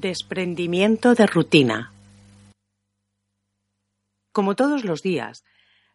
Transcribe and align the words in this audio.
Desprendimiento 0.00 1.16
de 1.16 1.26
rutina. 1.26 1.92
Como 4.30 4.54
todos 4.54 4.84
los 4.84 5.02
días, 5.02 5.42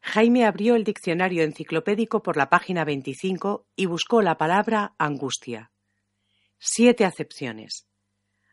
Jaime 0.02 0.44
abrió 0.46 0.76
el 0.76 0.84
diccionario 0.84 1.42
enciclopédico 1.44 2.22
por 2.22 2.36
la 2.36 2.50
página 2.50 2.84
25 2.84 3.66
y 3.78 3.86
buscó 3.86 4.22
la 4.22 4.38
palabra 4.38 4.94
angustia. 4.98 5.72
Siete 6.60 7.06
acepciones. 7.06 7.88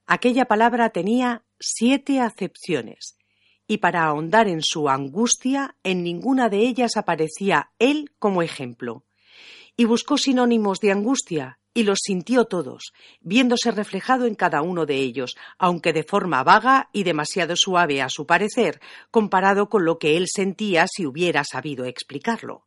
Aquella 0.06 0.44
palabra 0.44 0.90
tenía 0.90 1.42
siete 1.58 2.20
acepciones, 2.20 3.18
y 3.66 3.78
para 3.78 4.04
ahondar 4.04 4.46
en 4.46 4.62
su 4.62 4.88
angustia, 4.88 5.74
en 5.82 6.04
ninguna 6.04 6.48
de 6.48 6.58
ellas 6.58 6.96
aparecía 6.96 7.72
él 7.80 8.12
como 8.20 8.42
ejemplo. 8.42 9.04
Y 9.76 9.84
buscó 9.84 10.16
sinónimos 10.16 10.78
de 10.78 10.92
angustia 10.92 11.59
y 11.72 11.84
los 11.84 11.98
sintió 12.02 12.46
todos, 12.46 12.92
viéndose 13.20 13.70
reflejado 13.70 14.26
en 14.26 14.34
cada 14.34 14.62
uno 14.62 14.86
de 14.86 14.96
ellos, 14.96 15.36
aunque 15.58 15.92
de 15.92 16.02
forma 16.02 16.42
vaga 16.42 16.88
y 16.92 17.04
demasiado 17.04 17.54
suave 17.56 18.02
a 18.02 18.08
su 18.08 18.26
parecer, 18.26 18.80
comparado 19.10 19.68
con 19.68 19.84
lo 19.84 19.98
que 19.98 20.16
él 20.16 20.26
sentía 20.28 20.86
si 20.88 21.06
hubiera 21.06 21.44
sabido 21.44 21.84
explicarlo. 21.84 22.66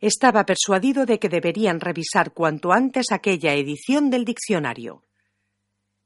Estaba 0.00 0.44
persuadido 0.44 1.06
de 1.06 1.18
que 1.18 1.28
deberían 1.28 1.80
revisar 1.80 2.32
cuanto 2.32 2.72
antes 2.72 3.06
aquella 3.10 3.54
edición 3.54 4.10
del 4.10 4.24
diccionario. 4.24 5.04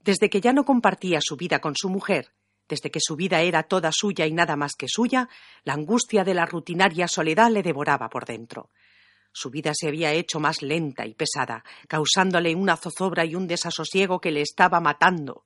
Desde 0.01 0.31
que 0.31 0.41
ya 0.41 0.53
no 0.53 0.65
compartía 0.65 1.19
su 1.21 1.37
vida 1.37 1.61
con 1.61 1.75
su 1.77 1.91
mujer, 1.91 2.33
desde 2.69 2.91
que 2.91 3.01
su 3.03 3.17
vida 3.17 3.41
era 3.41 3.63
toda 3.63 3.91
suya 3.93 4.27
y 4.27 4.33
nada 4.33 4.57
más 4.57 4.75
que 4.79 4.87
suya, 4.89 5.29
la 5.65 5.73
angustia 5.75 6.23
de 6.23 6.35
la 6.35 6.47
rutinaria 6.47 7.09
soledad 7.09 7.51
le 7.51 7.63
devoraba 7.63 8.09
por 8.09 8.25
dentro. 8.25 8.71
Su 9.33 9.51
vida 9.51 9.73
se 9.75 9.89
había 9.89 10.13
hecho 10.13 10.41
más 10.41 10.63
lenta 10.63 11.07
y 11.07 11.15
pesada, 11.15 11.65
causándole 11.87 12.55
una 12.55 12.77
zozobra 12.77 13.25
y 13.25 13.35
un 13.35 13.47
desasosiego 13.47 14.21
que 14.21 14.31
le 14.31 14.43
estaba 14.43 14.81
matando. 14.81 15.45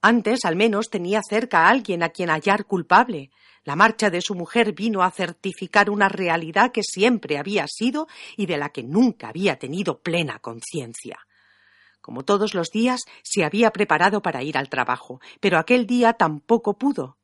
Antes, 0.00 0.44
al 0.44 0.56
menos, 0.56 0.90
tenía 0.90 1.20
cerca 1.22 1.60
a 1.60 1.70
alguien 1.70 2.02
a 2.02 2.08
quien 2.08 2.28
hallar 2.28 2.64
culpable. 2.66 3.30
La 3.62 3.76
marcha 3.76 4.10
de 4.10 4.20
su 4.20 4.34
mujer 4.34 4.72
vino 4.72 5.02
a 5.02 5.12
certificar 5.12 5.90
una 5.90 6.08
realidad 6.08 6.72
que 6.72 6.82
siempre 6.82 7.38
había 7.38 7.66
sido 7.68 8.08
y 8.36 8.46
de 8.46 8.56
la 8.56 8.70
que 8.70 8.82
nunca 8.82 9.28
había 9.28 9.60
tenido 9.60 10.00
plena 10.02 10.40
conciencia. 10.40 11.20
Como 12.00 12.24
todos 12.24 12.52
los 12.52 12.70
días, 12.70 13.02
se 13.22 13.44
había 13.44 13.70
preparado 13.70 14.22
para 14.22 14.42
ir 14.42 14.58
al 14.58 14.68
trabajo, 14.68 15.20
pero 15.38 15.56
aquel 15.56 15.86
día 15.86 16.14
tampoco 16.14 16.76
pudo. 16.76 17.16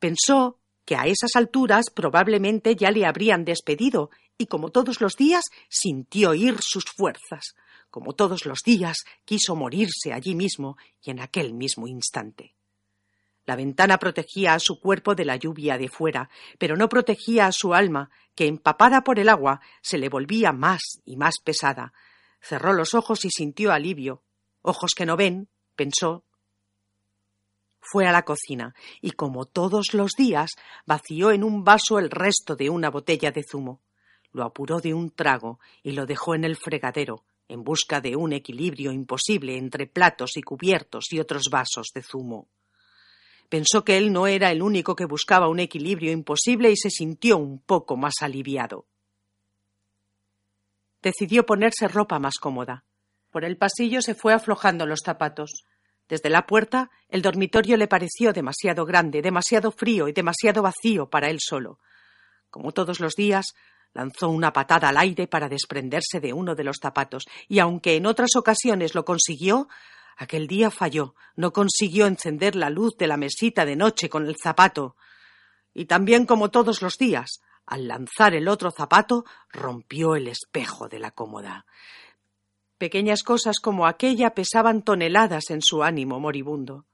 Pensó 0.00 0.58
que 0.88 0.96
a 0.96 1.04
esas 1.04 1.36
alturas 1.36 1.90
probablemente 1.94 2.74
ya 2.74 2.90
le 2.90 3.04
habrían 3.04 3.44
despedido 3.44 4.08
y 4.38 4.46
como 4.46 4.70
todos 4.70 5.02
los 5.02 5.16
días 5.16 5.44
sintió 5.68 6.32
ir 6.32 6.62
sus 6.62 6.86
fuerzas. 6.86 7.54
Como 7.90 8.14
todos 8.14 8.46
los 8.46 8.62
días 8.62 9.04
quiso 9.26 9.54
morirse 9.54 10.14
allí 10.14 10.34
mismo 10.34 10.78
y 11.02 11.10
en 11.10 11.20
aquel 11.20 11.52
mismo 11.52 11.86
instante. 11.88 12.54
La 13.44 13.54
ventana 13.54 13.98
protegía 13.98 14.54
a 14.54 14.58
su 14.58 14.80
cuerpo 14.80 15.14
de 15.14 15.26
la 15.26 15.36
lluvia 15.36 15.76
de 15.76 15.90
fuera, 15.90 16.30
pero 16.58 16.74
no 16.74 16.88
protegía 16.88 17.44
a 17.44 17.52
su 17.52 17.74
alma, 17.74 18.08
que 18.34 18.46
empapada 18.46 19.02
por 19.02 19.18
el 19.18 19.28
agua 19.28 19.60
se 19.82 19.98
le 19.98 20.08
volvía 20.08 20.52
más 20.52 21.02
y 21.04 21.18
más 21.18 21.34
pesada. 21.44 21.92
Cerró 22.40 22.72
los 22.72 22.94
ojos 22.94 23.26
y 23.26 23.30
sintió 23.30 23.72
alivio. 23.72 24.22
Ojos 24.62 24.92
que 24.96 25.04
no 25.04 25.18
ven, 25.18 25.50
pensó. 25.76 26.24
Fue 27.90 28.06
a 28.06 28.12
la 28.12 28.24
cocina 28.24 28.74
y, 29.00 29.12
como 29.12 29.46
todos 29.46 29.94
los 29.94 30.12
días, 30.12 30.50
vació 30.86 31.30
en 31.30 31.44
un 31.44 31.64
vaso 31.64 31.98
el 31.98 32.10
resto 32.10 32.56
de 32.56 32.70
una 32.70 32.90
botella 32.90 33.30
de 33.30 33.42
zumo 33.42 33.80
lo 34.32 34.44
apuró 34.44 34.80
de 34.80 34.94
un 34.94 35.10
trago 35.10 35.58
y 35.82 35.92
lo 35.92 36.06
dejó 36.06 36.34
en 36.34 36.44
el 36.44 36.56
fregadero, 36.56 37.24
en 37.48 37.64
busca 37.64 38.00
de 38.00 38.16
un 38.16 38.32
equilibrio 38.32 38.92
imposible 38.92 39.56
entre 39.56 39.86
platos 39.86 40.36
y 40.36 40.42
cubiertos 40.42 41.12
y 41.12 41.18
otros 41.18 41.44
vasos 41.50 41.88
de 41.94 42.02
zumo. 42.02 42.48
Pensó 43.48 43.84
que 43.84 43.96
él 43.96 44.12
no 44.12 44.26
era 44.26 44.50
el 44.50 44.62
único 44.62 44.94
que 44.94 45.06
buscaba 45.06 45.48
un 45.48 45.58
equilibrio 45.58 46.12
imposible 46.12 46.70
y 46.70 46.76
se 46.76 46.90
sintió 46.90 47.38
un 47.38 47.60
poco 47.60 47.96
más 47.96 48.16
aliviado. 48.20 48.86
Decidió 51.00 51.46
ponerse 51.46 51.88
ropa 51.88 52.18
más 52.18 52.34
cómoda. 52.38 52.84
Por 53.30 53.44
el 53.44 53.56
pasillo 53.56 54.02
se 54.02 54.14
fue 54.14 54.34
aflojando 54.34 54.84
los 54.84 55.00
zapatos. 55.04 55.64
Desde 56.08 56.30
la 56.30 56.46
puerta 56.46 56.90
el 57.08 57.22
dormitorio 57.22 57.76
le 57.76 57.88
pareció 57.88 58.32
demasiado 58.32 58.84
grande, 58.84 59.22
demasiado 59.22 59.70
frío 59.70 60.08
y 60.08 60.12
demasiado 60.12 60.62
vacío 60.62 61.08
para 61.10 61.28
él 61.28 61.38
solo. 61.40 61.78
Como 62.50 62.72
todos 62.72 63.00
los 63.00 63.14
días, 63.14 63.54
Lanzó 63.94 64.28
una 64.28 64.52
patada 64.52 64.90
al 64.90 64.96
aire 64.96 65.26
para 65.26 65.48
desprenderse 65.48 66.20
de 66.20 66.32
uno 66.32 66.54
de 66.54 66.64
los 66.64 66.76
zapatos, 66.80 67.24
y 67.48 67.58
aunque 67.58 67.96
en 67.96 68.06
otras 68.06 68.36
ocasiones 68.36 68.94
lo 68.94 69.04
consiguió, 69.04 69.68
aquel 70.16 70.46
día 70.46 70.70
falló, 70.70 71.14
no 71.36 71.52
consiguió 71.52 72.06
encender 72.06 72.54
la 72.54 72.70
luz 72.70 72.96
de 72.96 73.06
la 73.06 73.16
mesita 73.16 73.64
de 73.64 73.76
noche 73.76 74.08
con 74.08 74.26
el 74.26 74.36
zapato. 74.36 74.96
Y 75.74 75.86
también 75.86 76.26
como 76.26 76.50
todos 76.50 76.82
los 76.82 76.98
días, 76.98 77.40
al 77.66 77.88
lanzar 77.88 78.34
el 78.34 78.48
otro 78.48 78.70
zapato, 78.70 79.24
rompió 79.50 80.16
el 80.16 80.28
espejo 80.28 80.88
de 80.88 80.98
la 80.98 81.10
cómoda. 81.10 81.66
Pequeñas 82.78 83.24
cosas 83.24 83.58
como 83.58 83.86
aquella 83.86 84.30
pesaban 84.34 84.82
toneladas 84.82 85.50
en 85.50 85.62
su 85.62 85.82
ánimo 85.82 86.20
moribundo. 86.20 86.86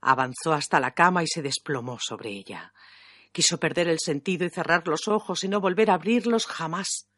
Avanzó 0.00 0.52
hasta 0.52 0.78
la 0.78 0.92
cama 0.92 1.24
y 1.24 1.26
se 1.26 1.42
desplomó 1.42 1.98
sobre 2.00 2.30
ella. 2.30 2.72
Quiso 3.32 3.58
perder 3.58 3.88
el 3.88 3.98
sentido 3.98 4.46
y 4.46 4.50
cerrar 4.50 4.86
los 4.86 5.08
ojos 5.08 5.42
y 5.42 5.48
no 5.48 5.60
volver 5.60 5.90
a 5.90 5.94
abrirlos 5.94 6.46
jamás. 6.46 7.08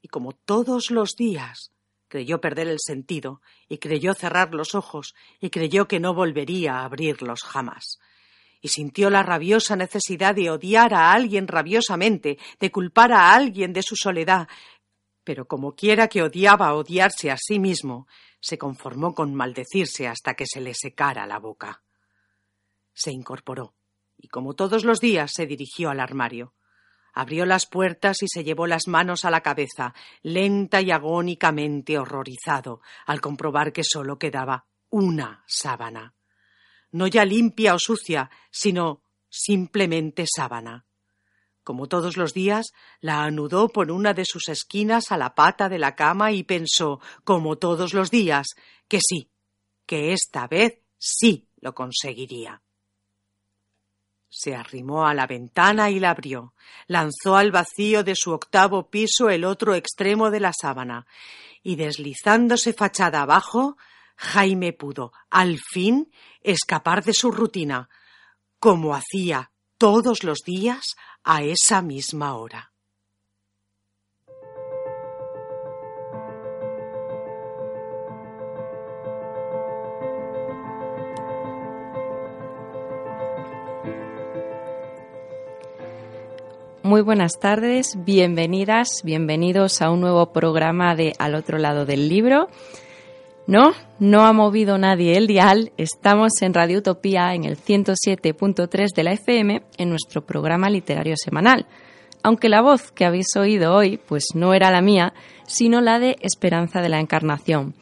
Y 0.00 0.08
como 0.08 0.32
todos 0.32 0.90
los 0.90 1.16
días, 1.16 1.70
creyó 2.08 2.40
perder 2.40 2.68
el 2.68 2.78
sentido 2.80 3.42
y 3.68 3.78
creyó 3.78 4.14
cerrar 4.14 4.54
los 4.54 4.74
ojos 4.74 5.14
y 5.38 5.50
creyó 5.50 5.86
que 5.86 6.00
no 6.00 6.14
volvería 6.14 6.76
a 6.76 6.84
abrirlos 6.84 7.42
jamás. 7.42 7.98
Y 8.60 8.68
sintió 8.68 9.10
la 9.10 9.22
rabiosa 9.22 9.76
necesidad 9.76 10.34
de 10.34 10.48
odiar 10.50 10.94
a 10.94 11.12
alguien 11.12 11.46
rabiosamente, 11.46 12.38
de 12.58 12.70
culpar 12.70 13.12
a 13.12 13.34
alguien 13.34 13.74
de 13.74 13.82
su 13.82 13.96
soledad, 13.96 14.48
pero 15.24 15.46
como 15.46 15.74
quiera 15.74 16.08
que 16.08 16.22
odiaba 16.22 16.74
odiarse 16.74 17.30
a 17.30 17.36
sí 17.36 17.58
mismo, 17.58 18.06
se 18.40 18.58
conformó 18.58 19.14
con 19.14 19.34
maldecirse 19.34 20.06
hasta 20.06 20.34
que 20.34 20.44
se 20.46 20.60
le 20.60 20.74
secara 20.74 21.26
la 21.26 21.38
boca. 21.38 21.82
Se 22.92 23.10
incorporó 23.10 23.74
y 24.16 24.28
como 24.28 24.54
todos 24.54 24.84
los 24.84 25.00
días 25.00 25.32
se 25.32 25.46
dirigió 25.46 25.90
al 25.90 26.00
armario. 26.00 26.54
Abrió 27.12 27.46
las 27.46 27.66
puertas 27.66 28.22
y 28.22 28.26
se 28.28 28.42
llevó 28.42 28.66
las 28.66 28.88
manos 28.88 29.24
a 29.24 29.30
la 29.30 29.40
cabeza, 29.40 29.94
lenta 30.22 30.80
y 30.80 30.90
agónicamente 30.90 31.98
horrorizado, 31.98 32.80
al 33.06 33.20
comprobar 33.20 33.72
que 33.72 33.82
sólo 33.84 34.18
quedaba 34.18 34.66
una 34.90 35.44
sábana. 35.46 36.14
No 36.90 37.06
ya 37.06 37.24
limpia 37.24 37.74
o 37.74 37.78
sucia, 37.78 38.30
sino 38.50 39.02
simplemente 39.28 40.24
sábana. 40.26 40.86
Como 41.64 41.88
todos 41.88 42.18
los 42.18 42.34
días, 42.34 42.72
la 43.00 43.24
anudó 43.24 43.68
por 43.68 43.90
una 43.90 44.12
de 44.12 44.26
sus 44.26 44.48
esquinas 44.50 45.10
a 45.10 45.16
la 45.16 45.34
pata 45.34 45.70
de 45.70 45.78
la 45.78 45.96
cama 45.96 46.30
y 46.30 46.44
pensó, 46.44 47.00
como 47.24 47.56
todos 47.56 47.94
los 47.94 48.10
días, 48.10 48.48
que 48.86 49.00
sí, 49.00 49.30
que 49.86 50.12
esta 50.12 50.46
vez 50.46 50.78
sí 50.98 51.48
lo 51.60 51.74
conseguiría. 51.74 52.60
Se 54.28 54.54
arrimó 54.54 55.06
a 55.06 55.14
la 55.14 55.26
ventana 55.26 55.90
y 55.90 56.00
la 56.00 56.10
abrió. 56.10 56.54
Lanzó 56.86 57.36
al 57.36 57.50
vacío 57.50 58.04
de 58.04 58.14
su 58.16 58.32
octavo 58.32 58.90
piso 58.90 59.30
el 59.30 59.44
otro 59.44 59.74
extremo 59.74 60.30
de 60.30 60.40
la 60.40 60.52
sábana. 60.52 61.06
Y 61.62 61.76
deslizándose 61.76 62.72
fachada 62.72 63.22
abajo, 63.22 63.76
Jaime 64.16 64.72
pudo, 64.72 65.12
al 65.30 65.58
fin, 65.58 66.12
escapar 66.42 67.04
de 67.04 67.14
su 67.14 67.30
rutina, 67.30 67.88
como 68.58 68.94
hacía 68.94 69.52
todos 69.78 70.24
los 70.24 70.40
días 70.40 70.96
a 71.22 71.42
esa 71.42 71.82
misma 71.82 72.36
hora. 72.36 72.70
Muy 86.82 87.00
buenas 87.00 87.38
tardes, 87.40 87.96
bienvenidas, 88.04 89.00
bienvenidos 89.02 89.80
a 89.80 89.90
un 89.90 90.02
nuevo 90.02 90.32
programa 90.34 90.94
de 90.94 91.14
Al 91.18 91.34
otro 91.34 91.56
lado 91.56 91.86
del 91.86 92.10
libro. 92.10 92.48
No, 93.46 93.74
no 93.98 94.22
ha 94.24 94.32
movido 94.32 94.78
nadie 94.78 95.18
el 95.18 95.26
dial. 95.26 95.70
Estamos 95.76 96.32
en 96.40 96.54
Radio 96.54 96.78
Utopía 96.78 97.34
en 97.34 97.44
el 97.44 97.58
107.3 97.58 98.94
de 98.96 99.04
la 99.04 99.12
FM 99.12 99.62
en 99.76 99.90
nuestro 99.90 100.24
programa 100.24 100.70
literario 100.70 101.14
semanal. 101.22 101.66
Aunque 102.22 102.48
la 102.48 102.62
voz 102.62 102.90
que 102.90 103.04
habéis 103.04 103.36
oído 103.36 103.74
hoy 103.74 103.98
pues 103.98 104.28
no 104.34 104.54
era 104.54 104.70
la 104.70 104.80
mía, 104.80 105.12
sino 105.46 105.82
la 105.82 105.98
de 105.98 106.16
Esperanza 106.22 106.80
de 106.80 106.88
la 106.88 107.00
Encarnación. 107.00 107.74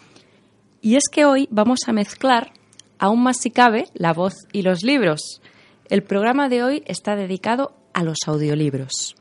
Y 0.80 0.96
es 0.96 1.04
que 1.08 1.26
hoy 1.26 1.46
vamos 1.52 1.82
a 1.86 1.92
mezclar, 1.92 2.50
aún 2.98 3.22
más 3.22 3.36
si 3.38 3.52
cabe, 3.52 3.86
la 3.94 4.12
voz 4.12 4.34
y 4.52 4.62
los 4.62 4.82
libros. 4.82 5.40
El 5.88 6.02
programa 6.02 6.48
de 6.48 6.64
hoy 6.64 6.82
está 6.86 7.14
dedicado 7.14 7.72
a 7.94 8.02
los 8.02 8.18
audiolibros. 8.26 9.14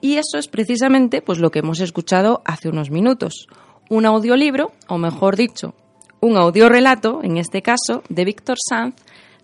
Y 0.00 0.14
eso 0.14 0.38
es 0.38 0.46
precisamente 0.46 1.22
pues 1.22 1.40
lo 1.40 1.50
que 1.50 1.58
hemos 1.58 1.80
escuchado 1.80 2.40
hace 2.44 2.68
unos 2.68 2.90
minutos 2.90 3.48
un 3.92 4.06
audiolibro, 4.06 4.72
o 4.88 4.96
mejor 4.96 5.36
dicho, 5.36 5.74
un 6.20 6.38
audiorelato, 6.38 7.20
en 7.22 7.36
este 7.36 7.60
caso, 7.60 8.02
de 8.08 8.24
Víctor 8.24 8.56
Sanz, 8.58 8.94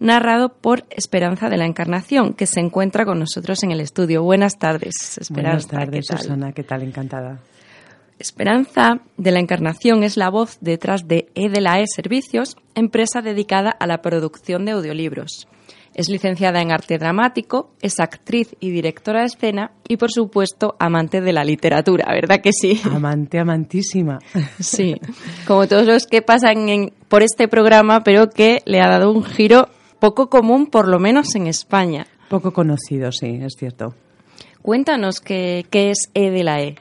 narrado 0.01 0.49
por 0.49 0.87
Esperanza 0.89 1.51
de 1.51 1.59
la 1.59 1.67
Encarnación, 1.67 2.33
que 2.33 2.47
se 2.47 2.61
encuentra 2.61 3.05
con 3.05 3.19
nosotros 3.19 3.63
en 3.63 3.73
el 3.73 3.81
estudio. 3.81 4.23
Buenas 4.23 4.59
tardes, 4.59 5.19
Esperanza. 5.19 5.69
Buenas 5.69 5.87
tardes, 5.87 6.07
Susana. 6.07 6.53
¿Qué 6.53 6.63
tal? 6.63 6.83
Encantada. 6.83 7.41
Esperanza 8.19 9.01
de 9.19 9.33
la 9.33 9.41
Encarnación 9.41 10.03
es 10.03 10.17
la 10.17 10.31
voz 10.31 10.57
detrás 10.63 11.07
de 11.07 11.29
E 11.35 11.85
Servicios, 11.87 12.57
empresa 12.75 13.21
dedicada 13.21 13.69
a 13.71 13.87
la 13.87 14.01
producción 14.01 14.65
de 14.65 14.73
audiolibros. 14.73 15.47
Es 15.99 16.09
licenciada 16.09 16.63
en 16.63 16.71
arte 16.71 16.97
dramático, 16.97 17.73
es 17.83 17.99
actriz 17.99 18.55
y 18.61 18.71
directora 18.71 19.23
de 19.23 19.27
escena 19.27 19.73
y, 19.89 19.97
por 19.97 20.13
supuesto, 20.13 20.77
amante 20.79 21.21
de 21.21 21.33
la 21.33 21.43
literatura, 21.43 22.05
¿verdad 22.13 22.41
que 22.41 22.53
sí? 22.53 22.81
Amante, 22.95 23.41
amantísima. 23.41 24.21
Sí, 24.61 24.95
como 25.45 25.67
todos 25.67 25.89
los 25.89 26.07
que 26.07 26.23
pasan 26.23 26.93
por 27.09 27.25
este 27.25 27.49
programa, 27.49 28.05
pero 28.05 28.31
que 28.31 28.63
le 28.65 28.81
ha 28.81 28.87
dado 28.87 29.11
un 29.11 29.25
giro 29.25 29.71
poco 29.99 30.31
común, 30.31 30.69
por 30.69 30.87
lo 30.87 31.01
menos 31.01 31.35
en 31.35 31.49
España. 31.49 32.07
Poco 32.29 32.53
conocido, 32.53 33.11
sí, 33.11 33.41
es 33.43 33.55
cierto. 33.59 33.97
Cuéntanos 34.63 35.21
qué, 35.21 35.67
qué 35.69 35.91
es 35.91 36.11
E 36.15 36.31
de 36.31 36.45
la 36.45 36.63
E. 36.63 36.77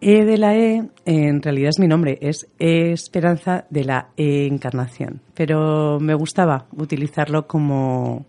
E 0.00 0.24
de 0.24 0.38
la 0.38 0.54
E, 0.54 0.90
en 1.06 1.42
realidad 1.42 1.70
es 1.70 1.80
mi 1.80 1.88
nombre, 1.88 2.18
es 2.20 2.46
Esperanza 2.58 3.66
de 3.68 3.82
la 3.82 4.10
E 4.16 4.46
Encarnación, 4.46 5.22
pero 5.34 5.98
me 5.98 6.14
gustaba 6.14 6.66
utilizarlo 6.76 7.48
como 7.48 8.26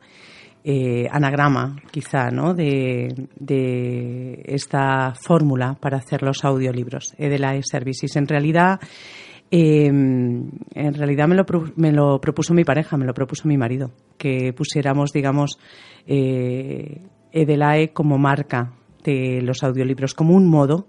eh, 0.63 1.07
anagrama, 1.11 1.75
quizá, 1.91 2.31
¿no? 2.31 2.55
De, 2.55 3.13
esta 4.45 5.13
fórmula 5.13 5.77
para 5.79 5.97
hacer 5.97 6.23
los 6.23 6.43
audiolibros, 6.43 7.13
E 7.19 7.29
de 7.29 7.37
la 7.37 7.55
E 7.55 7.61
Services. 7.61 8.15
En 8.15 8.27
realidad, 8.27 8.79
em, 9.51 10.49
en 10.73 10.93
realidad 10.95 11.27
me 11.27 11.35
lo, 11.35 11.45
me 11.75 11.91
lo 11.91 12.19
propuso 12.19 12.55
mi 12.55 12.63
pareja, 12.63 12.97
me 12.97 13.05
lo 13.05 13.13
propuso 13.13 13.47
mi 13.47 13.57
marido, 13.57 13.91
que 14.17 14.53
pusiéramos, 14.53 15.11
digamos, 15.11 15.59
eh, 16.07 17.01
E 17.31 17.45
de 17.45 17.57
la 17.57 17.77
E 17.77 17.93
como 17.93 18.17
marca 18.17 18.73
de 19.03 19.43
los 19.43 19.61
audiolibros, 19.61 20.15
como 20.15 20.33
un 20.33 20.49
modo 20.49 20.87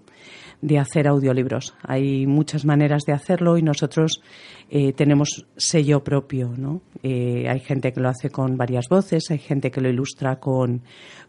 de 0.61 0.77
hacer 0.77 1.07
audiolibros. 1.07 1.73
Hay 1.83 2.27
muchas 2.27 2.65
maneras 2.65 3.03
de 3.05 3.13
hacerlo 3.13 3.57
y 3.57 3.63
nosotros 3.63 4.21
eh, 4.69 4.93
tenemos 4.93 5.47
sello 5.57 6.03
propio. 6.03 6.53
¿no? 6.55 6.81
Eh, 7.03 7.47
hay 7.49 7.59
gente 7.59 7.91
que 7.91 7.99
lo 7.99 8.09
hace 8.09 8.29
con 8.29 8.57
varias 8.57 8.87
voces, 8.89 9.31
hay 9.31 9.39
gente 9.39 9.71
que 9.71 9.81
lo 9.81 9.89
ilustra 9.89 10.39
con, 10.39 10.83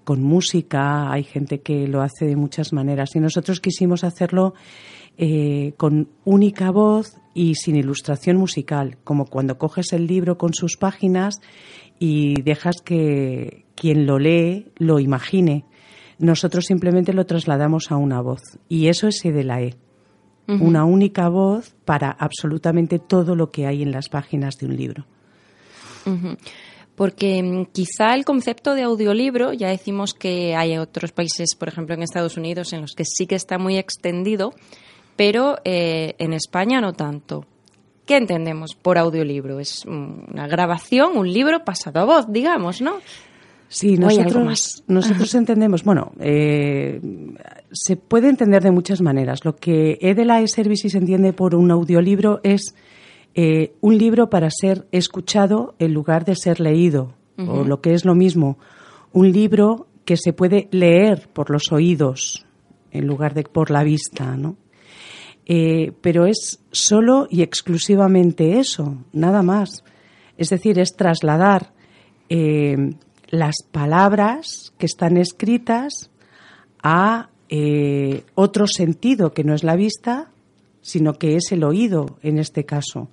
con 0.05 0.23
música, 0.23 1.11
hay 1.11 1.25
gente 1.25 1.61
que 1.61 1.89
lo 1.89 2.03
hace 2.03 2.27
de 2.27 2.37
muchas 2.37 2.73
maneras. 2.73 3.17
Y 3.17 3.21
nosotros 3.21 3.61
quisimos 3.61 4.05
hacerlo 4.05 4.55
eh, 5.17 5.75
con 5.77 6.09
única 6.25 6.71
voz 6.71 7.17
y 7.35 7.55
sin 7.55 7.77
ilustración 7.77 8.37
musical, 8.37 8.99
como 9.05 9.25
cuando 9.25 9.57
coges 9.57 9.93
el 9.93 10.07
libro 10.07 10.37
con 10.37 10.53
sus 10.53 10.77
páginas 10.77 11.41
y 11.99 12.41
dejas 12.43 12.83
que 12.83 13.65
quien 13.75 14.07
lo 14.07 14.19
lee 14.19 14.73
lo 14.77 14.99
imagine 14.99 15.65
nosotros 16.23 16.67
simplemente 16.67 17.13
lo 17.13 17.27
trasladamos 17.27 17.91
a 17.91 17.97
una 17.97 18.21
voz 18.21 18.43
y 18.69 18.87
eso 18.87 19.09
es 19.09 19.25
E 19.25 19.33
de 19.33 19.45
la 19.45 19.61
E. 19.61 19.75
Una 20.49 20.85
única 20.85 21.29
voz 21.29 21.75
para 21.85 22.11
absolutamente 22.11 22.99
todo 22.99 23.35
lo 23.37 23.51
que 23.51 23.67
hay 23.67 23.83
en 23.83 23.91
las 23.91 24.09
páginas 24.09 24.57
de 24.59 24.67
un 24.67 24.77
libro. 24.77 25.07
Porque 26.95 27.43
mm, 27.43 27.67
quizá 27.73 28.15
el 28.15 28.25
concepto 28.25 28.75
de 28.75 28.83
audiolibro, 28.83 29.53
ya 29.53 29.69
decimos 29.69 30.15
que 30.15 30.55
hay 30.55 30.77
otros 30.77 31.13
países, 31.13 31.55
por 31.55 31.69
ejemplo 31.69 31.95
en 31.95 32.03
Estados 32.03 32.37
Unidos, 32.37 32.73
en 32.73 32.83
los 32.83 32.93
que 32.95 33.05
sí 33.05 33.27
que 33.27 33.37
está 33.37 33.57
muy 33.57 33.79
extendido, 33.79 34.53
pero 35.17 35.57
eh, 35.65 36.15
en 36.19 36.33
España 36.35 36.81
no 36.81 36.93
tanto. 36.93 37.47
¿Qué 38.05 38.17
entendemos 38.17 38.75
por 38.75 38.99
audiolibro? 38.99 39.59
Es 39.59 39.85
una 39.87 40.47
grabación, 40.49 41.17
un 41.17 41.33
libro 41.33 41.65
pasado 41.65 42.01
a 42.01 42.05
voz, 42.05 42.27
digamos, 42.29 42.83
¿no? 42.83 42.99
Sí, 43.73 43.97
nosotros, 43.97 44.85
nosotros 44.87 45.35
entendemos, 45.35 45.83
bueno, 45.83 46.13
eh, 46.21 47.01
se 47.73 47.97
puede 47.97 48.29
entender 48.29 48.63
de 48.63 48.71
muchas 48.71 49.01
maneras. 49.01 49.47
Lo 49.47 49.57
que 49.57 49.97
Edela 50.03 50.47
Services 50.47 50.95
entiende 50.95 51.33
por 51.33 51.55
un 51.55 51.71
audiolibro 51.71 52.41
es 52.43 52.75
eh, 53.35 53.73
un 53.81 53.97
libro 53.97 54.29
para 54.29 54.51
ser 54.51 54.87
escuchado 54.93 55.75
en 55.79 55.95
lugar 55.95 56.27
de 56.27 56.37
ser 56.37 56.61
leído, 56.61 57.15
o 57.39 57.65
lo 57.65 57.81
que 57.81 57.95
es 57.95 58.05
lo 58.05 58.15
mismo, 58.15 58.59
un 59.13 59.33
libro 59.33 59.87
que 60.05 60.19
se 60.19 60.35
puede 60.35 60.69
leer 60.71 61.31
por 61.33 61.49
los 61.49 61.73
oídos 61.73 62.45
en 62.91 63.07
lugar 63.07 63.33
de 63.33 63.45
por 63.45 63.71
la 63.71 63.83
vista, 63.85 64.37
¿no? 64.37 64.57
Eh, 65.47 65.93
pero 66.03 66.27
es 66.27 66.63
solo 66.73 67.27
y 67.31 67.41
exclusivamente 67.41 68.59
eso, 68.59 68.99
nada 69.15 69.43
más. 69.43 69.83
Es 70.37 70.51
decir, 70.51 70.79
es 70.79 70.95
trasladar 70.95 71.73
las 73.33 73.63
palabras 73.63 74.75
que 74.77 74.85
están 74.85 75.17
escritas 75.17 76.11
a 76.83 77.31
eh, 77.49 78.25
otro 78.35 78.67
sentido 78.67 79.33
que 79.33 79.43
no 79.43 79.55
es 79.55 79.65
la 79.65 79.75
vista, 79.75 80.31
sino 80.83 81.15
que 81.15 81.37
es 81.37 81.51
el 81.51 81.65
oído 81.65 82.19
en 82.23 82.39
este 82.39 82.65
caso. 82.65 83.09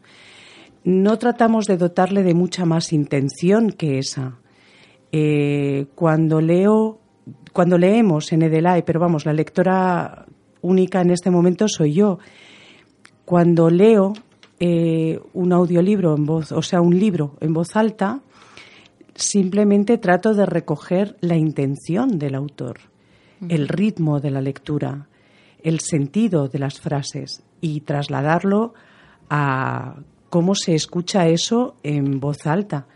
No 0.83 1.17
tratamos 1.17 1.65
de 1.65 1.77
dotarle 1.77 2.23
de 2.23 2.33
mucha 2.33 2.65
más 2.65 2.91
intención 2.91 3.71
que 3.71 3.97
esa. 3.97 4.39
Eh, 5.13 5.87
cuando 5.95 6.41
leo, 6.41 6.99
cuando 7.53 7.77
leemos 7.77 8.33
en 8.33 8.41
Edelae, 8.41 8.83
pero 8.83 8.99
vamos, 8.99 9.25
la 9.25 9.33
lectora 9.33 10.25
única 10.61 10.99
en 10.99 11.11
este 11.11 11.31
momento 11.31 11.69
soy 11.69 11.93
yo. 11.93 12.19
Cuando 13.23 13.69
leo 13.69 14.11
eh, 14.59 15.17
un 15.33 15.53
audiolibro 15.53 16.13
en 16.17 16.25
voz, 16.25 16.51
o 16.51 16.61
sea, 16.61 16.81
un 16.81 16.99
libro 16.99 17.37
en 17.39 17.53
voz 17.53 17.77
alta, 17.77 18.21
simplemente 19.21 19.97
trato 19.97 20.33
de 20.33 20.45
recoger 20.45 21.17
la 21.21 21.35
intención 21.35 22.19
del 22.19 22.35
autor, 22.35 22.79
el 23.47 23.67
ritmo 23.67 24.19
de 24.19 24.31
la 24.31 24.41
lectura, 24.41 25.07
el 25.63 25.79
sentido 25.79 26.47
de 26.47 26.59
las 26.59 26.79
frases 26.79 27.43
y 27.61 27.81
trasladarlo 27.81 28.73
a 29.29 29.97
cómo 30.29 30.55
se 30.55 30.75
escucha 30.75 31.27
eso 31.27 31.75
en 31.83 32.19
voz 32.19 32.45
alta. 32.47 32.87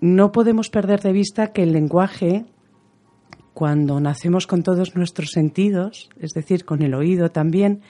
No 0.00 0.32
podemos 0.32 0.70
perder 0.70 1.00
de 1.00 1.12
vista 1.12 1.52
que 1.52 1.62
el 1.62 1.72
lenguaje, 1.72 2.44
cuando 3.54 4.00
nacemos 4.00 4.46
con 4.46 4.62
todos 4.62 4.94
nuestros 4.94 5.30
sentidos, 5.30 6.10
es 6.20 6.32
decir, 6.32 6.64
con 6.64 6.82
el 6.82 6.94
oído 6.94 7.30
también, 7.30 7.82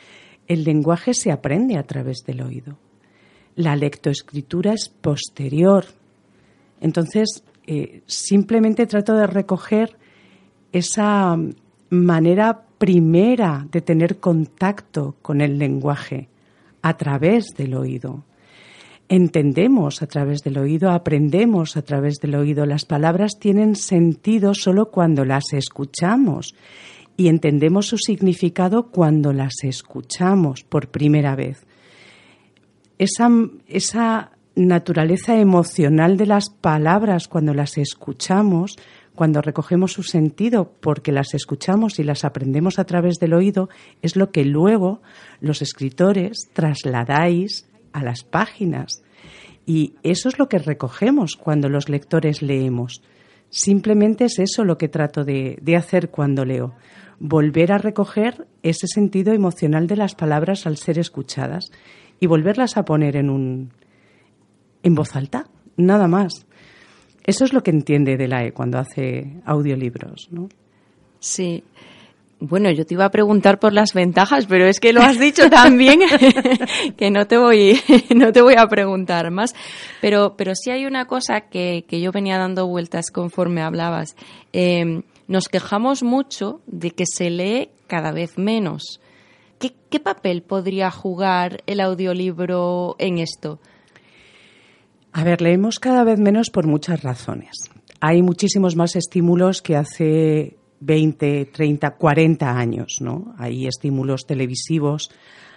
el 0.46 0.64
lenguaje 0.64 1.14
se 1.14 1.32
aprende 1.32 1.76
a 1.76 1.82
través 1.82 2.18
del 2.24 2.42
oído. 2.42 2.78
La 3.56 3.74
lectoescritura 3.74 4.74
es 4.74 4.88
posterior 4.88 5.86
entonces, 6.80 7.42
eh, 7.66 8.02
simplemente 8.06 8.86
trato 8.86 9.14
de 9.14 9.26
recoger 9.26 9.96
esa 10.72 11.36
manera 11.90 12.62
primera 12.78 13.66
de 13.70 13.80
tener 13.80 14.18
contacto 14.18 15.16
con 15.22 15.40
el 15.40 15.58
lenguaje 15.58 16.28
a 16.82 16.96
través 16.96 17.54
del 17.56 17.74
oído. 17.74 18.24
Entendemos 19.08 20.02
a 20.02 20.06
través 20.06 20.42
del 20.42 20.58
oído, 20.58 20.90
aprendemos 20.90 21.76
a 21.76 21.82
través 21.82 22.16
del 22.16 22.34
oído. 22.34 22.66
Las 22.66 22.84
palabras 22.84 23.38
tienen 23.38 23.76
sentido 23.76 24.52
solo 24.52 24.90
cuando 24.90 25.24
las 25.24 25.52
escuchamos 25.52 26.54
y 27.16 27.28
entendemos 27.28 27.86
su 27.86 27.98
significado 27.98 28.90
cuando 28.90 29.32
las 29.32 29.54
escuchamos 29.62 30.64
por 30.64 30.88
primera 30.88 31.36
vez. 31.36 31.64
Esa, 32.98 33.28
esa 33.68 34.32
naturaleza 34.56 35.38
emocional 35.38 36.16
de 36.16 36.26
las 36.26 36.48
palabras 36.48 37.28
cuando 37.28 37.52
las 37.52 37.76
escuchamos, 37.76 38.76
cuando 39.14 39.42
recogemos 39.42 39.92
su 39.92 40.02
sentido 40.02 40.72
porque 40.80 41.12
las 41.12 41.34
escuchamos 41.34 41.98
y 41.98 42.02
las 42.02 42.24
aprendemos 42.24 42.78
a 42.78 42.84
través 42.84 43.18
del 43.18 43.34
oído, 43.34 43.68
es 44.00 44.16
lo 44.16 44.30
que 44.30 44.44
luego 44.44 45.02
los 45.40 45.60
escritores 45.60 46.48
trasladáis 46.54 47.68
a 47.92 48.02
las 48.02 48.24
páginas. 48.24 49.02
Y 49.66 49.94
eso 50.02 50.28
es 50.28 50.38
lo 50.38 50.48
que 50.48 50.58
recogemos 50.58 51.36
cuando 51.36 51.68
los 51.68 51.88
lectores 51.88 52.40
leemos. 52.40 53.02
Simplemente 53.50 54.24
es 54.24 54.38
eso 54.38 54.64
lo 54.64 54.78
que 54.78 54.88
trato 54.88 55.24
de, 55.24 55.60
hacer 55.76 56.10
cuando 56.10 56.44
leo. 56.44 56.74
Volver 57.18 57.72
a 57.72 57.78
recoger 57.78 58.46
ese 58.62 58.86
sentido 58.86 59.32
emocional 59.32 59.86
de 59.86 59.96
las 59.96 60.14
palabras 60.14 60.66
al 60.66 60.76
ser 60.76 60.98
escuchadas 60.98 61.70
y 62.20 62.26
volverlas 62.26 62.76
a 62.76 62.84
poner 62.84 63.16
en 63.16 63.30
un 63.30 63.70
en 64.86 64.94
voz 64.94 65.16
alta, 65.16 65.46
nada 65.76 66.06
más. 66.06 66.46
Eso 67.24 67.44
es 67.44 67.52
lo 67.52 67.64
que 67.64 67.72
entiende 67.72 68.16
Delae 68.16 68.52
cuando 68.52 68.78
hace 68.78 69.40
audiolibros, 69.44 70.28
¿no? 70.30 70.48
Sí. 71.18 71.64
Bueno, 72.38 72.70
yo 72.70 72.86
te 72.86 72.94
iba 72.94 73.04
a 73.04 73.10
preguntar 73.10 73.58
por 73.58 73.72
las 73.72 73.94
ventajas, 73.94 74.46
pero 74.46 74.66
es 74.66 74.78
que 74.78 74.92
lo 74.92 75.02
has 75.02 75.18
dicho 75.18 75.50
también 75.50 76.00
que 76.96 77.10
no 77.10 77.26
te 77.26 77.36
voy, 77.36 77.80
no 78.14 78.30
te 78.32 78.42
voy 78.42 78.54
a 78.56 78.68
preguntar 78.68 79.32
más. 79.32 79.54
Pero, 80.00 80.36
pero 80.36 80.52
sí 80.54 80.70
hay 80.70 80.86
una 80.86 81.06
cosa 81.06 81.40
que, 81.40 81.84
que 81.88 82.00
yo 82.00 82.12
venía 82.12 82.38
dando 82.38 82.68
vueltas 82.68 83.10
conforme 83.10 83.62
hablabas. 83.62 84.14
Em, 84.52 85.02
nos 85.26 85.48
quejamos 85.48 86.04
mucho 86.04 86.60
de 86.68 86.92
que 86.92 87.06
se 87.06 87.30
lee 87.30 87.70
cada 87.88 88.12
vez 88.12 88.38
menos. 88.38 89.00
¿Qué, 89.58 89.74
¿Qué, 89.90 89.98
papel 89.98 90.42
podría 90.42 90.92
jugar 90.92 91.64
el 91.66 91.80
audiolibro 91.80 92.94
en 93.00 93.18
esto? 93.18 93.58
A 95.16 95.24
ver, 95.24 95.40
leemos 95.40 95.80
cada 95.80 96.04
vez 96.04 96.18
menos 96.18 96.50
por 96.50 96.66
muchas 96.66 97.02
razones. 97.02 97.70
Hay 98.02 98.20
muchísimos 98.20 98.76
más 98.76 98.96
estímulos 98.96 99.62
que 99.62 99.74
hace 99.74 100.58
20, 100.80 101.46
30, 101.46 101.92
40 101.92 102.50
años, 102.50 102.98
¿no? 103.00 103.34
Hay 103.38 103.66
estímulos 103.66 104.26
televisivos, 104.26 105.10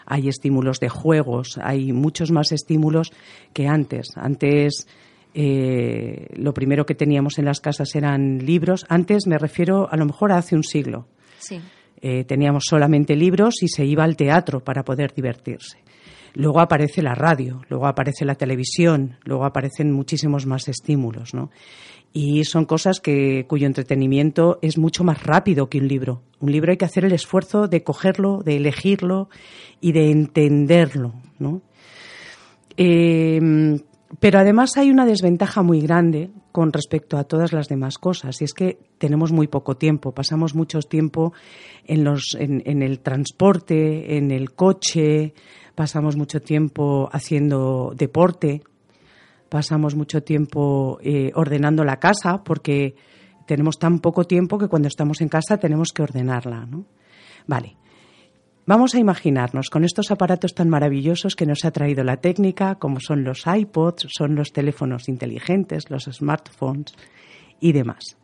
hay 0.06 0.30
estímulos 0.30 0.80
de 0.80 0.88
juegos, 0.88 1.60
hay 1.62 1.92
muchos 1.92 2.32
más 2.32 2.54
estímulos 2.54 3.12
que 3.52 3.68
antes. 3.68 4.12
Antes 4.16 4.88
eh, 5.34 6.28
lo 6.38 6.54
primero 6.54 6.86
que 6.86 6.96
teníamos 6.96 7.38
en 7.38 7.44
las 7.44 7.60
casas 7.60 7.94
eran 7.96 8.46
libros. 8.46 8.86
Antes 8.88 9.28
me 9.28 9.38
refiero 9.38 9.92
a 9.92 9.98
lo 9.98 10.06
mejor 10.06 10.32
a 10.32 10.38
hace 10.38 10.56
un 10.56 10.64
siglo. 10.64 11.06
Sí. 11.38 11.60
Eh, 12.02 12.24
teníamos 12.24 12.64
solamente 12.66 13.14
libros 13.18 13.62
y 13.62 13.68
se 13.68 13.84
iba 13.84 14.06
al 14.06 14.16
teatro 14.16 14.62
para 14.62 14.86
poder 14.86 15.14
divertirse. 15.14 15.80
Luego 16.34 16.60
aparece 16.60 17.02
la 17.02 17.16
radio, 17.16 17.62
luego 17.70 17.88
aparece 17.88 18.26
la 18.26 18.36
televisión, 18.36 19.18
luego 19.24 19.46
aparecen 19.46 19.92
muchísimos 19.92 20.46
más 20.46 20.68
estímulos, 20.68 21.34
¿no? 21.34 21.50
Y 22.12 22.44
son 22.46 22.66
cosas 22.66 23.00
que, 23.00 23.46
cuyo 23.48 23.68
entretenimiento 23.68 24.58
es 24.62 24.78
mucho 24.78 25.04
más 25.04 25.24
rápido 25.24 25.70
que 25.70 25.78
un 25.78 25.88
libro. 25.88 26.24
Un 26.40 26.52
libro 26.52 26.72
hay 26.72 26.78
que 26.78 26.86
hacer 26.86 27.06
el 27.06 27.12
esfuerzo 27.12 27.68
de 27.68 27.84
cogerlo, 27.84 28.42
de 28.44 28.58
elegirlo 28.58 29.30
y 29.80 29.92
de 29.92 30.10
entenderlo, 30.10 31.14
¿no? 31.38 31.62
Eh, 32.78 33.80
pero 34.20 34.40
además 34.40 34.78
hay 34.78 34.90
una 34.90 35.06
desventaja 35.06 35.62
muy 35.62 35.82
grande 35.82 36.32
con 36.52 36.74
respecto 36.74 37.18
a 37.18 37.26
todas 37.26 37.54
las 37.54 37.68
demás 37.68 37.98
cosas, 37.98 38.42
y 38.42 38.46
es 38.46 38.54
que 38.54 38.80
tenemos 38.98 39.32
muy 39.32 39.48
poco 39.48 39.78
tiempo, 39.78 40.14
pasamos 40.14 40.56
mucho 40.56 40.80
tiempo 40.80 41.34
en, 41.86 42.04
los, 42.04 42.36
en 42.40 42.82
el 42.82 43.00
transporte, 43.00 44.18
en 44.18 44.32
el 44.32 44.54
coche, 44.54 45.34
pasamos 45.76 46.18
mucho 46.18 46.42
tiempo 46.42 47.08
haciendo 47.12 47.94
deporte, 47.96 48.64
pasamos 49.50 49.96
mucho 49.96 50.24
tiempo 50.24 51.00
eh, 51.02 51.32
ordenando 51.36 51.84
la 51.84 52.00
casa 52.00 52.44
porque 52.44 52.96
tenemos 53.46 53.80
tan 53.80 54.00
poco 54.00 54.26
tiempo 54.26 54.58
que 54.58 54.68
cuando 54.68 54.88
estamos 54.88 55.22
en 55.22 55.30
casa 55.30 55.58
tenemos 55.58 55.94
que 55.94 56.04
ordenarla. 56.04 56.66
¿no? 56.66 56.86
Vale. 57.48 57.76
Vamos 58.70 58.94
a 58.94 59.00
imaginarnos 59.00 59.72
con 59.72 59.84
estos 59.84 60.12
aparatos 60.12 60.54
tan 60.54 60.70
maravillosos 60.70 61.36
que 61.36 61.48
nos 61.48 61.66
ha 61.66 61.72
traído 61.72 62.04
la 62.04 62.18
técnica, 62.18 62.76
como 62.76 63.00
son 63.00 63.24
los 63.24 63.48
iPods, 63.48 64.06
son 64.16 64.36
los 64.36 64.54
teléfonos 64.54 65.10
inteligentes, 65.10 65.90
los 65.90 66.04
smartphones 66.04 66.94
y 67.60 67.72
demás. 67.72 68.16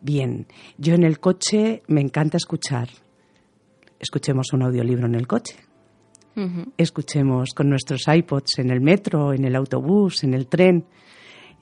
Bien, 0.00 0.46
yo 0.78 0.94
en 0.94 1.02
el 1.02 1.20
coche 1.20 1.82
me 1.86 2.00
encanta 2.00 2.38
escuchar. 2.38 2.88
Escuchemos 4.00 4.54
un 4.54 4.62
audiolibro 4.62 5.04
en 5.04 5.16
el 5.16 5.26
coche 5.26 5.56
escuchemos 6.78 7.52
con 7.52 7.68
nuestros 7.68 8.06
iPods 8.06 8.60
en 8.60 8.70
el 8.70 8.80
metro, 8.80 9.34
en 9.34 9.44
el 9.44 9.54
autobús, 9.54 10.24
en 10.24 10.32
el 10.32 10.46
tren, 10.46 10.86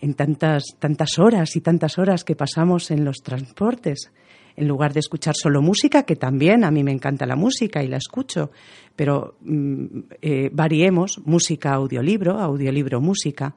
en 0.00 0.14
tantas, 0.14 0.76
tantas 0.78 1.18
horas 1.18 1.56
y 1.56 1.60
tantas 1.60 1.98
horas 1.98 2.22
que 2.22 2.36
pasamos 2.36 2.92
en 2.92 3.04
los 3.04 3.16
transportes, 3.22 4.12
en 4.56 4.68
lugar 4.68 4.92
de 4.92 5.00
escuchar 5.00 5.34
solo 5.36 5.62
música, 5.62 6.04
que 6.04 6.16
también 6.16 6.64
a 6.64 6.70
mí 6.70 6.82
me 6.82 6.92
encanta 6.92 7.26
la 7.26 7.36
música 7.36 7.82
y 7.82 7.88
la 7.88 7.98
escucho, 7.98 8.50
pero 8.94 9.36
mm, 9.42 9.84
eh, 10.22 10.50
variemos 10.52 11.20
música, 11.24 11.74
audiolibro, 11.74 12.38
audiolibro, 12.40 13.00
música, 13.00 13.54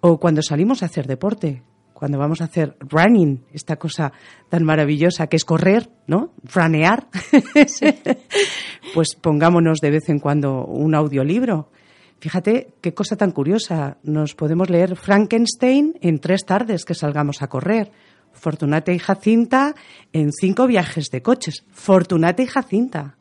o 0.00 0.20
cuando 0.20 0.42
salimos 0.42 0.82
a 0.82 0.86
hacer 0.86 1.06
deporte, 1.06 1.62
cuando 1.94 2.18
vamos 2.18 2.42
a 2.42 2.44
hacer 2.44 2.76
running, 2.80 3.44
esta 3.52 3.76
cosa 3.76 4.12
tan 4.50 4.64
maravillosa 4.64 5.28
que 5.28 5.36
es 5.36 5.44
correr, 5.44 5.88
¿no? 6.06 6.32
Franear, 6.44 7.08
pues 8.94 9.14
pongámonos 9.14 9.78
de 9.80 9.90
vez 9.90 10.08
en 10.08 10.18
cuando 10.18 10.66
un 10.66 10.94
audiolibro. 10.94 11.70
Fíjate 12.18 12.74
qué 12.80 12.94
cosa 12.94 13.16
tan 13.16 13.30
curiosa. 13.30 13.98
Nos 14.02 14.34
podemos 14.34 14.70
leer 14.70 14.96
Frankenstein 14.96 15.94
en 16.00 16.18
tres 16.18 16.44
tardes 16.44 16.84
que 16.84 16.94
salgamos 16.94 17.42
a 17.42 17.48
correr. 17.48 17.92
Fortunata 18.34 18.92
y 18.92 18.98
Jacinta 18.98 19.74
en 20.12 20.32
cinco 20.32 20.66
viajes 20.66 21.10
de 21.10 21.22
coches. 21.22 21.64
Fortunata 21.72 22.42
y 22.42 22.46
Jacinta 22.46 23.16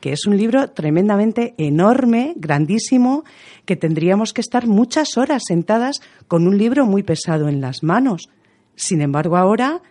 que 0.00 0.12
es 0.12 0.26
un 0.26 0.36
libro 0.36 0.70
tremendamente 0.70 1.54
enorme, 1.58 2.34
grandísimo, 2.36 3.24
que 3.64 3.76
tendríamos 3.76 4.32
que 4.32 4.40
estar 4.40 4.66
muchas 4.66 5.16
horas 5.16 5.42
sentadas 5.46 6.00
con 6.28 6.46
un 6.46 6.58
libro 6.58 6.86
muy 6.86 7.02
pesado 7.02 7.48
en 7.48 7.60
las 7.60 7.82
manos. 7.82 8.28
Sin 8.74 9.00
embargo, 9.00 9.36
ahora, 9.36 9.82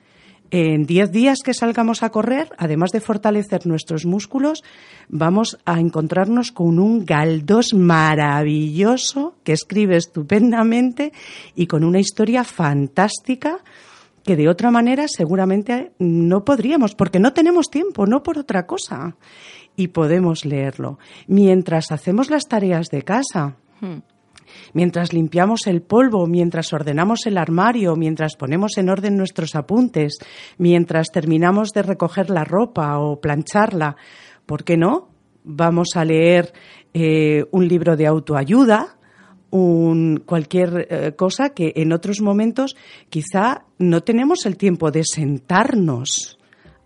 en 0.51 0.85
diez 0.85 1.11
días 1.11 1.39
que 1.43 1.53
salgamos 1.53 2.03
a 2.03 2.09
correr, 2.09 2.49
además 2.57 2.91
de 2.91 3.01
fortalecer 3.01 3.65
nuestros 3.65 4.05
músculos, 4.05 4.63
vamos 5.09 5.57
a 5.65 5.79
encontrarnos 5.79 6.51
con 6.51 6.79
un 6.79 7.05
Galdós 7.05 7.73
maravilloso 7.73 9.35
que 9.43 9.53
escribe 9.53 9.97
estupendamente 9.97 11.13
y 11.55 11.67
con 11.67 11.83
una 11.83 11.99
historia 11.99 12.43
fantástica 12.43 13.59
que 14.25 14.35
de 14.35 14.49
otra 14.49 14.71
manera 14.71 15.05
seguramente 15.07 15.91
no 15.99 16.43
podríamos, 16.43 16.95
porque 16.95 17.19
no 17.19 17.33
tenemos 17.33 17.69
tiempo, 17.69 18.07
no 18.07 18.23
por 18.23 18.39
otra 18.39 18.65
cosa. 18.65 19.15
Y 19.75 19.89
podemos 19.89 20.45
leerlo. 20.45 20.97
Mientras 21.27 21.91
hacemos 21.91 22.29
las 22.31 22.47
tareas 22.47 22.89
de 22.89 23.03
casa, 23.03 23.57
hmm. 23.81 23.99
mientras 24.73 25.13
limpiamos 25.13 25.67
el 25.67 25.83
polvo, 25.83 26.25
mientras 26.25 26.73
ordenamos 26.73 27.27
el 27.27 27.37
armario, 27.37 27.95
mientras 27.95 28.35
ponemos 28.35 28.77
en 28.77 28.89
orden 28.89 29.15
nuestros 29.15 29.55
apuntes, 29.55 30.17
mientras 30.57 31.11
terminamos 31.11 31.69
de 31.69 31.83
recoger 31.83 32.31
la 32.31 32.45
ropa 32.45 32.97
o 32.97 33.21
plancharla, 33.21 33.95
¿por 34.47 34.63
qué 34.63 34.75
no? 34.75 35.09
Vamos 35.43 35.89
a 35.95 36.03
leer 36.03 36.51
eh, 36.93 37.43
un 37.51 37.67
libro 37.67 37.95
de 37.95 38.07
autoayuda 38.07 38.94
un, 39.55 40.21
cualquier 40.25 40.87
eh, 40.89 41.13
cosa 41.15 41.51
que 41.51 41.71
en 41.77 41.93
otros 41.93 42.19
momentos 42.19 42.75
quizá 43.09 43.63
no 43.79 44.01
tenemos 44.01 44.45
el 44.45 44.57
tiempo 44.57 44.91
de 44.91 45.03
sentarnos 45.05 46.37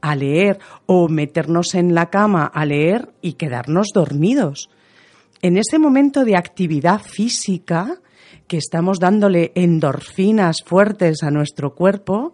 a 0.02 0.16
leer 0.16 0.60
o 0.86 1.10
meternos 1.10 1.74
en 1.74 1.96
la 1.96 2.10
cama 2.10 2.46
a 2.46 2.66
leer 2.66 3.10
y 3.22 3.34
quedarnos 3.34 3.88
dormidos. 3.94 4.70
En 5.42 5.58
ese 5.58 5.80
momento 5.80 6.26
de 6.26 6.38
actividad 6.38 7.02
física, 7.02 8.00
que 8.48 8.58
estamos 8.58 9.00
dándole 9.00 9.52
endorfinas 9.56 10.58
fuertes 10.64 11.24
a 11.24 11.32
nuestro 11.32 11.74
cuerpo, 11.74 12.34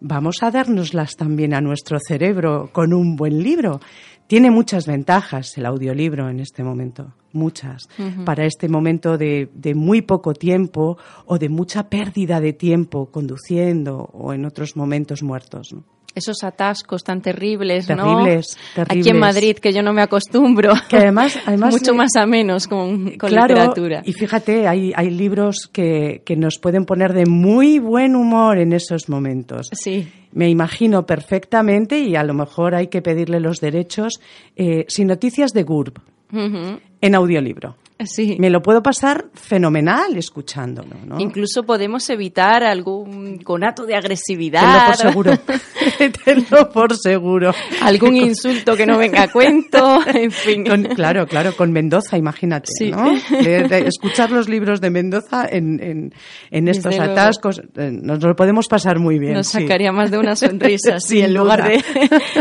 vamos 0.00 0.42
a 0.42 0.50
dárnoslas 0.50 1.16
también 1.16 1.54
a 1.54 1.60
nuestro 1.60 1.98
cerebro 2.00 2.70
con 2.72 2.92
un 2.92 3.16
buen 3.16 3.42
libro. 3.42 3.80
Tiene 4.26 4.50
muchas 4.50 4.86
ventajas 4.86 5.56
el 5.56 5.66
audiolibro 5.66 6.28
en 6.28 6.40
este 6.40 6.64
momento, 6.64 7.14
muchas, 7.32 7.88
para 8.24 8.44
este 8.44 8.68
momento 8.68 9.16
de, 9.16 9.48
de, 9.54 9.74
muy 9.74 10.02
poco 10.02 10.34
tiempo 10.34 10.98
o 11.26 11.38
de 11.38 11.48
mucha 11.48 11.88
pérdida 11.88 12.40
de 12.40 12.52
tiempo 12.52 13.06
conduciendo 13.10 14.10
o 14.12 14.32
en 14.32 14.44
otros 14.44 14.76
momentos 14.76 15.22
muertos. 15.22 15.72
¿no? 15.72 15.84
Esos 16.16 16.42
atascos 16.42 17.04
tan 17.04 17.20
terribles, 17.20 17.86
terribles 17.86 18.56
¿no? 18.76 18.84
Aquí 18.88 19.08
en 19.10 19.18
Madrid, 19.18 19.56
que 19.58 19.72
yo 19.72 19.82
no 19.82 19.92
me 19.92 20.02
acostumbro. 20.02 20.72
Que 20.88 20.98
además, 20.98 21.38
además 21.46 21.74
mucho 21.74 21.94
más 21.94 22.14
a 22.16 22.26
menos 22.26 22.66
con, 22.68 23.16
con 23.16 23.28
claro, 23.28 23.54
literatura. 23.54 24.02
Y 24.04 24.12
fíjate, 24.12 24.66
hay, 24.66 24.92
hay 24.94 25.10
libros 25.10 25.68
que, 25.72 26.22
que 26.24 26.36
nos 26.36 26.58
pueden 26.58 26.84
poner 26.84 27.12
de 27.12 27.26
muy 27.26 27.78
buen 27.78 28.14
humor 28.16 28.58
en 28.58 28.72
esos 28.72 29.08
momentos. 29.08 29.68
Sí. 29.72 30.08
Me 30.32 30.48
imagino 30.48 31.04
perfectamente, 31.04 31.98
y 31.98 32.16
a 32.16 32.22
lo 32.22 32.34
mejor 32.34 32.74
hay 32.74 32.86
que 32.86 33.02
pedirle 33.02 33.40
los 33.40 33.60
derechos, 33.60 34.20
eh, 34.54 34.84
sin 34.88 35.08
noticias 35.08 35.52
de 35.52 35.62
GURB, 35.64 35.94
en 36.32 37.14
audiolibro. 37.14 37.76
Sí. 38.04 38.36
Me 38.38 38.50
lo 38.50 38.60
puedo 38.62 38.82
pasar 38.82 39.26
fenomenal 39.32 40.16
escuchándolo. 40.16 40.96
¿no? 41.06 41.18
Incluso 41.18 41.62
podemos 41.64 42.08
evitar 42.10 42.62
algún 42.62 43.38
conato 43.38 43.86
de 43.86 43.94
agresividad. 43.96 44.60
Tenlo 44.62 44.86
por 44.86 44.96
seguro. 44.96 45.38
Tenlo 46.24 46.70
por 46.72 46.96
seguro. 46.96 47.54
Algún 47.80 48.16
insulto 48.16 48.76
que 48.76 48.84
no 48.84 48.98
venga 48.98 49.22
a 49.22 49.32
cuento. 49.32 50.00
En 50.16 50.30
fin. 50.30 50.64
claro, 50.94 51.26
claro, 51.26 51.54
con 51.56 51.72
Mendoza, 51.72 52.16
imagínate. 52.18 52.68
Sí. 52.76 52.90
¿no? 52.90 53.12
De, 53.30 53.86
escuchar 53.86 54.30
los 54.30 54.48
libros 54.48 54.80
de 54.80 54.90
Mendoza 54.90 55.46
en, 55.50 55.82
en, 55.82 56.14
en 56.50 56.68
estos 56.68 56.92
Desde 56.92 57.04
atascos. 57.12 57.60
eh, 57.76 57.90
Nos 57.92 58.22
lo 58.22 58.34
podemos 58.36 58.66
pasar 58.68 58.98
muy 58.98 59.18
bien. 59.18 59.34
Nos 59.34 59.48
sí. 59.48 59.62
sacaría 59.62 59.92
más 59.92 60.10
de 60.10 60.18
una 60.18 60.36
sonrisa, 60.36 61.00
sí, 61.00 61.20
en 61.20 61.34
lugar 61.34 61.66
de, 61.68 61.82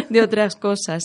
de 0.10 0.22
otras 0.22 0.56
cosas. 0.56 1.04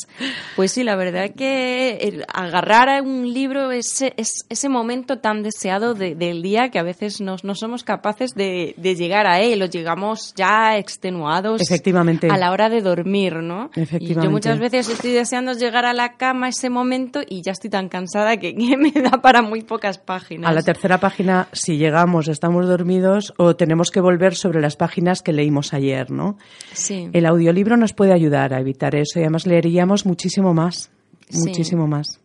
Pues 0.56 0.72
sí, 0.72 0.82
la 0.84 0.96
verdad 0.96 1.30
que 1.36 2.22
agarrar 2.32 2.88
a 2.88 3.02
un 3.02 3.32
libro 3.32 3.70
es, 3.70 4.02
es 4.16 4.39
ese 4.48 4.68
momento 4.68 5.18
tan 5.18 5.42
deseado 5.42 5.94
del 5.94 6.42
día 6.42 6.70
que 6.70 6.78
a 6.78 6.82
veces 6.82 7.20
no, 7.20 7.36
somos 7.54 7.84
capaces 7.84 8.34
de, 8.34 8.74
llegar 8.76 9.26
a 9.26 9.40
él 9.40 9.62
o 9.62 9.66
llegamos 9.66 10.34
ya 10.34 10.76
extenuados 10.76 11.60
Efectivamente. 11.60 12.28
a 12.30 12.36
la 12.36 12.50
hora 12.50 12.68
de 12.68 12.80
dormir, 12.80 13.36
¿no? 13.36 13.70
Efectivamente. 13.74 14.20
Y 14.20 14.24
yo 14.24 14.30
muchas 14.30 14.58
veces 14.58 14.88
estoy 14.88 15.12
deseando 15.12 15.52
llegar 15.52 15.86
a 15.86 15.92
la 15.92 16.16
cama 16.16 16.48
ese 16.48 16.70
momento 16.70 17.20
y 17.28 17.42
ya 17.42 17.52
estoy 17.52 17.70
tan 17.70 17.88
cansada 17.88 18.36
que, 18.36 18.54
me 18.78 18.92
da 18.92 19.20
para 19.20 19.42
muy 19.42 19.62
pocas 19.62 19.98
páginas. 19.98 20.50
A 20.50 20.52
la 20.52 20.62
tercera 20.62 20.98
página, 20.98 21.48
si 21.52 21.76
llegamos, 21.76 22.28
estamos 22.28 22.66
dormidos 22.66 23.34
o 23.36 23.56
tenemos 23.56 23.90
que 23.90 24.00
volver 24.00 24.34
sobre 24.34 24.60
las 24.60 24.76
páginas 24.76 25.22
que 25.22 25.32
leímos 25.32 25.74
ayer, 25.74 26.10
¿no? 26.10 26.38
Sí. 26.72 27.10
El 27.12 27.26
audiolibro 27.26 27.76
nos 27.76 27.92
puede 27.92 28.12
ayudar 28.12 28.54
a 28.54 28.60
evitar 28.60 28.94
eso 28.94 29.18
y 29.18 29.22
además 29.22 29.46
leeríamos 29.46 30.06
muchísimo 30.06 30.54
más, 30.54 30.90
muchísimo 31.32 31.86
más 31.86 32.20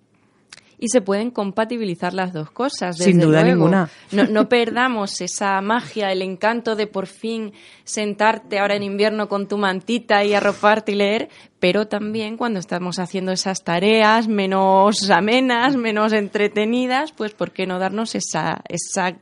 y 0.80 0.90
se 0.90 1.02
pueden 1.02 1.32
compatibilizar 1.32 2.14
las 2.14 2.34
dos 2.34 2.52
cosas. 2.52 2.98
Sin 2.98 3.20
duda 3.20 3.44
ninguna. 3.44 3.90
No, 4.12 4.26
no, 4.26 4.50
perdamos 4.50 5.22
esa 5.22 5.60
magia, 5.62 6.12
el 6.12 6.22
encanto 6.22 6.76
de 6.76 6.88
por 6.88 7.08
fin 7.08 7.54
sentarte 7.84 8.60
ahora 8.60 8.76
en 8.76 8.84
invierno 8.84 9.28
con 9.28 9.48
tu 9.48 9.58
mantita 9.58 10.24
y 10.24 10.34
arroparte 10.34 10.92
y 10.92 10.96
leer, 10.96 11.30
pero 11.60 11.88
también 11.88 12.38
cuando 12.38 12.60
estamos 12.60 13.00
haciendo 13.00 13.32
esas 13.32 13.64
tareas 13.64 14.28
menos 14.28 15.10
amenas, 15.10 15.76
menos 15.76 16.14
entretenidas, 16.14 17.12
pues 17.12 17.34
¿por 17.34 17.52
qué 17.52 17.66
no 17.66 17.80
darnos 17.80 18.16
esa, 18.16 18.62
esa 18.68 19.18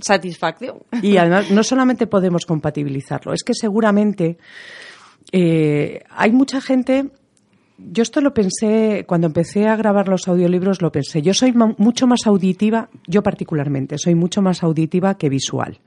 satisfacción? 0.00 0.78
Y 1.02 1.16
además 1.16 1.50
no 1.50 1.62
solamente 1.62 2.06
podemos 2.06 2.46
compatibilizarlo, 2.46 3.32
es 3.32 3.42
que 3.42 3.54
seguramente 3.54 4.38
eh, 5.32 6.02
hay 6.10 6.32
mucha 6.32 6.60
gente 6.60 7.10
yo 7.78 8.02
esto 8.02 8.20
lo 8.20 8.34
pensé, 8.34 9.04
cuando 9.06 9.28
empecé 9.28 9.68
a 9.68 9.76
grabar 9.76 10.08
los 10.08 10.26
audiolibros 10.26 10.82
lo 10.82 10.90
pensé. 10.90 11.22
Yo 11.22 11.32
soy 11.32 11.52
mucho 11.52 12.06
más 12.06 12.26
auditiva, 12.26 12.88
yo 13.06 13.22
particularmente, 13.22 13.98
soy 13.98 14.14
mucho 14.14 14.42
más 14.42 14.62
auditiva 14.62 15.16
que 15.16 15.28
visual. 15.28 15.80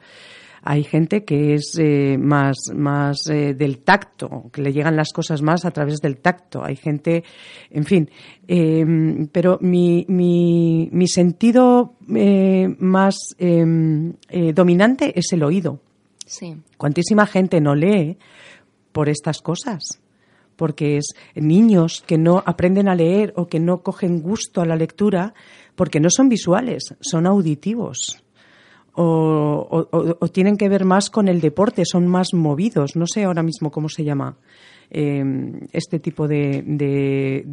Hay 0.64 0.84
gente 0.84 1.26
que 1.26 1.56
es 1.56 1.74
eh, 1.80 2.18
más, 2.20 2.56
más 2.74 3.28
eh, 3.30 3.56
del 3.56 3.80
tacto, 3.80 4.50
que 4.54 4.62
le 4.62 4.72
llegan 4.72 4.96
las 4.96 5.12
cosas 5.12 5.42
más 5.42 5.66
a 5.66 5.72
través 5.72 6.00
del 6.02 6.18
tacto. 6.18 6.64
Hay 6.64 6.76
gente, 6.76 7.24
en 7.72 7.84
fin. 7.84 8.10
Em, 8.48 9.28
pero 9.32 9.58
mi, 9.60 10.06
mi, 10.08 10.88
mi 10.92 11.08
sentido 11.08 11.96
eh, 12.16 12.68
más 12.78 13.16
em, 13.40 14.14
dominante 14.54 15.18
es 15.18 15.34
el 15.34 15.44
oído. 15.44 15.80
Sí. 16.28 16.56
Cuantísima 16.78 17.26
gente 17.26 17.60
no 17.60 17.74
lee 17.74 18.18
por 18.92 19.10
estas 19.10 19.42
cosas 19.42 20.00
porque 20.62 20.98
es 20.98 21.16
niños 21.34 22.04
que 22.06 22.20
no 22.20 22.44
aprenden 22.46 22.88
a 22.88 22.94
leer 22.94 23.34
o 23.36 23.48
que 23.48 23.60
no 23.60 23.82
cogen 23.82 24.22
gusto 24.22 24.62
a 24.62 24.66
la 24.68 24.76
lectura 24.76 25.34
porque 25.74 26.00
no 26.00 26.12
son 26.12 26.30
visuales, 26.30 26.94
son 27.00 27.26
auditivos. 27.26 28.24
O, 28.94 30.28
tienen 30.32 30.58
que 30.58 30.70
ver 30.70 30.86
más 30.86 31.10
con 31.10 31.28
el 31.30 31.42
deporte, 31.42 31.84
son 31.84 32.06
más 32.06 32.36
movidos. 32.36 32.96
No 32.96 33.08
sé 33.08 33.24
ahora 33.24 33.42
mismo 33.42 33.72
cómo 33.72 33.90
se 33.90 34.04
llama 34.04 34.38
em, 34.92 35.62
este 35.72 35.98
tipo 35.98 36.28
de, 36.28 37.44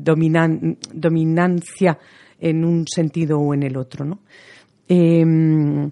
dominancia 0.93 1.99
en 2.39 2.63
un 2.63 2.87
sentido 2.87 3.39
o 3.41 3.55
en 3.55 3.63
el 3.63 3.79
otro. 3.79 4.19
Em, 4.87 5.91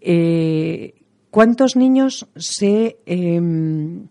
eh, 0.00 0.92
¿Cuántos 1.30 1.76
niños 1.76 2.26
se 2.34 2.98
em, 3.06 4.08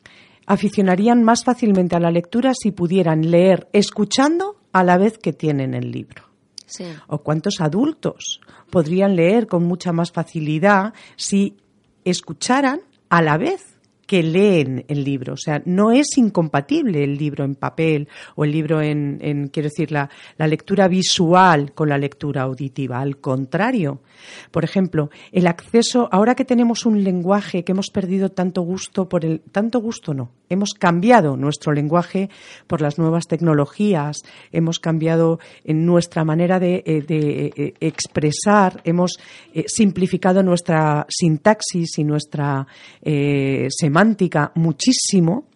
aficionarían 0.52 1.24
más 1.24 1.46
fácilmente 1.46 1.96
a 1.96 2.00
la 2.02 2.12
lectura 2.12 2.52
si 2.54 2.72
pudieran 2.72 3.32
leer 3.32 3.70
escuchando 3.72 4.58
a 4.74 4.84
la 4.84 4.98
vez 4.98 5.18
que 5.18 5.32
tienen 5.32 5.74
el 5.74 5.92
libro. 5.92 6.24
O 7.08 7.20
cuántos 7.20 7.62
adultos 7.62 8.42
podrían 8.70 9.16
leer 9.16 9.48
con 9.48 9.64
mucha 9.64 9.94
más 9.94 10.12
facilidad 10.12 10.94
si 11.16 11.56
escucharan 12.04 12.82
a 13.10 13.22
la 13.22 13.38
vez 13.38 13.72
que 14.12 14.24
leen 14.24 14.84
el 14.90 15.06
libro. 15.06 15.36
O 15.36 15.38
sea, 15.38 15.62
no 15.64 15.94
es 15.94 16.18
incompatible 16.18 17.02
el 17.02 17.18
libro 17.18 17.46
en 17.46 17.56
papel 17.56 18.10
o 18.36 18.44
el 18.44 18.52
libro 18.52 18.82
en, 18.82 19.20
en 19.22 19.48
quiero 19.48 19.70
decir, 19.70 19.90
la, 19.90 20.10
la, 20.38 20.48
lectura 20.48 20.90
visual 20.90 21.72
con 21.72 21.88
la 21.88 21.98
lectura 21.98 22.42
auditiva. 22.42 23.00
Al 23.00 23.22
contrario, 23.22 24.02
por 24.52 24.66
ejemplo, 24.66 25.12
el 25.32 25.48
acceso, 25.48 26.10
ahora 26.12 26.36
que 26.36 26.44
tenemos 26.44 26.86
un 26.86 27.06
lenguaje 27.06 27.64
que 27.64 27.72
hemos 27.72 27.90
perdido 27.90 28.32
tanto 28.32 28.64
gusto 28.64 29.08
por 29.08 29.24
el, 29.24 29.40
tanto 29.40 29.80
gusto 29.80 30.14
no, 30.14 30.32
hemos 30.52 30.74
cambiado 30.74 31.38
nuestro 31.38 31.72
lenguaje 31.72 32.30
por 32.68 32.82
las 32.82 32.98
nuevas 32.98 33.28
tecnologías, 33.28 34.18
hemos 34.52 34.80
cambiado 34.80 35.40
en 35.64 35.86
nuestra 35.86 36.26
manera 36.26 36.60
de, 36.60 36.84
eh, 36.86 37.04
eh, 37.08 37.74
expresar, 37.80 38.82
hemos 38.84 39.18
eh, 39.54 39.64
simplificado 39.68 40.44
nuestra 40.44 41.06
sintaxis 41.10 41.98
y 41.98 42.04
nuestra 42.04 42.68
semántica 43.70 44.52
muchísimo. 44.56 45.51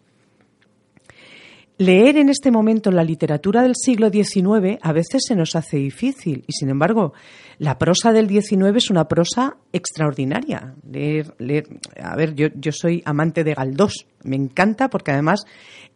Leer 1.78 2.16
en 2.16 2.30
este 2.30 2.52
momento 2.52 2.90
la 2.90 3.04
literatura 3.04 3.62
del 3.62 3.76
siglo 3.76 4.10
XIX 4.10 4.80
a 4.82 4.94
veces 4.94 5.24
se 5.28 5.36
nos 5.36 5.58
hace 5.58 5.76
difícil 5.76 6.46
y, 6.48 6.54
sin 6.54 6.70
embargo, 6.70 7.12
la 7.58 7.78
prosa 7.78 8.14
del 8.14 8.30
XIX 8.30 8.78
es 8.78 8.90
una 8.90 9.10
prosa 9.10 9.58
extraordinaria. 9.74 10.74
Leer, 10.90 11.68
a 12.02 12.16
ver, 12.16 12.34
yo, 12.34 12.72
soy 12.72 13.04
amante 13.06 13.44
de 13.44 13.54
Galdós, 13.54 14.08
me 14.24 14.38
encanta 14.38 14.90
porque 14.90 15.12
además 15.12 15.44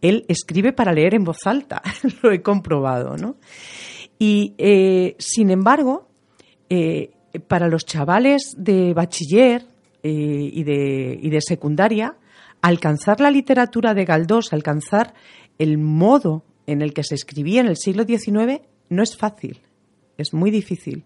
él 0.01 0.25
escribe 0.27 0.73
para 0.73 0.91
leer 0.91 1.15
en 1.15 1.23
voz 1.23 1.45
alta, 1.45 1.81
lo 2.23 2.31
he 2.33 2.41
comprobado, 2.41 3.15
¿no? 3.15 3.37
Y, 4.17 4.55
eh, 4.57 5.15
sin 5.17 5.49
embargo, 5.49 6.09
eh, 6.69 7.11
para 7.47 7.69
los 7.69 7.85
chavales 7.85 8.53
de 8.57 8.93
bachiller 8.93 9.65
eh, 10.03 10.09
y 10.11 10.63
de 11.29 11.39
secundaria, 11.41 12.17
alcanzar 12.61 13.19
la 13.19 13.31
literatura 13.31 13.93
de 13.93 14.05
Galdós, 14.05 14.53
alcanzar 14.53 15.13
el 15.59 15.77
modo 15.77 16.43
en 16.65 16.81
el 16.81 16.93
que 16.93 17.03
se 17.03 17.15
escribía 17.15 17.61
en 17.61 17.67
el 17.67 17.77
siglo 17.77 18.05
XIX 18.05 18.61
no 18.89 19.03
es 19.03 19.15
fácil, 19.15 19.61
es 20.17 20.33
muy 20.33 20.49
difícil, 20.49 21.03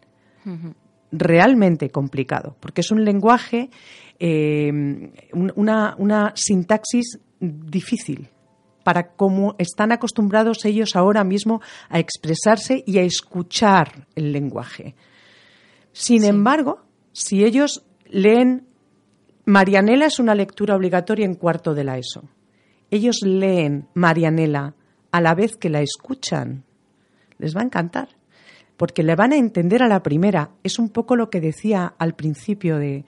realmente 1.11 1.89
complicado, 1.89 2.55
porque 2.59 2.81
es 2.81 2.91
un 2.91 3.03
lenguaje, 3.03 3.69
eh, 4.19 4.71
una, 5.33 5.95
una 5.97 6.33
sintaxis 6.35 7.19
difícil 7.39 8.29
para 8.83 9.13
cómo 9.15 9.55
están 9.57 9.91
acostumbrados 9.91 10.65
ellos 10.65 10.95
ahora 10.95 11.23
mismo 11.23 11.61
a 11.89 11.99
expresarse 11.99 12.83
y 12.85 12.97
a 12.99 13.03
escuchar 13.03 14.07
el 14.15 14.31
lenguaje. 14.31 14.95
Sin 15.93 16.25
embargo, 16.25 16.81
si 17.11 17.43
ellos 17.43 17.85
leen 18.09 18.67
Marianela 19.45 20.05
es 20.05 20.19
una 20.19 20.35
lectura 20.35 20.75
obligatoria 20.75 21.25
en 21.25 21.35
cuarto 21.35 21.73
de 21.73 21.83
la 21.83 21.97
ESO 21.97 22.23
ellos 22.95 23.21
leen 23.23 23.87
Marianela 23.93 24.75
a 25.11 25.21
la 25.21 25.33
vez 25.35 25.55
que 25.55 25.69
la 25.69 25.81
escuchan, 25.81 26.63
les 27.39 27.55
va 27.55 27.61
a 27.61 27.65
encantar, 27.65 28.09
porque 28.77 29.03
le 29.03 29.15
van 29.15 29.33
a 29.33 29.37
entender 29.37 29.81
a 29.81 29.87
la 29.87 30.03
primera. 30.03 30.51
Es 30.63 30.79
un 30.79 30.89
poco 30.89 31.15
lo 31.15 31.29
que 31.29 31.41
decía 31.41 31.93
al 31.97 32.15
principio 32.15 32.77
de, 32.77 33.05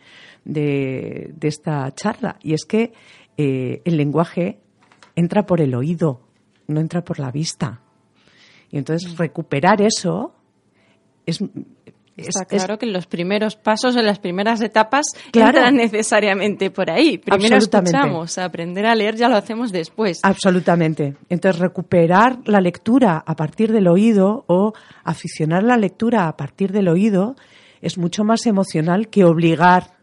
esta 1.41 1.91
charla, 1.91 2.37
y 2.41 2.53
es 2.53 2.65
que 2.65 2.93
eh, 3.37 3.81
el 3.85 3.97
lenguaje 3.97 4.59
entra 5.15 5.45
por 5.45 5.61
el 5.61 5.75
oído, 5.75 6.21
no 6.67 6.79
entra 6.79 7.03
por 7.03 7.19
la 7.19 7.31
vista. 7.31 7.81
Y 8.71 8.77
entonces 8.77 9.17
recuperar 9.17 9.81
eso 9.81 10.33
es, 11.25 11.43
Está 12.17 12.45
claro 12.45 12.77
que 12.77 12.85
los 12.85 13.07
primeros 13.07 13.57
pasos, 13.57 13.97
en 13.97 14.05
las 14.05 14.19
primeras 14.19 14.61
etapas, 14.61 15.05
entran 15.33 15.75
necesariamente 15.75 16.71
por 16.71 16.89
ahí. 16.89 17.17
Primero 17.17 17.57
escuchamos, 17.57 18.37
aprender 18.37 18.85
a 18.85 18.95
leer 18.95 19.15
ya 19.15 19.27
lo 19.27 19.35
hacemos 19.35 19.71
después. 19.73 20.21
Absolutamente. 20.23 21.15
Entonces, 21.29 21.59
recuperar 21.59 22.39
la 22.45 22.61
lectura 22.61 23.21
a 23.25 23.35
partir 23.35 23.73
del 23.73 23.87
oído 23.87 24.45
o 24.47 24.73
aficionar 25.03 25.63
la 25.63 25.75
lectura 25.75 26.27
a 26.27 26.37
partir 26.37 26.71
del 26.71 26.87
oído 26.87 27.35
es 27.81 27.97
mucho 27.97 28.23
más 28.23 28.45
emocional 28.45 29.09
que 29.09 29.25
obligar 29.25 29.95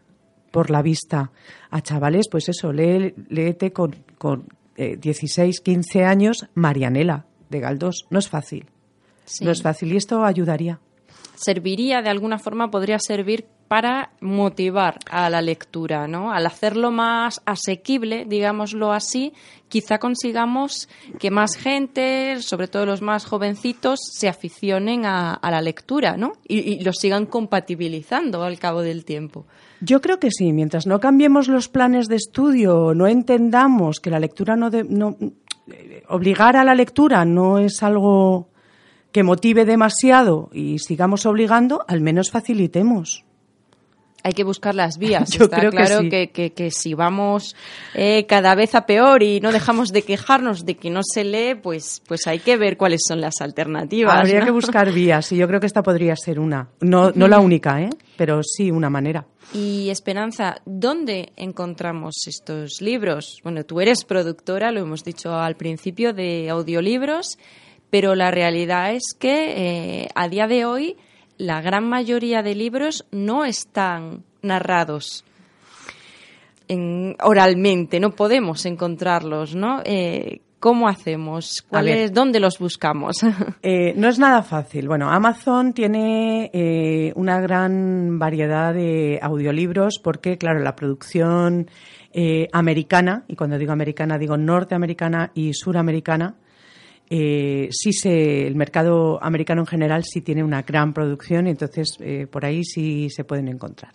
por 0.51 0.69
la 0.69 0.83
vista 0.83 1.31
a 1.71 1.81
chavales, 1.81 2.27
pues 2.29 2.47
eso, 2.47 2.71
lee, 2.71 3.15
léete 3.29 3.73
con, 3.73 3.95
con 4.19 4.47
16, 4.77 5.57
eh, 5.57 5.63
15 5.63 6.03
años 6.05 6.45
Marianela 6.53 7.25
de 7.49 7.59
Galdós. 7.59 8.05
No 8.11 8.19
es 8.19 8.29
fácil. 8.29 8.67
No 9.41 9.49
es 9.49 9.63
fácil 9.63 9.93
y 9.93 9.97
esto 9.97 10.23
ayudaría 10.23 10.79
serviría 11.35 12.01
de 12.01 12.09
alguna 12.09 12.39
forma, 12.39 12.69
podría 12.71 12.99
servir 12.99 13.45
para 13.67 14.11
motivar 14.21 14.99
a 15.09 15.31
la 15.31 15.41
lectura, 15.41 16.07
¿no? 16.07 16.31
Al 16.31 16.45
hacerlo 16.45 16.91
más 16.91 17.41
asequible, 17.45 18.25
digámoslo 18.27 18.91
así, 18.91 19.33
quizá 19.67 19.97
consigamos 19.97 20.87
que 21.17 21.31
más 21.31 21.55
gente, 21.55 22.39
sobre 22.41 22.67
todo 22.67 22.85
los 22.85 23.01
más 23.01 23.25
jovencitos, 23.25 23.99
se 24.11 24.29
aficionen 24.29 25.05
a, 25.05 25.39
la 25.41 25.61
lectura, 25.61 26.17
¿no? 26.17 26.33
Y, 26.47 26.59
y 26.59 26.83
lo 26.83 26.93
sigan 26.93 27.25
compatibilizando 27.25 28.43
al 28.43 28.59
cabo 28.59 28.81
del 28.81 29.05
tiempo. 29.05 29.47
Yo 29.81 30.01
creo 30.01 30.19
que 30.19 30.29
sí, 30.29 30.53
mientras 30.53 30.85
no 30.85 30.99
cambiemos 30.99 31.47
los 31.47 31.67
planes 31.67 32.07
de 32.07 32.17
estudio, 32.17 32.93
no 32.93 33.07
entendamos 33.07 33.99
que 33.99 34.11
la 34.11 34.19
lectura 34.19 34.55
no, 34.55 34.69
no 34.69 35.17
obligar 36.09 36.57
a 36.57 36.63
la 36.63 36.75
lectura 36.75 37.25
no 37.25 37.57
es 37.57 37.81
algo 37.83 38.49
que 39.13 39.23
motive 39.23 39.63
demasiado 39.63 40.49
y 40.51 40.79
sigamos 40.79 41.25
obligando, 41.25 41.85
al 41.87 42.01
menos 42.01 42.31
facilitemos 42.31 43.23
hay 44.23 44.33
que 44.33 44.43
buscar 44.43 44.73
las 44.73 44.97
vías. 44.97 45.29
Yo 45.37 45.45
Está 45.45 45.57
creo 45.57 45.71
claro 45.71 46.09
que, 46.09 46.29
que, 46.31 46.71
si 46.71 46.93
vamos 46.93 47.55
eh, 47.93 48.25
cada 48.25 48.55
vez 48.55 48.73
a 48.73 48.85
peor 48.85 49.21
y 49.21 49.39
no 49.41 49.51
dejamos 49.51 49.91
de 49.91 50.01
quejarnos 50.01 50.65
de 50.65 50.75
que 50.75 50.89
no 50.89 51.01
se 51.03 51.23
lee, 51.23 51.55
pues, 51.55 52.01
pues 52.07 52.25
hay 52.27 52.39
que 52.39 52.57
ver 52.57 52.77
cuáles 52.77 53.01
son 53.05 53.21
las 53.21 53.41
alternativas. 53.41 54.17
Habría 54.17 54.45
que 54.45 54.51
buscar 54.51 54.91
vías 54.91 55.31
y 55.31 55.37
yo 55.37 55.47
creo 55.47 55.59
que 55.59 55.67
esta 55.67 55.83
podría 55.83 56.15
ser 56.15 56.39
una. 56.39 56.69
No, 56.79 57.11
no 57.11 57.27
la 57.27 57.39
única, 57.39 57.81
¿eh? 57.81 57.89
pero 58.17 58.41
sí 58.43 58.71
una 58.71 58.89
manera. 58.89 59.25
Y 59.53 59.89
Esperanza, 59.89 60.55
¿dónde 60.65 61.33
encontramos 61.35 62.15
estos 62.27 62.81
libros? 62.81 63.39
Bueno, 63.43 63.65
tú 63.65 63.81
eres 63.81 64.03
productora, 64.03 64.71
lo 64.71 64.79
hemos 64.79 65.03
dicho 65.03 65.35
al 65.35 65.55
principio, 65.55 66.13
de 66.13 66.49
audiolibros, 66.49 67.37
pero 67.93 68.15
la 68.15 68.31
realidad 68.31 68.91
es 68.91 69.13
que 69.19 70.01
eh, 70.01 70.07
a 70.15 70.27
día 70.27 70.47
de 70.47 70.65
hoy 70.65 70.97
la 71.37 71.61
gran 71.61 71.87
mayoría 71.87 72.41
de 72.41 72.55
libros 72.55 73.05
no 73.11 73.45
están 73.45 74.23
narrados 74.41 75.23
oralmente, 77.21 77.99
no 77.99 78.09
podemos 78.15 78.65
encontrarlos, 78.65 79.53
¿no? 79.53 79.83
Eh, 79.85 80.41
¿Cómo 80.59 80.87
hacemos? 80.87 81.67
¿Dónde 82.11 82.39
los 82.39 82.57
buscamos? 82.57 83.17
Eh, 83.61 83.93
no 83.95 84.07
es 84.07 84.17
nada 84.17 84.41
fácil. 84.41 84.87
Bueno, 84.87 85.11
Amazon 85.11 85.73
tiene 85.73 86.49
eh, 86.51 87.13
una 87.15 87.39
gran 87.41 88.17
variedad 88.17 88.73
de 88.73 89.19
audiolibros 89.21 89.99
porque, 90.03 90.39
claro, 90.39 90.61
la 90.61 90.75
producción 90.75 91.67
americana, 92.51 93.23
y 93.27 93.35
cuando 93.35 93.59
digo 93.59 93.71
americana 93.71 94.17
digo 94.17 94.37
norteamericana 94.37 95.31
y 95.35 95.53
suramericana, 95.53 96.35
eh, 97.09 97.69
sí 97.71 97.93
se, 97.93 98.47
el 98.47 98.55
mercado 98.55 99.21
americano 99.21 99.61
en 99.61 99.67
general 99.67 100.03
sí 100.03 100.21
tiene 100.21 100.43
una 100.43 100.61
gran 100.61 100.93
producción 100.93 101.47
entonces 101.47 101.97
eh, 101.99 102.27
por 102.27 102.45
ahí 102.45 102.63
sí 102.63 103.09
se 103.09 103.23
pueden 103.23 103.47
encontrar. 103.47 103.93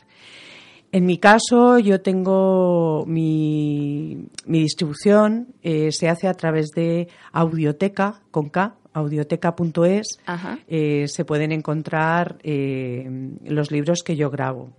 En 0.91 1.05
mi 1.05 1.19
caso, 1.19 1.79
yo 1.79 2.01
tengo 2.01 3.05
mi, 3.07 4.27
distribución, 4.47 5.49
eh, 5.63 5.93
se 5.93 6.09
hace 6.09 6.29
a 6.29 6.33
través 6.33 6.69
de 6.69 7.09
Audioteca, 7.31 8.23
con 8.31 8.49
K, 8.49 8.75
audioteca.es. 8.95 10.19
se 10.67 11.25
pueden 11.27 11.53
encontrar 11.53 12.39
los 12.43 13.71
libros 13.71 14.03
que 14.03 14.17
yo 14.17 14.31
grabo, 14.31 14.71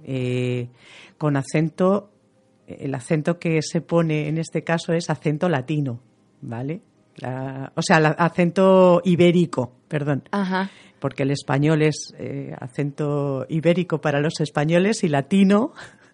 con 1.19 1.37
acento, 1.37 2.09
el 2.65 2.95
acento 2.95 3.37
que 3.37 3.61
se 3.61 3.81
pone 3.81 4.29
en 4.29 4.39
este 4.39 4.63
caso 4.63 4.93
es 4.93 5.11
acento 5.11 5.47
latino, 5.47 5.99
¿vale? 6.41 6.81
O 7.23 7.81
sea, 7.81 7.97
el 7.97 8.05
acento 8.17 9.01
ibérico, 9.03 9.71
perdón. 9.87 10.23
Porque 10.99 11.23
el 11.23 11.31
español 11.31 11.81
es 11.81 12.13
eh, 12.17 12.53
acento 12.59 13.45
ibérico 13.47 14.01
para 14.01 14.19
los 14.19 14.39
españoles 14.41 15.03
y 15.03 15.07
latino 15.07 15.71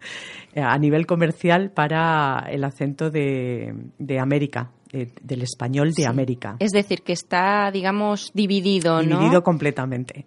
a 0.55 0.77
nivel 0.77 1.05
comercial 1.05 1.71
para 1.71 2.45
el 2.49 2.63
acento 2.63 3.09
de, 3.09 3.73
América, 4.19 4.71
del 4.91 5.41
español 5.41 5.91
de 5.93 6.05
América. 6.05 6.55
Es 6.59 6.71
decir, 6.71 7.01
que 7.01 7.13
está, 7.13 7.71
digamos, 7.71 8.31
dividido, 8.33 9.01
¿no? 9.01 9.17
Dividido 9.17 9.43
completamente. 9.43 10.25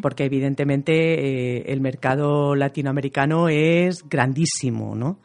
Porque 0.00 0.24
evidentemente 0.24 0.92
eh, 1.58 1.64
el 1.66 1.80
mercado 1.80 2.54
latinoamericano 2.54 3.48
es 3.48 4.08
grandísimo, 4.08 4.94
¿no? 4.96 5.18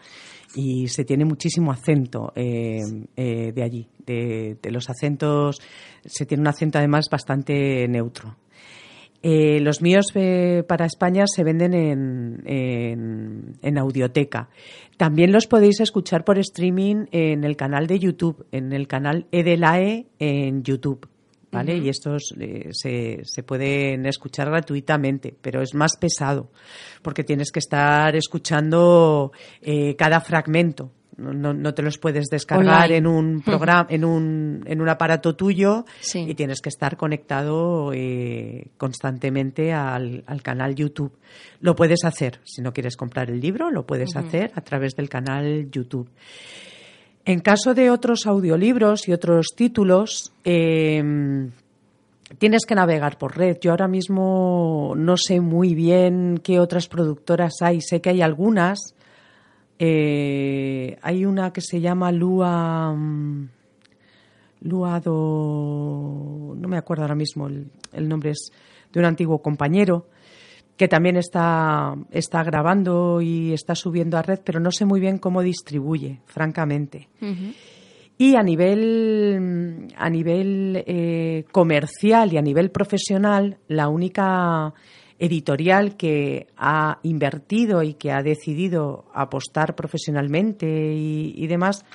Y 0.56 0.88
se 0.88 1.04
tiene 1.04 1.26
muchísimo 1.26 1.72
acento 1.72 2.32
eh, 2.36 2.80
eh, 3.16 3.52
de 3.54 3.64
allí, 3.64 3.88
de, 4.06 4.58
los 4.72 4.90
acentos, 4.90 5.62
se 6.04 6.26
tiene 6.26 6.42
un 6.42 6.48
acento 6.48 6.78
además 6.78 7.08
bastante 7.12 7.88
neutro. 7.88 8.38
Eh, 9.22 9.60
los 9.60 9.82
míos 9.82 10.14
para 10.68 10.86
España 10.86 11.26
se 11.26 11.44
venden 11.44 11.74
en, 11.74 13.56
en, 13.62 13.78
audioteca. 13.78 14.50
También 14.98 15.32
los 15.32 15.48
podéis 15.48 15.80
escuchar 15.80 16.24
por 16.24 16.38
streaming 16.38 17.08
en 17.12 17.44
el 17.44 17.56
canal 17.56 17.88
de 17.88 17.98
YouTube, 17.98 18.46
en 18.52 18.72
el 18.72 18.88
canal 18.88 19.26
Edelae 19.32 20.06
en 20.20 20.62
YouTube. 20.64 21.08
Y 21.64 21.90
estos 21.90 22.34
eh, 22.40 22.70
se, 22.72 23.20
se, 23.24 23.44
pueden 23.44 24.06
escuchar 24.06 24.50
gratuitamente, 24.50 25.36
pero 25.42 25.62
es 25.62 25.74
más 25.74 25.98
pesado 26.00 26.52
porque 27.02 27.24
tienes 27.24 27.52
que 27.52 27.60
estar 27.60 28.16
escuchando 28.16 29.32
eh, 29.62 29.96
cada 29.96 30.20
fragmento. 30.22 30.92
No, 31.18 31.54
no, 31.54 31.74
te 31.74 31.82
los 31.82 31.98
puedes 31.98 32.26
descargar 32.26 32.92
en 32.92 33.08
un 33.08 33.42
programa, 33.42 33.88
en 33.90 34.04
un, 34.04 34.64
en 34.68 34.82
un 34.82 34.90
aparato 34.90 35.34
tuyo 35.34 35.86
y 36.14 36.36
tienes 36.36 36.60
que 36.60 36.68
estar 36.68 36.98
conectado 36.98 37.94
eh, 37.94 38.68
constantemente 38.76 39.72
al, 39.72 40.26
al, 40.28 40.42
canal 40.42 40.76
YouTube. 40.76 41.18
Lo 41.62 41.74
puedes 41.74 42.04
hacer, 42.04 42.42
si 42.44 42.62
no 42.62 42.74
quieres 42.74 42.98
comprar 42.98 43.30
el 43.30 43.40
libro, 43.40 43.72
lo 43.72 43.86
puedes 43.86 44.14
hacer 44.18 44.52
a 44.56 44.62
través 44.62 44.94
del 44.96 45.08
canal 45.08 45.72
YouTube. 45.72 46.10
En 47.26 47.40
caso 47.40 47.74
de 47.74 47.90
otros 47.90 48.28
audiolibros 48.28 49.08
y 49.08 49.14
otros 49.14 49.48
títulos, 49.56 50.32
em, 50.44 51.50
tienes 52.38 52.68
que 52.68 52.76
navegar 52.76 53.18
por 53.18 53.36
red. 53.36 53.58
Yo 53.60 53.72
ahora 53.72 53.88
mismo 53.88 54.94
no 54.96 55.18
sé 55.18 55.42
muy 55.42 55.74
bien 55.74 56.40
qué 56.44 56.60
otras 56.60 56.88
productoras 56.88 57.54
hay. 57.62 57.82
Sé 57.82 58.00
que 58.00 58.12
hay 58.12 58.22
algunas. 58.22 58.94
Eh, 59.80 60.98
hay 61.02 61.26
una 61.26 61.52
que 61.52 61.62
se 61.62 61.82
llama 61.82 62.12
Lua. 62.12 62.94
Mm, 62.94 63.50
Luado. 64.62 66.54
No 66.56 66.68
me 66.68 66.78
acuerdo 66.78 67.04
ahora 67.04 67.16
mismo. 67.16 67.48
el 67.48 68.08
nombre 68.08 68.32
es 68.32 68.52
de 68.94 69.00
un 69.00 69.06
antiguo 69.06 69.40
compañero 69.40 70.06
que 70.78 70.88
también 70.88 71.18
está, 71.18 71.96
está 72.12 72.44
grabando 72.44 73.22
y 73.22 73.54
está 73.54 73.76
subiendo 73.76 74.18
a 74.18 74.22
red, 74.22 74.40
pero 74.44 74.60
no 74.60 74.72
sé 74.72 74.86
muy 74.86 75.00
bien 75.00 75.18
cómo 75.18 75.42
distribuye, 75.42 76.20
francamente. 76.26 77.08
Y 78.18 78.36
a 78.36 78.44
nivel, 78.44 79.88
a 79.98 80.10
nivel 80.10 80.84
eh, 80.86 81.46
comercial 81.52 82.34
y 82.34 82.38
a 82.38 82.42
nivel 82.42 82.72
profesional, 82.72 83.58
la 83.68 83.90
única 83.90 84.74
editorial 85.18 85.96
que 85.96 86.48
ha 86.58 87.00
invertido 87.04 87.84
y 87.84 87.94
que 87.94 88.12
ha 88.12 88.22
decidido 88.22 89.06
apostar 89.14 89.76
profesionalmente 89.76 90.66
y, 90.68 91.48
demás 91.48 91.86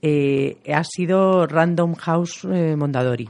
eh, 0.00 0.56
ha 0.72 0.82
sido 0.84 1.46
Random 1.46 1.94
House 1.94 2.46
eh, 2.50 2.76
Mondadori. 2.76 3.28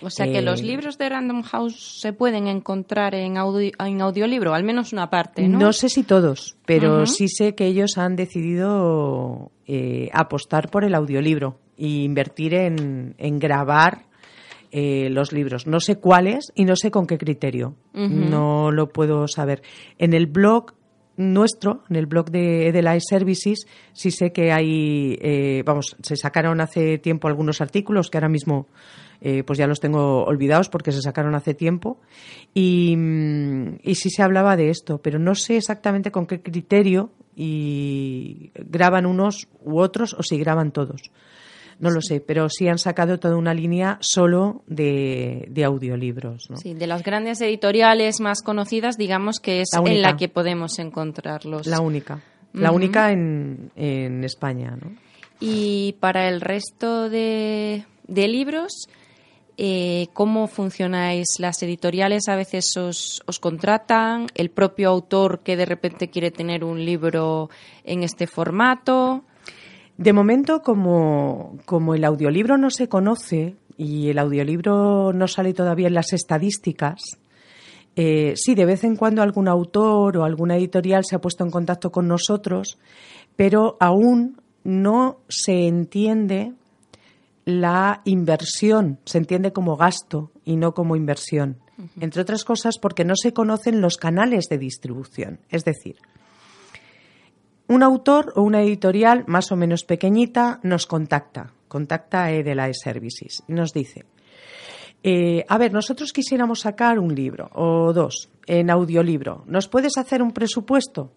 O 0.00 0.10
sea 0.10 0.30
que 0.30 0.40
los 0.40 0.60
eh, 0.60 0.64
libros 0.64 0.98
de 0.98 1.08
Random 1.08 1.42
House 1.42 1.98
se 2.00 2.12
pueden 2.12 2.46
encontrar 2.46 3.14
en, 3.14 3.36
en 3.36 4.00
audiolibro, 4.00 4.54
al 4.54 4.64
menos 4.64 4.92
una 4.92 5.10
parte, 5.10 5.48
¿no? 5.48 5.58
No 5.58 5.72
sé 5.72 5.88
si 5.88 6.04
todos, 6.04 6.56
pero 6.64 7.06
sí 7.06 7.28
sé 7.28 7.54
que 7.54 7.66
ellos 7.66 7.98
han 7.98 8.14
decidido 8.14 9.50
eh, 9.66 10.08
apostar 10.12 10.70
por 10.70 10.84
el 10.84 10.94
audiolibro 10.94 11.58
e 11.76 11.88
invertir 11.88 12.54
en, 12.54 13.38
grabar 13.38 14.06
eh, 14.70 15.08
los 15.10 15.32
libros. 15.32 15.66
No 15.66 15.80
sé 15.80 15.96
cuáles 15.96 16.52
y 16.54 16.64
no 16.64 16.76
sé 16.76 16.90
con 16.90 17.06
qué 17.06 17.18
criterio. 17.18 17.74
No 17.92 18.70
lo 18.70 18.90
puedo 18.90 19.26
saber. 19.26 19.62
En 19.98 20.14
el 20.14 20.26
blog 20.26 20.74
nuestro, 21.16 21.82
en 21.90 21.96
el 21.96 22.06
blog 22.06 22.30
de 22.30 22.68
Edelais 22.68 23.02
Services, 23.06 23.66
sí 23.92 24.10
sé 24.10 24.32
que 24.32 24.52
hay, 24.52 25.62
vamos, 25.64 25.96
se 26.02 26.16
sacaron 26.16 26.60
hace 26.60 26.98
tiempo 26.98 27.26
algunos 27.26 27.60
artículos 27.60 28.08
que 28.08 28.18
ahora 28.18 28.28
mismo 28.28 28.68
eh, 29.24 29.44
pues 29.44 29.58
ya 29.58 29.68
los 29.68 29.78
tengo 29.78 30.24
olvidados 30.24 30.68
porque 30.68 30.90
se 30.90 31.00
sacaron 31.00 31.34
hace 31.34 31.54
tiempo. 31.54 32.00
Y, 32.54 32.96
mm, 32.96 33.78
y 33.82 33.94
sí 33.94 34.10
se 34.10 34.22
hablaba 34.22 34.56
de 34.56 34.70
esto, 34.70 34.98
pero 34.98 35.18
no 35.18 35.34
sé 35.34 35.56
exactamente 35.56 36.10
con 36.10 36.26
qué 36.26 36.42
criterio 36.42 37.10
y 37.36 38.50
graban 38.54 39.06
unos 39.06 39.48
u 39.62 39.78
otros 39.78 40.14
o 40.14 40.22
si 40.22 40.38
graban 40.38 40.72
todos. 40.72 41.10
No 41.78 41.90
lo 41.90 42.00
sé, 42.00 42.20
pero 42.20 42.48
sí 42.48 42.68
han 42.68 42.78
sacado 42.78 43.18
toda 43.18 43.36
una 43.36 43.54
línea 43.54 43.98
solo 44.00 44.62
de, 44.66 45.50
audiolibros. 45.64 46.48
Sí, 46.54 46.74
de 46.74 46.86
las 46.86 47.02
grandes 47.02 47.40
editoriales 47.40 48.20
más 48.20 48.42
conocidas, 48.42 48.96
digamos 48.96 49.40
que 49.40 49.62
es 49.62 49.70
en 49.74 50.02
la 50.02 50.16
que 50.16 50.28
podemos 50.28 50.78
encontrarlos. 50.78 51.66
La 51.66 51.80
única. 51.80 52.20
La 52.52 52.70
única 52.70 53.10
en, 53.10 53.72
en 53.76 54.22
España. 54.24 54.76
¿no? 54.80 54.92
Y 55.40 55.96
para 55.98 56.28
el 56.28 56.40
resto 56.40 57.08
de, 57.08 57.84
de 58.06 58.28
libros, 58.28 58.88
eh, 59.58 60.08
cómo 60.14 60.46
funcionáis 60.46 61.26
las 61.38 61.62
editoriales, 61.62 62.28
a 62.28 62.36
veces 62.36 62.76
os, 62.76 63.22
contratan, 63.40 64.26
el 64.34 64.50
propio 64.50 64.88
autor 64.88 65.40
que 65.40 65.56
de 65.56 65.66
repente 65.66 66.08
quiere 66.08 66.30
tener 66.30 66.64
un 66.64 66.84
libro 66.84 67.50
en 67.84 68.02
este 68.02 68.26
formato. 68.26 69.24
De 69.98 70.12
momento, 70.12 70.62
como, 70.62 71.58
el 71.94 72.04
audiolibro 72.04 72.56
no 72.56 72.70
se 72.70 72.88
conoce 72.88 73.56
y 73.76 74.08
el 74.08 74.18
audiolibro 74.18 75.12
no 75.12 75.28
sale 75.28 75.52
todavía 75.52 75.88
en 75.88 75.94
las 75.94 76.12
estadísticas, 76.12 77.18
eh, 77.94 78.32
sí, 78.36 78.54
de 78.54 78.64
vez 78.64 78.84
en 78.84 78.96
cuando 78.96 79.20
algún 79.20 79.48
autor 79.48 80.16
o 80.16 80.24
alguna 80.24 80.56
editorial 80.56 81.04
se 81.04 81.14
ha 81.14 81.20
puesto 81.20 81.44
en 81.44 81.50
contacto 81.50 81.92
con 81.92 82.08
nosotros, 82.08 82.78
pero 83.36 83.76
aún 83.80 84.40
no 84.64 85.18
se 85.28 85.66
entiende 85.66 86.54
la 87.44 88.02
inversión, 88.04 88.98
se 89.04 89.18
entiende 89.18 89.52
como 89.52 89.76
gasto 89.76 90.30
y 90.44 90.56
no 90.56 90.74
como 90.74 90.96
inversión. 90.96 91.58
Entre 92.00 92.22
otras 92.22 92.44
cosas 92.44 92.78
porque 92.78 93.04
no 93.04 93.16
se 93.16 93.32
conocen 93.32 93.80
los 93.80 93.96
canales 93.96 94.48
de 94.48 94.58
distribución. 94.58 95.40
Es 95.48 95.64
decir, 95.64 95.96
un 97.66 97.82
autor 97.82 98.32
o 98.36 98.42
una 98.42 98.62
editorial 98.62 99.24
más 99.26 99.50
o 99.50 99.56
menos 99.56 99.84
pequeñita 99.84 100.60
nos 100.62 100.86
contacta, 100.86 101.52
contacta 101.68 102.24
a 102.24 102.30
Edela 102.30 102.70
Services 102.72 103.42
y 103.48 103.52
nos 103.54 103.72
dice, 103.72 104.04
eh, 105.02 105.44
a 105.48 105.58
ver, 105.58 105.72
nosotros 105.72 106.12
quisiéramos 106.12 106.60
sacar 106.60 106.98
un 106.98 107.14
libro 107.14 107.50
o 107.54 107.92
dos 107.92 108.30
en 108.46 108.70
audiolibro. 108.70 109.42
¿Nos 109.46 109.68
puedes 109.68 109.96
hacer 109.96 110.22
un 110.22 110.32
presupuesto? 110.32 111.12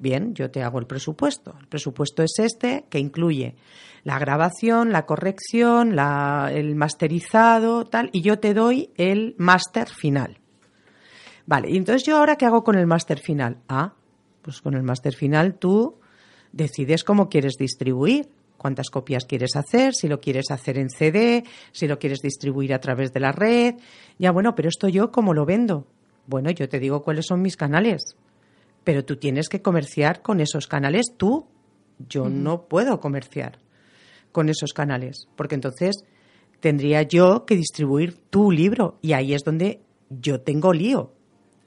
Bien, 0.00 0.34
yo 0.34 0.50
te 0.50 0.62
hago 0.62 0.78
el 0.78 0.86
presupuesto. 0.86 1.54
El 1.60 1.66
presupuesto 1.66 2.22
es 2.22 2.38
este, 2.38 2.86
que 2.88 2.98
incluye 2.98 3.54
la 4.02 4.18
grabación, 4.18 4.92
la 4.92 5.04
corrección, 5.04 5.98
el 5.98 6.74
masterizado, 6.74 7.84
tal, 7.84 8.08
y 8.10 8.22
yo 8.22 8.38
te 8.38 8.54
doy 8.54 8.90
el 8.96 9.34
máster 9.36 9.88
final. 9.88 10.38
Vale, 11.44 11.70
y 11.70 11.76
entonces 11.76 12.04
yo 12.04 12.16
ahora 12.16 12.36
qué 12.36 12.46
hago 12.46 12.64
con 12.64 12.78
el 12.78 12.86
máster 12.86 13.18
final? 13.18 13.58
Ah, 13.68 13.92
pues 14.40 14.62
con 14.62 14.72
el 14.72 14.82
máster 14.82 15.14
final 15.14 15.58
tú 15.58 15.98
decides 16.50 17.04
cómo 17.04 17.28
quieres 17.28 17.56
distribuir, 17.58 18.30
cuántas 18.56 18.88
copias 18.88 19.26
quieres 19.26 19.54
hacer, 19.54 19.92
si 19.94 20.08
lo 20.08 20.18
quieres 20.18 20.50
hacer 20.50 20.78
en 20.78 20.88
CD, 20.88 21.44
si 21.72 21.86
lo 21.86 21.98
quieres 21.98 22.20
distribuir 22.20 22.72
a 22.72 22.80
través 22.80 23.12
de 23.12 23.20
la 23.20 23.32
red. 23.32 23.74
Ya 24.18 24.30
bueno, 24.30 24.54
pero 24.54 24.70
esto 24.70 24.88
yo 24.88 25.10
cómo 25.10 25.34
lo 25.34 25.44
vendo? 25.44 25.86
Bueno, 26.26 26.50
yo 26.50 26.70
te 26.70 26.78
digo 26.78 27.02
cuáles 27.02 27.26
son 27.26 27.42
mis 27.42 27.58
canales 27.58 28.16
pero 28.84 29.04
tú 29.04 29.16
tienes 29.16 29.48
que 29.48 29.62
comerciar 29.62 30.22
con 30.22 30.40
esos 30.40 30.66
canales 30.66 31.06
tú. 31.16 31.46
Yo 32.08 32.28
no 32.28 32.62
puedo 32.62 32.98
comerciar 33.00 33.58
con 34.32 34.48
esos 34.48 34.72
canales, 34.72 35.28
porque 35.36 35.54
entonces 35.54 36.04
tendría 36.60 37.02
yo 37.02 37.44
que 37.44 37.56
distribuir 37.56 38.16
tu 38.30 38.50
libro 38.50 38.98
y 39.02 39.12
ahí 39.12 39.34
es 39.34 39.42
donde 39.42 39.80
yo 40.08 40.40
tengo 40.40 40.72
lío 40.72 41.12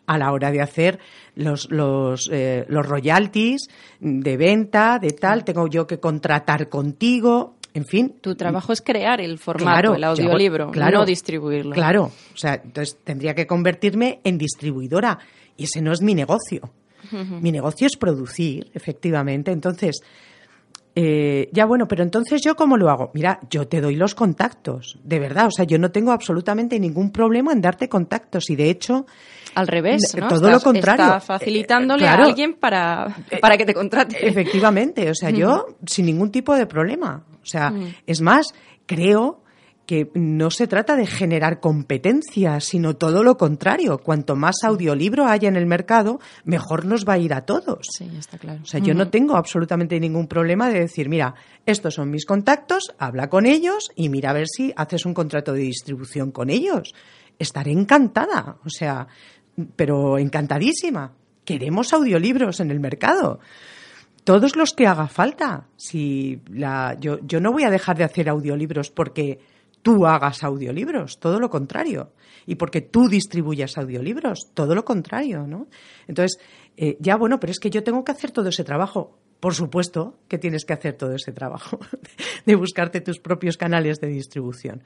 a 0.06 0.18
la 0.18 0.32
hora 0.32 0.52
de 0.52 0.62
hacer 0.62 1.00
los, 1.36 1.70
los, 1.72 2.30
eh, 2.32 2.66
los 2.68 2.86
royalties 2.86 3.68
de 4.00 4.38
venta, 4.38 5.00
de 5.00 5.12
tal, 5.12 5.44
tengo 5.46 5.68
yo 5.68 5.88
que 5.88 6.00
contratar 6.00 6.70
contigo, 6.70 7.56
en 7.74 7.86
fin. 7.86 8.16
Tu 8.22 8.36
trabajo 8.36 8.74
es 8.74 8.82
crear 8.82 9.22
el 9.22 9.40
formato, 9.40 9.96
el 9.96 10.04
audiolibro, 10.04 10.72
claro, 10.72 11.00
no 11.00 11.06
distribuirlo. 11.06 11.74
Claro, 11.74 12.12
o 12.34 12.38
sea, 12.38 12.62
entonces 12.64 12.98
tendría 13.04 13.34
que 13.34 13.48
convertirme 13.48 14.20
en 14.24 14.38
distribuidora 14.38 15.20
y 15.56 15.66
ese 15.66 15.82
no 15.82 15.92
es 15.92 16.02
mi 16.02 16.16
negocio. 16.16 16.72
Mi 17.12 17.52
negocio 17.52 17.88
es 17.88 17.98
producir, 17.98 18.70
efectivamente. 18.74 19.52
Entonces, 19.52 20.02
eh, 20.96 21.50
ya 21.52 21.66
bueno, 21.66 21.88
pero 21.88 22.04
entonces 22.04 22.42
yo 22.42 22.56
cómo 22.56 22.78
lo 22.78 22.90
hago? 22.90 23.10
Mira, 23.16 23.40
yo 23.50 23.68
te 23.68 23.82
doy 23.82 23.96
los 23.96 24.14
contactos, 24.14 25.00
de 25.04 25.20
verdad. 25.20 25.48
O 25.48 25.52
sea, 25.52 25.66
yo 25.66 25.80
no 25.80 25.92
tengo 25.92 26.12
absolutamente 26.12 26.80
ningún 26.80 27.12
problema 27.12 27.52
en 27.52 27.62
darte 27.62 27.90
contactos 27.90 28.50
y 28.50 28.56
de 28.56 28.70
hecho... 28.70 29.06
Al 29.56 29.68
revés, 29.68 30.16
¿no? 30.18 30.28
Todo 30.28 30.50
lo 30.52 30.60
contrario. 30.60 31.06
Está 31.06 31.20
facilitándole 31.20 32.08
a 32.08 32.14
alguien 32.16 32.54
para, 32.54 33.16
eh, 33.30 33.38
para 33.40 33.58
que 33.58 33.66
te 33.66 33.74
contrate. 33.74 34.28
Efectivamente, 34.28 35.10
o 35.10 35.16
sea, 35.16 35.30
yo 35.30 35.66
sin 35.86 36.06
ningún 36.06 36.32
tipo 36.32 36.56
de 36.56 36.66
problema. 36.66 37.24
O 37.42 37.46
sea, 37.46 37.74
es 38.08 38.22
más, 38.22 38.54
creo 38.86 39.43
que 39.86 40.10
no 40.14 40.50
se 40.50 40.68
trata 40.68 40.96
de 40.96 41.06
generar 41.06 41.60
competencia, 41.60 42.60
sino 42.62 42.96
todo 42.96 43.24
lo 43.24 43.38
contrario. 43.38 43.98
Cuanto 43.98 44.36
más 44.36 44.64
audiolibro 44.64 45.26
haya 45.26 45.50
en 45.50 45.58
el 45.58 45.66
mercado, 45.66 46.20
mejor 46.46 46.86
nos 46.86 47.06
va 47.08 47.14
a 47.14 47.18
ir 47.18 47.34
a 47.34 47.42
todos. 47.42 47.88
Sí, 47.98 48.10
está 48.18 48.38
claro. 48.38 48.62
O 48.64 48.66
sea, 48.66 48.80
yo 48.80 48.94
no 48.94 49.10
tengo 49.10 49.36
absolutamente 49.36 50.00
ningún 50.00 50.28
problema 50.28 50.70
de 50.70 50.80
decir, 50.80 51.10
mira, 51.10 51.36
estos 51.66 51.96
son 51.96 52.10
mis 52.12 52.26
contactos, 52.26 52.94
habla 52.98 53.30
con 53.30 53.46
ellos 53.46 53.92
y 53.96 54.10
mira 54.10 54.30
a 54.30 54.34
ver 54.34 54.48
si 54.48 54.74
haces 54.76 55.06
un 55.06 55.14
contrato 55.14 55.52
de 55.52 55.62
distribución 55.62 56.32
con 56.32 56.50
ellos. 56.50 56.94
Estaré 57.38 57.72
encantada, 57.72 58.58
o 58.64 58.70
sea, 58.70 59.08
pero 59.76 60.18
encantadísima. 60.18 61.12
Queremos 61.44 61.92
audiolibros 61.92 62.62
en 62.62 62.72
el 62.72 62.80
mercado 62.80 63.42
todos 64.24 64.56
los 64.56 64.72
que 64.72 64.88
haga 64.88 65.08
falta. 65.08 65.68
Si 65.76 66.40
la, 66.50 66.96
yo, 67.00 67.20
yo 67.24 67.42
no 67.42 67.52
voy 67.52 67.64
a 67.64 67.70
dejar 67.70 67.98
de 67.98 68.06
hacer 68.06 68.30
audiolibros 68.30 68.90
porque 68.90 69.40
tú 69.84 70.08
hagas 70.08 70.44
audiolibros, 70.44 71.20
todo 71.20 71.40
lo 71.40 71.50
contrario. 71.50 72.14
Y 72.48 72.56
porque 72.56 72.82
tú 72.82 73.08
distribuyas 73.08 73.78
audiolibros, 73.78 74.50
todo 74.54 74.74
lo 74.74 74.84
contrario, 74.84 75.46
¿no? 75.46 75.68
Entonces, 76.08 76.40
eh, 76.76 76.98
ya 77.00 77.16
bueno, 77.18 77.40
pero 77.40 77.52
es 77.52 77.60
que 77.60 77.70
yo 77.70 77.84
tengo 77.84 78.04
que 78.04 78.12
hacer 78.12 78.32
todo 78.32 78.50
ese 78.50 78.64
trabajo. 78.64 79.20
Por 79.40 79.54
supuesto 79.54 80.18
que 80.28 80.40
tienes 80.40 80.66
que 80.66 80.74
hacer 80.74 80.94
todo 80.94 81.14
ese 81.14 81.32
trabajo 81.32 81.80
de 82.46 82.56
buscarte 82.56 83.02
tus 83.02 83.20
propios 83.20 83.58
canales 83.58 84.00
de 84.00 84.08
distribución. 84.08 84.84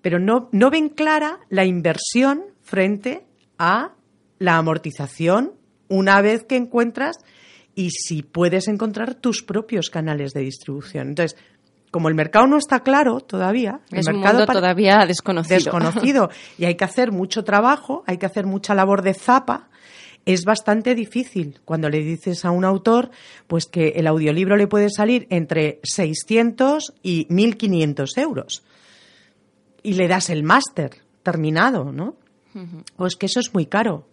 Pero 0.00 0.18
no, 0.18 0.48
no 0.52 0.70
ven 0.70 0.88
clara 0.88 1.40
la 1.50 1.64
inversión 1.64 2.44
frente 2.62 3.26
a 3.58 3.94
la 4.38 4.56
amortización 4.56 5.54
una 5.88 6.22
vez 6.22 6.44
que 6.44 6.56
encuentras 6.56 7.16
y 7.74 7.90
si 7.90 8.22
puedes 8.22 8.68
encontrar 8.68 9.14
tus 9.14 9.42
propios 9.42 9.90
canales 9.90 10.32
de 10.32 10.42
distribución. 10.42 11.08
Entonces, 11.08 11.38
como 11.94 12.08
el 12.08 12.16
mercado 12.16 12.48
no 12.48 12.56
está 12.56 12.80
claro 12.80 13.20
todavía, 13.20 13.78
el 13.92 14.00
es 14.00 14.06
mercado 14.06 14.38
un 14.38 14.38
mundo 14.38 14.52
todavía 14.52 15.06
desconocido. 15.06 15.54
Desconocido. 15.54 16.28
Y 16.58 16.64
hay 16.64 16.74
que 16.74 16.82
hacer 16.82 17.12
mucho 17.12 17.44
trabajo, 17.44 18.02
hay 18.08 18.18
que 18.18 18.26
hacer 18.26 18.46
mucha 18.46 18.74
labor 18.74 19.02
de 19.02 19.14
zapa. 19.14 19.68
Es 20.26 20.44
bastante 20.44 20.96
difícil 20.96 21.60
cuando 21.64 21.88
le 21.88 22.00
dices 22.00 22.44
a 22.44 22.50
un 22.50 22.64
autor 22.64 23.12
pues 23.46 23.66
que 23.66 23.90
el 23.90 24.08
audiolibro 24.08 24.56
le 24.56 24.66
puede 24.66 24.90
salir 24.90 25.28
entre 25.30 25.78
600 25.84 26.94
y 27.04 27.28
1.500 27.28 28.18
euros. 28.20 28.64
Y 29.84 29.92
le 29.92 30.08
das 30.08 30.30
el 30.30 30.42
máster 30.42 30.96
terminado, 31.22 31.92
¿no? 31.92 32.16
Pues 32.96 33.14
que 33.14 33.26
eso 33.26 33.38
es 33.38 33.54
muy 33.54 33.66
caro. 33.66 34.04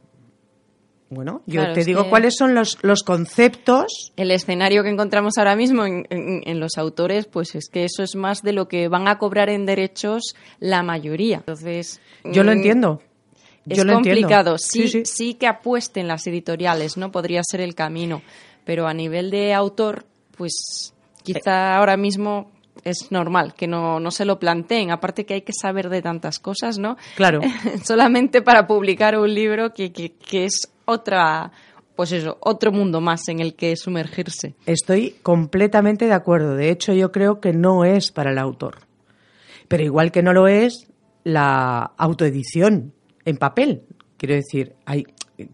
Bueno, 1.12 1.42
yo 1.46 1.74
te 1.74 1.84
digo 1.84 2.10
cuáles 2.10 2.38
son 2.38 2.56
los, 2.56 2.78
los, 2.84 3.04
conceptos. 3.04 4.14
El 4.16 4.32
escenario 4.32 4.82
que 4.82 4.90
encontramos 4.90 5.38
ahora 5.38 5.58
mismo 5.58 5.86
en, 5.86 6.60
los 6.62 6.78
autores, 6.78 7.26
pues 7.26 7.54
es 7.54 7.68
que 7.68 7.84
eso 7.84 8.02
es 8.02 8.16
más 8.16 8.42
de 8.44 8.54
lo 8.54 8.70
que 8.70 8.88
van 8.88 9.10
a 9.10 9.18
cobrar 9.18 9.50
en 9.50 9.66
derechos 9.66 10.36
la 10.62 10.84
mayoría. 10.84 11.40
Entonces. 11.40 12.00
Yo 12.24 12.46
lo 12.46 12.52
mm, 12.52 12.56
entiendo. 12.56 13.02
es 13.68 13.84
complicado. 13.84 14.58
Sí, 14.58 14.88
sí, 14.88 15.04
sí, 15.04 15.34
que 15.34 15.48
apuesten 15.48 16.08
las 16.08 16.26
editoriales, 16.28 16.96
¿no? 16.96 17.12
Podría 17.12 17.42
ser 17.44 17.60
el 17.60 17.76
camino. 17.76 18.22
Pero 18.64 18.88
a 18.88 18.94
nivel 18.94 19.32
de 19.32 19.54
autor, 19.54 20.06
pues 20.38 20.94
quizá 21.24 21.76
ahora 21.76 21.98
mismo 21.98 22.52
es 22.86 23.12
normal 23.12 23.54
que 23.54 23.68
no, 23.68 24.00
no, 24.00 24.12
se 24.12 24.24
lo 24.24 24.40
planteen. 24.40 24.92
Aparte 24.92 25.26
que 25.26 25.34
hay 25.34 25.42
que 25.42 25.52
saber 25.52 25.90
de 25.90 26.02
tantas 26.02 26.40
cosas, 26.40 26.78
¿no? 26.78 26.96
Claro. 27.18 27.42
Solamente 27.84 28.42
para 28.42 28.66
publicar 28.66 29.20
un 29.20 29.34
libro 29.34 29.74
que, 29.74 29.92
que, 29.92 30.14
que 30.14 30.46
es 30.46 30.72
otra, 30.86 31.52
pues 31.96 32.12
eso, 32.12 32.38
otro 32.42 32.72
mundo 32.72 33.02
más 33.02 33.28
en 33.30 33.40
el 33.40 33.56
que 33.56 33.76
sumergirse. 33.76 34.56
Estoy 34.66 35.16
completamente 35.22 36.06
de 36.06 36.14
acuerdo. 36.14 36.56
De 36.56 36.70
hecho, 36.70 36.94
yo 36.94 37.12
creo 37.12 37.40
que 37.40 37.54
no 37.54 37.86
es 37.86 38.12
para 38.12 38.32
el 38.32 38.38
autor. 38.38 38.80
Pero 39.68 39.84
igual 39.84 40.12
que 40.12 40.24
no 40.24 40.34
lo 40.34 40.48
es 40.48 40.88
la 41.24 41.94
autoedición 41.98 42.94
en 43.26 43.38
papel. 43.38 43.84
Quiero 44.18 44.36
decir, 44.36 44.76
hay, 44.86 45.06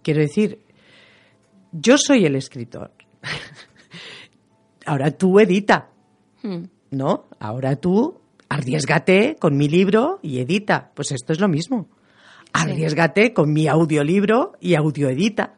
quiero 0.01 0.21
decir, 0.21 0.59
yo 1.71 1.97
soy 1.97 2.25
el 2.25 2.35
escritor. 2.35 2.91
Ahora 4.85 5.11
tú 5.11 5.39
edita. 5.39 5.89
Hmm. 6.43 6.63
¿No? 6.91 7.25
Ahora 7.39 7.75
tú 7.75 8.21
arriesgate 8.49 9.35
con 9.37 9.57
mi 9.57 9.67
libro 9.67 10.19
y 10.21 10.39
edita. 10.39 10.91
Pues 10.95 11.11
esto 11.11 11.33
es 11.33 11.39
lo 11.39 11.49
mismo 11.49 11.89
arriesgate 12.53 13.33
con 13.33 13.51
mi 13.53 13.67
audiolibro 13.67 14.53
y 14.59 14.75
audioedita, 14.75 15.55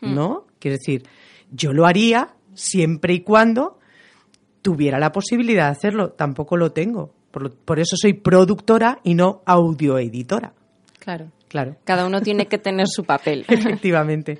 hmm. 0.00 0.14
¿no? 0.14 0.46
Quiero 0.58 0.76
decir, 0.76 1.06
yo 1.50 1.72
lo 1.72 1.86
haría 1.86 2.34
siempre 2.54 3.14
y 3.14 3.20
cuando 3.20 3.78
tuviera 4.62 4.98
la 4.98 5.12
posibilidad 5.12 5.66
de 5.66 5.72
hacerlo. 5.72 6.10
Tampoco 6.10 6.56
lo 6.56 6.72
tengo. 6.72 7.12
Por, 7.30 7.54
por 7.54 7.78
eso 7.78 7.96
soy 7.96 8.14
productora 8.14 9.00
y 9.02 9.14
no 9.14 9.42
audioeditora. 9.46 10.52
Claro. 10.98 11.30
Claro. 11.50 11.76
Cada 11.84 12.06
uno 12.06 12.22
tiene 12.22 12.46
que 12.46 12.58
tener 12.58 12.86
su 12.88 13.02
papel. 13.04 13.44
Efectivamente. 13.48 14.38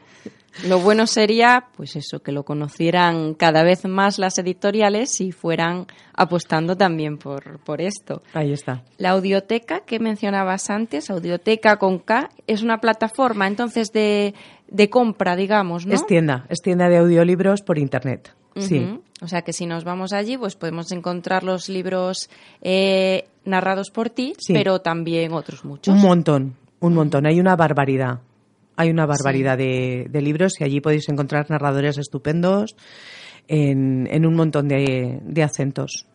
Lo 0.69 0.79
bueno 0.79 1.07
sería, 1.07 1.67
pues 1.77 1.97
eso, 1.97 2.21
que 2.21 2.33
lo 2.33 2.45
conocieran 2.45 3.35
cada 3.35 3.63
vez 3.63 3.85
más 3.85 4.19
las 4.19 4.39
editoriales 4.39 5.21
y 5.21 5.33
fueran 5.33 5.87
apostando 6.15 6.77
también 6.77 7.19
por, 7.19 7.61
por 7.61 7.81
esto. 7.81 8.23
Ahí 8.33 8.53
está. 8.53 8.85
La 8.99 9.11
audioteca 9.11 9.81
que 9.81 9.99
mencionabas 9.99 10.71
antes, 10.71 11.11
audioteca 11.11 11.79
con 11.79 11.99
K, 11.99 12.31
es 12.47 12.63
una 12.63 12.79
plataforma 12.79 13.47
entonces 13.47 13.93
de, 13.93 14.35
de 14.69 14.91
compra, 14.91 15.35
digamos, 15.35 15.87
¿no? 15.87 15.95
Es 15.95 16.07
tienda, 16.07 16.47
es 16.49 16.61
tienda 16.61 16.89
de 16.89 16.99
audiolibros 16.99 17.63
por 17.63 17.79
internet. 17.79 18.35
Sí. 18.57 19.01
O 19.23 19.29
sea 19.29 19.43
que 19.43 19.53
si 19.53 19.67
nos 19.67 19.85
vamos 19.85 20.13
allí, 20.13 20.37
pues 20.37 20.57
podemos 20.57 20.91
encontrar 20.93 21.45
los 21.45 21.69
libros 21.69 22.31
eh, 22.63 23.29
narrados 23.45 23.91
por 23.91 24.11
ti, 24.11 24.35
pero 24.49 24.81
también 24.81 25.33
otros 25.33 25.65
muchos. 25.65 25.95
Un 25.95 26.01
montón, 26.01 26.57
un 26.81 26.95
montón. 26.95 27.27
Hay 27.27 27.41
una 27.41 27.57
barbaridad. 27.57 28.21
Hay 28.77 28.91
una 28.91 29.07
barbaridad 29.07 29.59
de, 29.59 30.09
libros 30.23 30.61
y 30.61 30.65
allí 30.65 30.81
podéis 30.81 31.09
encontrar 31.09 31.51
narradores 31.51 31.99
estupendos 31.99 32.77
en, 33.49 34.27
un 34.27 34.35
montón 34.35 34.69
de, 34.69 35.43
acentos. 35.43 36.07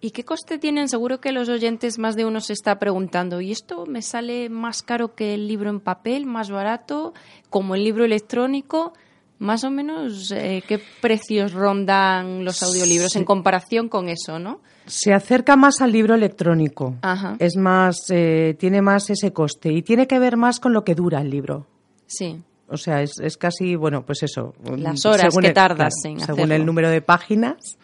¿Y 0.00 0.10
qué 0.10 0.24
coste 0.24 0.58
tienen? 0.58 0.88
Seguro 0.88 1.20
que 1.20 1.30
los 1.30 1.48
oyentes, 1.48 1.98
más 1.98 2.16
de 2.16 2.24
uno 2.24 2.40
se 2.40 2.54
está 2.54 2.78
preguntando, 2.78 3.40
¿y 3.40 3.52
esto 3.52 3.86
me 3.86 4.02
sale 4.02 4.48
más 4.48 4.82
caro 4.82 5.14
que 5.14 5.34
el 5.34 5.46
libro 5.46 5.70
en 5.70 5.78
papel, 5.78 6.26
más 6.26 6.50
barato, 6.50 7.12
como 7.48 7.74
el 7.76 7.84
libro 7.84 8.04
electrónico? 8.04 8.92
Más 9.40 9.64
o 9.64 9.70
menos, 9.70 10.30
eh, 10.32 10.62
¿qué 10.68 10.78
precios 11.00 11.52
rondan 11.52 12.44
los 12.44 12.62
audiolibros 12.62 13.16
en 13.16 13.24
comparación 13.24 13.88
con 13.88 14.08
eso, 14.08 14.38
no? 14.38 14.60
Se 14.86 15.12
acerca 15.12 15.56
más 15.56 15.80
al 15.80 15.92
libro 15.92 16.14
electrónico. 16.14 16.96
Ajá. 17.02 17.36
Es 17.38 17.56
más, 17.56 17.96
eh, 18.10 18.54
tiene 18.58 18.82
más 18.82 19.10
ese 19.10 19.32
coste 19.32 19.72
y 19.72 19.82
tiene 19.82 20.06
que 20.06 20.18
ver 20.18 20.36
más 20.36 20.60
con 20.60 20.72
lo 20.72 20.84
que 20.84 20.94
dura 20.94 21.20
el 21.22 21.30
libro. 21.30 21.66
Sí. 22.06 22.40
O 22.68 22.76
sea, 22.76 23.02
es, 23.02 23.12
es 23.20 23.36
casi, 23.36 23.74
bueno, 23.76 24.04
pues 24.06 24.22
eso. 24.22 24.54
Las 24.76 25.04
horas 25.06 25.34
que 25.36 25.46
el- 25.48 25.54
tardas 25.54 25.94
claro, 26.02 26.14
en 26.14 26.20
Según 26.20 26.38
hacerlo. 26.40 26.54
el 26.54 26.66
número 26.66 26.90
de 26.90 27.00
páginas, 27.02 27.78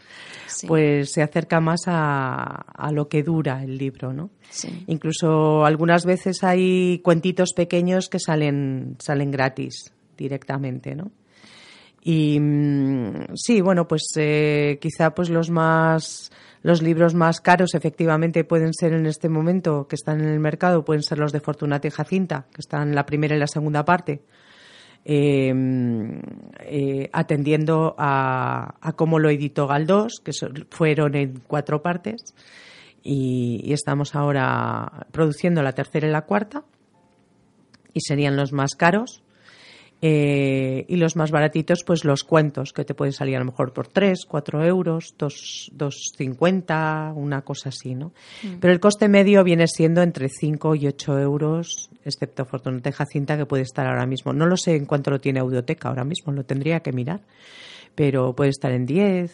Sí. 0.47 0.67
pues 0.69 1.11
se 1.13 1.23
acerca 1.23 1.61
más 1.61 1.81
a, 1.87 2.45
a 2.45 2.93
lo 2.93 3.09
que 3.09 3.23
dura 3.23 3.63
el 3.65 3.79
libro, 3.79 4.13
¿no? 4.13 4.31
Sí. 4.51 4.85
Incluso 4.87 5.65
algunas 5.65 6.05
veces 6.05 6.45
hay 6.45 7.01
cuentitos 7.01 7.53
pequeños 7.55 8.09
que 8.09 8.21
salen, 8.21 8.97
salen 9.01 9.31
gratis 9.31 9.93
directamente, 10.17 10.95
¿no? 10.95 11.11
Y 12.09 12.39
mm, 12.39 13.35
sí, 13.35 13.61
bueno, 13.61 13.89
pues 13.89 14.05
eh, 14.15 14.79
quizá 14.81 15.13
pues 15.13 15.29
los 15.29 15.51
más 15.51 16.31
los 16.63 16.81
libros 16.81 17.15
más 17.15 17.41
caros 17.41 17.75
efectivamente 17.75 18.45
pueden 18.45 18.75
ser 18.75 18.93
en 18.93 19.07
este 19.07 19.29
momento 19.29 19.89
que 19.89 19.97
están 19.97 20.21
en 20.21 20.29
el 20.29 20.39
mercado, 20.39 20.85
pueden 20.85 21.03
ser 21.03 21.19
los 21.19 21.33
de 21.33 21.41
Fortunata 21.41 21.89
y 21.89 21.91
Jacinta, 21.91 22.47
que 22.53 22.61
están 22.61 22.95
la 22.95 23.07
primera 23.07 23.35
y 23.35 23.41
la 23.41 23.49
segunda 23.49 23.85
parte, 23.85 24.23
eh, 25.05 25.53
eh, 26.61 27.11
atendiendo 27.13 27.97
a, 27.99 28.77
a 28.81 28.93
cómo 28.93 29.19
lo 29.19 29.29
editó 29.29 29.67
Galdós, 29.67 30.21
que 30.23 30.31
fueron 30.71 31.17
en 31.17 31.41
cuatro 31.41 31.83
partes, 31.83 32.37
y 33.03 33.73
estamos 33.73 34.15
ahora 34.15 35.07
produciendo 35.11 35.61
la 35.61 35.73
tercera 35.73 36.07
y 36.07 36.13
la 36.13 36.23
cuarta, 36.23 36.63
y 37.93 38.01
serían 38.01 38.37
los 38.37 38.53
más 38.53 38.77
caros. 38.77 39.25
Eh, 40.03 40.85
y 40.89 40.97
los 40.97 41.17
más 41.17 41.31
baratitos, 41.31 41.83
pues 41.85 42.05
los 42.05 42.23
cuentos, 42.23 42.73
que 42.73 42.85
te 42.85 42.95
pueden 42.95 43.13
salir 43.13 43.37
a 43.37 43.39
lo 43.39 43.47
mejor 43.47 43.73
por 43.73 43.89
3, 43.89 44.27
4 44.29 44.65
euros, 44.65 45.15
2, 45.17 45.73
2,50, 45.75 47.15
una 47.15 47.43
cosa 47.43 47.71
así, 47.71 47.95
¿no? 47.95 48.13
Pero 48.61 48.73
el 48.73 48.81
coste 48.81 49.09
medio 49.09 49.43
viene 49.43 49.67
siendo 49.67 50.03
entre 50.03 50.29
5 50.29 50.75
y 50.75 50.87
8 50.87 51.19
euros, 51.19 51.91
excepto 52.05 52.45
Fortunata 52.45 52.93
Jacinta, 52.93 53.39
que 53.39 53.47
puede 53.47 53.63
estar 53.63 53.87
ahora 53.87 54.07
mismo. 54.07 54.35
No 54.35 54.47
lo 54.47 54.59
sé 54.59 54.77
en 54.77 54.85
cuánto 54.85 55.11
lo 55.11 55.19
tiene 55.19 55.41
Audioteca 55.41 55.89
ahora 55.89 56.05
mismo, 56.05 56.33
lo 56.33 56.45
tendría 56.45 56.81
que 56.81 56.93
mirar. 56.93 57.23
Pero 57.95 58.35
puede 58.35 58.51
estar 58.51 58.73
en 58.73 58.85
10, 58.85 59.33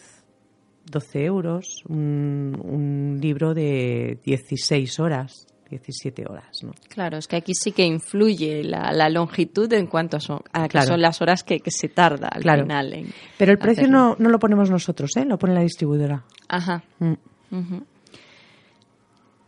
12 0.85 1.25
euros, 1.25 1.83
un, 1.89 2.57
un 2.63 3.19
libro 3.19 3.53
de 3.53 4.17
16 4.23 4.99
horas, 5.01 5.47
17 5.79 6.25
horas, 6.29 6.63
¿no? 6.63 6.71
Claro, 6.89 7.17
es 7.17 7.27
que 7.27 7.35
aquí 7.35 7.53
sí 7.53 7.71
que 7.71 7.85
influye 7.85 8.63
la, 8.63 8.91
la 8.91 9.09
longitud 9.09 9.71
en 9.73 9.87
cuanto 9.87 10.17
a, 10.17 10.19
son, 10.19 10.41
a 10.53 10.67
que 10.67 10.81
son 10.83 11.01
las 11.01 11.21
horas 11.21 11.43
que, 11.43 11.59
que 11.59 11.71
se 11.71 11.89
tarda 11.89 12.27
al 12.29 12.41
Claro. 12.41 12.63
final. 12.63 12.93
en 12.93 13.13
Pero 13.37 13.51
el 13.51 13.57
precio 13.57 13.87
no, 13.87 14.15
no 14.19 14.29
lo 14.29 14.39
ponemos 14.39 14.69
nosotros, 14.69 15.11
¿eh? 15.17 15.25
Lo 15.25 15.37
pone 15.37 15.53
la 15.53 15.61
distribuidora. 15.61 16.23
Ajá. 16.47 16.83
Mm. 16.99 17.13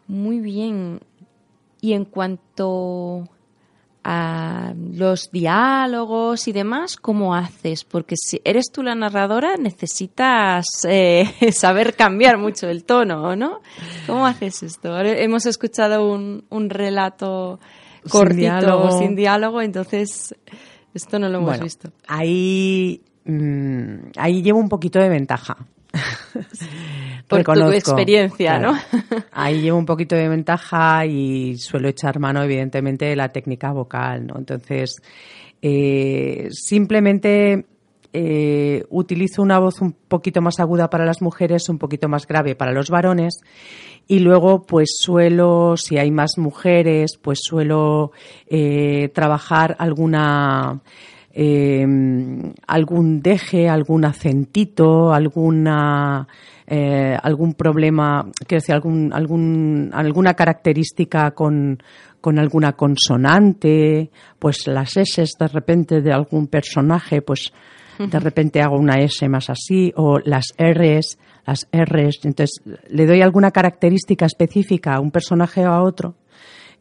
Muy 0.07 0.39
bien. 0.39 0.99
Y 1.81 1.93
en 1.93 2.05
cuanto 2.05 3.27
a 4.07 4.73
los 4.93 5.31
diálogos 5.31 6.47
y 6.47 6.51
demás, 6.51 6.95
¿cómo 6.95 7.33
haces? 7.33 7.83
Porque 7.83 8.15
si 8.15 8.39
eres 8.45 8.65
tú 8.71 8.83
la 8.83 8.93
narradora, 8.93 9.57
necesitas 9.57 10.65
eh, 10.87 11.27
saber 11.51 11.95
cambiar 11.95 12.37
mucho 12.37 12.67
el 12.69 12.83
tono, 12.83 13.35
¿no? 13.35 13.61
¿Cómo 14.05 14.27
haces 14.27 14.61
esto? 14.61 14.95
Hemos 14.99 15.47
escuchado 15.47 16.07
un, 16.13 16.45
un 16.49 16.69
relato 16.69 17.59
Sin 18.03 18.11
cortito, 18.11 18.39
diálogo. 18.41 18.99
sin 18.99 19.15
diálogo, 19.15 19.61
entonces 19.63 20.35
esto 20.93 21.17
no 21.17 21.27
lo 21.27 21.37
hemos 21.39 21.49
Bueno, 21.49 21.63
visto. 21.63 21.89
ahí, 22.07 23.01
mm, 23.25 24.11
ahí 24.17 24.43
llevo 24.43 24.59
un 24.59 24.69
poquito 24.69 24.99
de 24.99 25.09
ventaja. 25.09 25.57
Por 27.27 27.43
tu 27.43 27.51
Reconozco, 27.51 27.73
experiencia, 27.75 28.59
claro. 28.59 28.73
¿no? 28.73 28.99
ahí 29.31 29.61
llevo 29.61 29.77
un 29.77 29.85
poquito 29.85 30.15
de 30.15 30.29
ventaja 30.29 31.05
y 31.05 31.57
suelo 31.57 31.89
echar 31.89 32.19
mano, 32.19 32.43
evidentemente, 32.43 33.05
de 33.05 33.15
la 33.15 33.29
técnica 33.29 33.71
vocal, 33.71 34.27
¿no? 34.27 34.35
Entonces, 34.38 34.97
eh, 35.61 36.47
simplemente 36.51 37.65
eh, 38.13 38.85
utilizo 38.91 39.41
una 39.41 39.59
voz 39.59 39.81
un 39.81 39.91
poquito 39.91 40.41
más 40.41 40.61
aguda 40.61 40.89
para 40.89 41.03
las 41.03 41.21
mujeres, 41.21 41.67
un 41.67 41.77
poquito 41.77 42.07
más 42.07 42.25
grave 42.25 42.55
para 42.55 42.71
los 42.71 42.89
varones 42.89 43.41
y 44.07 44.19
luego 44.19 44.61
pues 44.61 44.95
suelo, 44.97 45.75
si 45.75 45.97
hay 45.97 46.11
más 46.11 46.38
mujeres, 46.38 47.17
pues 47.21 47.39
suelo 47.41 48.11
eh, 48.47 49.09
trabajar 49.13 49.75
alguna 49.79 50.81
eh, 51.33 51.85
algún 52.67 53.21
deje, 53.21 53.67
algún 53.67 54.05
acentito, 54.05 55.11
alguna 55.11 56.29
eh, 56.67 57.15
algún 57.21 57.54
problema, 57.54 58.25
quiero 58.47 58.62
decir, 58.62 58.73
algún, 58.73 59.13
algún, 59.13 59.91
alguna 59.93 60.34
característica 60.34 61.32
con, 61.32 61.82
con 62.21 62.39
alguna 62.39 62.73
consonante, 62.73 64.10
pues 64.39 64.65
las 64.67 64.97
S 64.97 65.23
de 65.39 65.47
repente 65.47 66.01
de 66.01 66.12
algún 66.12 66.47
personaje, 66.47 67.21
pues 67.21 67.54
de 67.99 68.19
repente 68.19 68.62
hago 68.62 68.78
una 68.78 68.95
S 68.95 69.30
más 69.30 69.49
así, 69.49 69.93
o 69.95 70.19
las 70.19 70.54
Rs, 70.58 71.17
las 71.45 71.67
Rs, 71.71 72.25
entonces 72.25 72.62
le 72.89 73.06
doy 73.06 73.21
alguna 73.21 73.51
característica 73.51 74.25
específica 74.25 74.95
a 74.95 74.99
un 74.99 75.12
personaje 75.12 75.65
o 75.65 75.71
a 75.71 75.84
otro, 75.84 76.15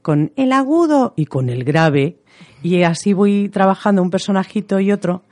con 0.02 0.32
el 0.36 0.52
agudo 0.52 1.12
y 1.16 1.26
con 1.26 1.50
el 1.50 1.62
grave, 1.62 2.16
y 2.62 2.82
así 2.82 3.12
voy 3.12 3.48
trabajando 3.48 4.02
un 4.02 4.10
personajito 4.10 4.80
y 4.80 4.90
otro, 4.90 5.22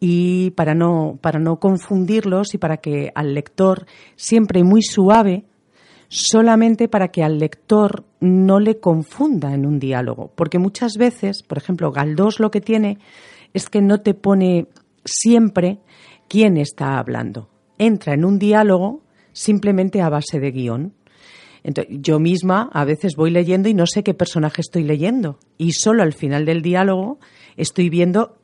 y 0.00 0.50
para 0.52 0.74
no, 0.74 1.18
para 1.20 1.38
no 1.38 1.60
confundirlos 1.60 2.54
y 2.54 2.58
para 2.58 2.78
que 2.78 3.12
al 3.14 3.34
lector, 3.34 3.86
siempre 4.16 4.64
muy 4.64 4.82
suave, 4.82 5.44
solamente 6.08 6.88
para 6.88 7.08
que 7.08 7.22
al 7.22 7.38
lector 7.38 8.04
no 8.18 8.58
le 8.58 8.80
confunda 8.80 9.54
en 9.54 9.66
un 9.66 9.78
diálogo. 9.78 10.32
Porque 10.34 10.58
muchas 10.58 10.94
veces, 10.98 11.42
por 11.42 11.58
ejemplo, 11.58 11.92
Galdós 11.92 12.40
lo 12.40 12.50
que 12.50 12.62
tiene 12.62 12.98
es 13.52 13.68
que 13.68 13.82
no 13.82 13.98
te 13.98 14.14
pone 14.14 14.68
siempre 15.04 15.78
quién 16.28 16.56
está 16.56 16.98
hablando. 16.98 17.50
Entra 17.78 18.14
en 18.14 18.24
un 18.24 18.38
diálogo 18.38 19.02
simplemente 19.32 20.00
a 20.00 20.08
base 20.08 20.40
de 20.40 20.50
guion. 20.50 20.94
Entonces, 21.62 21.98
yo 22.00 22.18
misma 22.18 22.70
a 22.72 22.86
veces 22.86 23.16
voy 23.16 23.30
leyendo 23.30 23.68
y 23.68 23.74
no 23.74 23.86
sé 23.86 24.02
qué 24.02 24.14
personaje 24.14 24.62
estoy 24.62 24.82
leyendo. 24.82 25.38
Y 25.58 25.72
solo 25.72 26.02
al 26.02 26.14
final 26.14 26.46
del 26.46 26.62
diálogo 26.62 27.18
estoy 27.56 27.90
viendo 27.90 28.39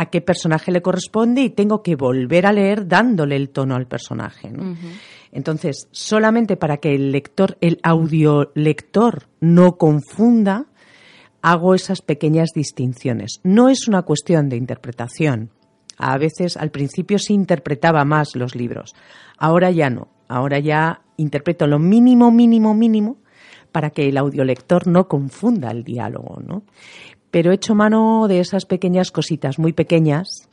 a 0.00 0.06
qué 0.06 0.22
personaje 0.22 0.72
le 0.72 0.80
corresponde 0.80 1.42
y 1.42 1.50
tengo 1.50 1.82
que 1.82 1.94
volver 1.94 2.46
a 2.46 2.54
leer 2.54 2.88
dándole 2.88 3.36
el 3.36 3.50
tono 3.50 3.74
al 3.74 3.86
personaje. 3.86 4.50
¿no? 4.50 4.74
Entonces, 5.30 5.88
solamente 5.90 6.56
para 6.56 6.78
que 6.78 6.94
el 6.94 7.12
lector, 7.12 7.58
el 7.60 7.78
audiolector 7.82 9.28
no 9.40 9.76
confunda, 9.76 10.64
hago 11.42 11.74
esas 11.74 12.00
pequeñas 12.00 12.52
distinciones. 12.54 13.40
No 13.44 13.68
es 13.68 13.88
una 13.88 14.00
cuestión 14.00 14.48
de 14.48 14.56
interpretación. 14.56 15.50
A 15.98 16.16
veces, 16.16 16.56
al 16.56 16.70
principio 16.70 17.18
sí 17.18 17.34
interpretaba 17.34 18.06
más 18.06 18.36
los 18.36 18.54
libros. 18.54 18.94
Ahora 19.36 19.70
ya 19.70 19.90
no. 19.90 20.08
Ahora 20.28 20.60
ya 20.60 21.02
interpreto 21.18 21.66
lo 21.66 21.78
mínimo, 21.78 22.30
mínimo, 22.30 22.72
mínimo 22.72 23.18
para 23.70 23.90
que 23.90 24.08
el 24.08 24.16
audiolector 24.16 24.86
no 24.86 25.08
confunda 25.08 25.70
el 25.70 25.84
diálogo, 25.84 26.40
¿no? 26.44 26.62
Pero 27.30 27.50
he 27.50 27.54
hecho 27.54 27.74
mano 27.74 28.26
de 28.28 28.40
esas 28.40 28.66
pequeñas 28.66 29.10
cositas, 29.10 29.58
muy 29.58 29.72
pequeñas, 29.72 30.48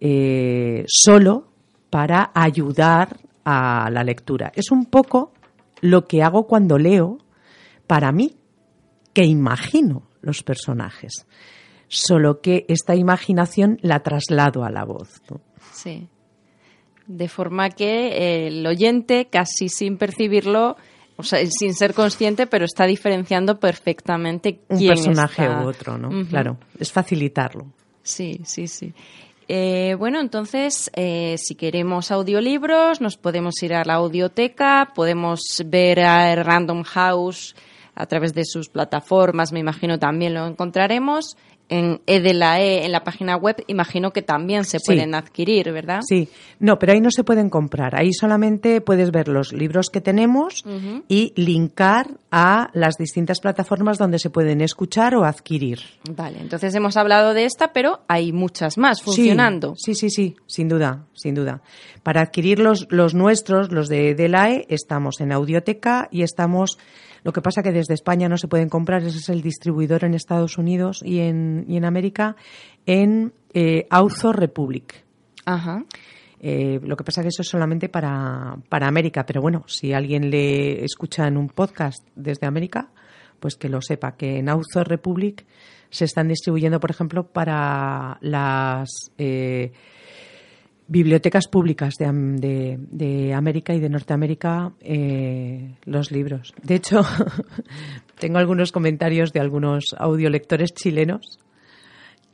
eh, 0.00 0.84
solo 0.86 1.48
para 1.90 2.30
ayudar 2.34 3.18
a 3.44 3.90
la 3.90 4.02
lectura. 4.02 4.52
Es 4.54 4.70
un 4.70 4.86
poco 4.86 5.32
lo 5.80 6.06
que 6.06 6.22
hago 6.22 6.46
cuando 6.46 6.78
leo 6.78 7.18
para 7.86 8.10
mí, 8.10 8.36
que 9.12 9.24
imagino 9.24 10.02
los 10.22 10.42
personajes. 10.42 11.26
Solo 11.88 12.40
que 12.40 12.64
esta 12.68 12.94
imaginación 12.94 13.78
la 13.82 14.02
traslado 14.02 14.64
a 14.64 14.70
la 14.70 14.84
voz. 14.84 15.20
Sí. 15.72 16.08
De 17.06 17.28
forma 17.28 17.68
que 17.70 18.46
el 18.46 18.66
oyente, 18.66 19.28
casi 19.30 19.68
sin 19.68 19.98
percibirlo, 19.98 20.76
o 21.16 21.22
sea, 21.22 21.38
sin 21.46 21.74
ser 21.74 21.94
consciente, 21.94 22.46
pero 22.46 22.64
está 22.64 22.86
diferenciando 22.86 23.58
perfectamente 23.58 24.60
Un 24.68 24.78
quién 24.78 24.94
personaje 24.94 25.42
está. 25.44 25.60
u 25.62 25.68
otro, 25.68 25.98
¿no? 25.98 26.26
Claro, 26.28 26.56
es 26.78 26.90
facilitarlo. 26.92 27.66
Sí, 28.02 28.40
sí, 28.44 28.66
sí. 28.66 28.92
Eh, 29.46 29.94
bueno, 29.98 30.20
entonces, 30.20 30.90
eh, 30.94 31.36
si 31.38 31.54
queremos 31.54 32.10
audiolibros, 32.10 33.00
nos 33.00 33.16
podemos 33.16 33.62
ir 33.62 33.74
a 33.74 33.84
la 33.84 33.94
audioteca, 33.94 34.92
podemos 34.94 35.40
ver 35.66 36.00
a 36.00 36.34
Random 36.42 36.82
House 36.82 37.54
a 37.94 38.06
través 38.06 38.34
de 38.34 38.44
sus 38.44 38.68
plataformas, 38.68 39.52
me 39.52 39.60
imagino 39.60 39.98
también 39.98 40.34
lo 40.34 40.46
encontraremos. 40.46 41.36
En 41.68 42.00
Edelae, 42.06 42.84
en 42.84 42.92
la 42.92 43.04
página 43.04 43.36
web, 43.36 43.56
imagino 43.66 44.12
que 44.12 44.22
también 44.22 44.64
se 44.64 44.78
pueden 44.80 45.14
adquirir, 45.14 45.72
¿verdad? 45.72 46.00
Sí, 46.06 46.28
no, 46.60 46.78
pero 46.78 46.92
ahí 46.92 47.00
no 47.00 47.10
se 47.10 47.24
pueden 47.24 47.48
comprar. 47.48 47.96
Ahí 47.96 48.12
solamente 48.12 48.80
puedes 48.80 49.10
ver 49.10 49.28
los 49.28 49.52
libros 49.52 49.88
que 49.90 50.00
tenemos 50.00 50.62
y 51.08 51.32
linkar 51.36 52.08
a 52.30 52.70
las 52.74 52.96
distintas 52.96 53.40
plataformas 53.40 53.98
donde 53.98 54.18
se 54.18 54.30
pueden 54.30 54.60
escuchar 54.60 55.14
o 55.16 55.24
adquirir. 55.24 55.80
Vale, 56.10 56.38
entonces 56.40 56.74
hemos 56.74 56.96
hablado 56.96 57.34
de 57.34 57.44
esta, 57.44 57.72
pero 57.72 58.00
hay 58.08 58.32
muchas 58.32 58.76
más 58.76 59.02
funcionando. 59.02 59.74
Sí, 59.76 59.94
sí, 59.94 60.10
sí, 60.10 60.36
sin 60.46 60.68
duda, 60.68 61.06
sin 61.14 61.34
duda. 61.34 61.62
Para 62.02 62.20
adquirir 62.20 62.58
los, 62.58 62.86
los 62.90 63.14
nuestros, 63.14 63.72
los 63.72 63.88
de 63.88 64.10
Edelae, 64.10 64.66
estamos 64.68 65.20
en 65.20 65.32
Audioteca 65.32 66.08
y 66.10 66.22
estamos 66.22 66.78
lo 67.24 67.32
que 67.32 67.40
pasa 67.40 67.62
que 67.62 67.72
desde 67.72 67.94
España 67.94 68.28
no 68.28 68.36
se 68.36 68.48
pueden 68.48 68.68
comprar, 68.68 69.02
ese 69.02 69.18
es 69.18 69.28
el 69.30 69.40
distribuidor 69.40 70.04
en 70.04 70.14
Estados 70.14 70.58
Unidos 70.58 71.00
y 71.02 71.20
en, 71.20 71.64
y 71.66 71.78
en 71.78 71.86
América, 71.86 72.36
en 72.86 73.32
eh, 73.54 73.88
Republic. 74.34 75.04
Ajá. 75.46 75.84
Eh, 76.40 76.78
lo 76.82 76.96
que 76.96 77.04
pasa 77.04 77.22
que 77.22 77.28
eso 77.28 77.40
es 77.40 77.48
solamente 77.48 77.88
para, 77.88 78.58
para 78.68 78.86
América, 78.86 79.24
pero 79.24 79.40
bueno, 79.40 79.64
si 79.66 79.94
alguien 79.94 80.30
le 80.30 80.84
escucha 80.84 81.26
en 81.26 81.38
un 81.38 81.48
podcast 81.48 82.06
desde 82.14 82.46
América, 82.46 82.90
pues 83.40 83.56
que 83.56 83.70
lo 83.70 83.80
sepa, 83.80 84.16
que 84.16 84.38
en 84.38 84.50
Author 84.50 84.86
Republic 84.86 85.46
se 85.88 86.04
están 86.04 86.28
distribuyendo, 86.28 86.78
por 86.78 86.90
ejemplo, 86.90 87.26
para 87.26 88.18
las 88.20 88.90
eh, 89.16 89.72
bibliotecas 90.86 91.48
públicas 91.48 91.94
de, 91.98 92.78
de, 92.78 93.34
América 93.34 93.74
y 93.74 93.80
de 93.80 93.88
Norteamérica 93.88 94.72
eh, 94.80 95.74
los 95.84 96.10
libros. 96.10 96.54
De 96.62 96.74
hecho, 96.74 97.02
tengo 98.18 98.38
algunos 98.38 98.72
comentarios 98.72 99.32
de 99.32 99.40
algunos 99.40 99.84
audiolectores 99.96 100.74
chilenos 100.74 101.38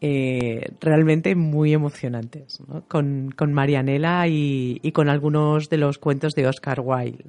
eh, 0.00 0.72
realmente 0.80 1.34
muy 1.34 1.74
emocionantes, 1.74 2.58
con, 2.88 3.30
con, 3.36 3.52
Marianela 3.52 4.26
y, 4.28 4.80
y, 4.82 4.92
con 4.92 5.10
algunos 5.10 5.68
de 5.68 5.76
los 5.76 5.98
cuentos 5.98 6.32
de 6.32 6.46
Oscar 6.46 6.80
Wilde 6.80 7.24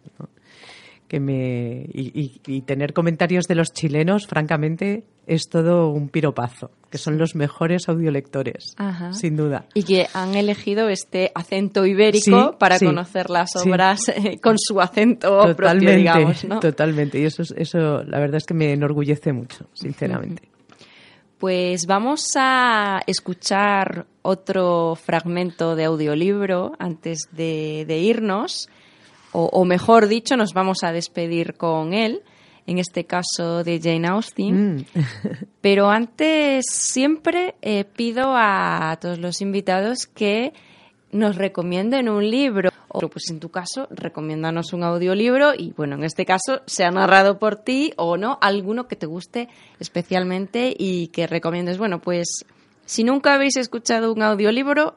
que 1.11 1.19
me 1.19 1.89
y, 1.91 2.61
tener 2.61 2.93
comentarios 2.93 3.43
de 3.43 3.55
los 3.55 3.73
chilenos, 3.73 4.27
francamente, 4.27 5.03
es 5.27 5.49
todo 5.49 5.89
un 5.89 6.07
piropazo, 6.07 6.71
que 6.89 6.97
son 6.97 7.17
los 7.17 7.35
mejores 7.35 7.89
audiolectores, 7.89 8.77
sin 9.11 9.35
duda. 9.35 9.65
Y 9.73 9.83
que 9.83 10.07
han 10.13 10.35
elegido 10.35 10.87
este 10.87 11.29
acento 11.35 11.85
ibérico 11.85 12.57
para 12.57 12.79
conocer 12.79 13.29
las 13.29 13.57
obras 13.57 14.07
eh, 14.07 14.39
con 14.41 14.55
su 14.57 14.79
acento 14.79 15.47
totalmente, 15.47 15.55
propio, 15.55 15.95
digamos, 15.97 16.45
¿no? 16.45 16.61
Totalmente, 16.61 17.19
y 17.19 17.25
eso, 17.25 17.43
eso 17.57 18.03
la 18.03 18.19
verdad 18.19 18.37
es 18.37 18.45
que 18.45 18.53
me 18.53 18.71
enorgullece 18.71 19.33
mucho, 19.33 19.67
sinceramente. 19.73 20.43
Pues 21.41 21.87
vamos 21.87 22.23
a 22.35 23.01
escuchar 23.07 24.05
otro 24.21 24.93
fragmento 24.95 25.75
de 25.75 25.85
audiolibro 25.85 26.73
antes 26.77 27.29
de, 27.31 27.83
de 27.87 27.97
irnos 27.97 28.69
o, 29.33 29.65
mejor 29.65 30.07
dicho, 30.07 30.35
nos 30.35 30.53
vamos 30.53 30.83
a 30.83 30.91
despedir 30.91 31.55
con 31.55 31.93
él, 31.93 32.21
en 32.67 32.77
este 32.77 33.05
caso 33.05 33.63
de 33.63 33.79
Jane 33.81 34.07
Austen. 34.07 34.75
Mm. 34.75 34.85
Pero 35.61 35.89
antes 35.89 36.65
siempre 36.69 37.55
eh, 37.61 37.85
pido 37.85 38.33
a 38.35 38.97
todos 39.01 39.19
los 39.19 39.41
invitados 39.41 40.05
que 40.05 40.53
nos 41.11 41.35
recomienden 41.35 42.09
un 42.09 42.29
libro. 42.29 42.69
O 42.93 43.07
pues 43.07 43.29
en 43.29 43.39
tu 43.39 43.49
caso, 43.49 43.87
recomiéndanos 43.89 44.73
un 44.73 44.83
audiolibro 44.83 45.53
y 45.57 45.71
bueno, 45.71 45.95
en 45.95 46.03
este 46.03 46.25
caso, 46.25 46.61
sea 46.65 46.91
narrado 46.91 47.39
por 47.39 47.55
ti 47.55 47.93
o 47.95 48.17
no, 48.17 48.37
alguno 48.41 48.87
que 48.87 48.97
te 48.97 49.05
guste 49.05 49.47
especialmente 49.79 50.75
y 50.77 51.07
que 51.07 51.25
recomiendes. 51.25 51.77
Bueno, 51.77 52.01
pues 52.01 52.43
si 52.85 53.05
nunca 53.05 53.33
habéis 53.33 53.55
escuchado 53.55 54.11
un 54.11 54.21
audiolibro, 54.21 54.95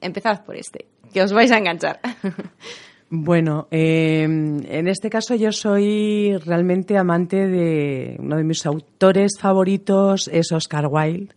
empezad 0.00 0.42
por 0.44 0.56
este, 0.56 0.86
que 1.12 1.22
os 1.22 1.34
vais 1.34 1.50
a 1.50 1.58
enganchar. 1.58 2.00
Bueno, 3.16 3.68
em, 3.70 4.60
en 4.66 4.88
este 4.88 5.08
caso 5.08 5.36
yo 5.36 5.52
soy 5.52 6.36
realmente 6.38 6.98
amante 6.98 7.46
de 7.46 8.16
uno 8.18 8.36
de 8.36 8.42
mis 8.42 8.66
autores 8.66 9.38
favoritos 9.38 10.28
es 10.32 10.50
Oscar 10.50 10.88
Wilde. 10.90 11.32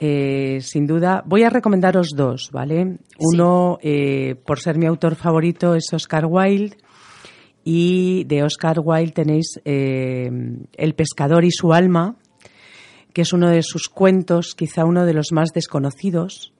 Eh, 0.00 0.60
sin 0.62 0.86
duda, 0.86 1.22
voy 1.26 1.42
a 1.42 1.50
recomendaros 1.50 2.12
dos, 2.16 2.48
¿vale? 2.50 2.96
Uno, 3.18 3.78
eh, 3.82 4.36
por 4.46 4.58
ser 4.58 4.78
mi 4.78 4.86
autor 4.86 5.16
favorito, 5.16 5.74
es 5.74 5.92
Oscar 5.92 6.24
Wilde. 6.24 6.78
Y 7.62 8.24
de 8.24 8.42
Oscar 8.42 8.78
Wilde 8.82 9.12
tenéis 9.12 9.60
em, 9.66 10.64
El 10.72 10.94
pescador 10.94 11.44
y 11.44 11.50
su 11.50 11.74
alma, 11.74 12.16
que 13.12 13.20
es 13.20 13.34
uno 13.34 13.50
de 13.50 13.62
sus 13.62 13.90
cuentos, 13.90 14.54
quizá 14.54 14.86
uno 14.86 15.04
de 15.04 15.12
los 15.12 15.30
más 15.30 15.50
desconocidos 15.52 16.53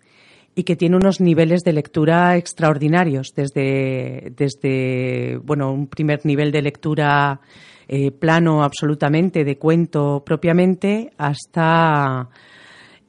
y 0.55 0.63
que 0.63 0.77
tiene 0.77 0.97
unos 0.97 1.21
niveles 1.21 1.63
de 1.63 1.73
lectura 1.73 2.37
extraordinarios, 2.37 3.35
desde, 3.35 4.33
desde 4.37 5.39
bueno, 5.39 5.73
un 5.73 5.89
primer 5.89 6.25
nivel 6.25 6.53
de 6.53 6.63
lectura 6.63 7.41
eh, 7.89 8.11
plano 8.13 8.63
absolutamente, 8.63 9.45
de 9.45 9.59
cuento 9.59 10.23
propiamente, 10.25 11.13
hasta 11.19 12.29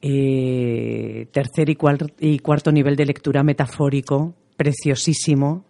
eh, 0.02 1.26
tercer 1.30 1.70
y, 1.70 1.78
y 2.20 2.38
cuarto 2.40 2.72
nivel 2.72 2.96
de 2.96 3.06
lectura 3.06 3.42
metafórico, 3.44 4.34
preciosísimo, 4.56 5.64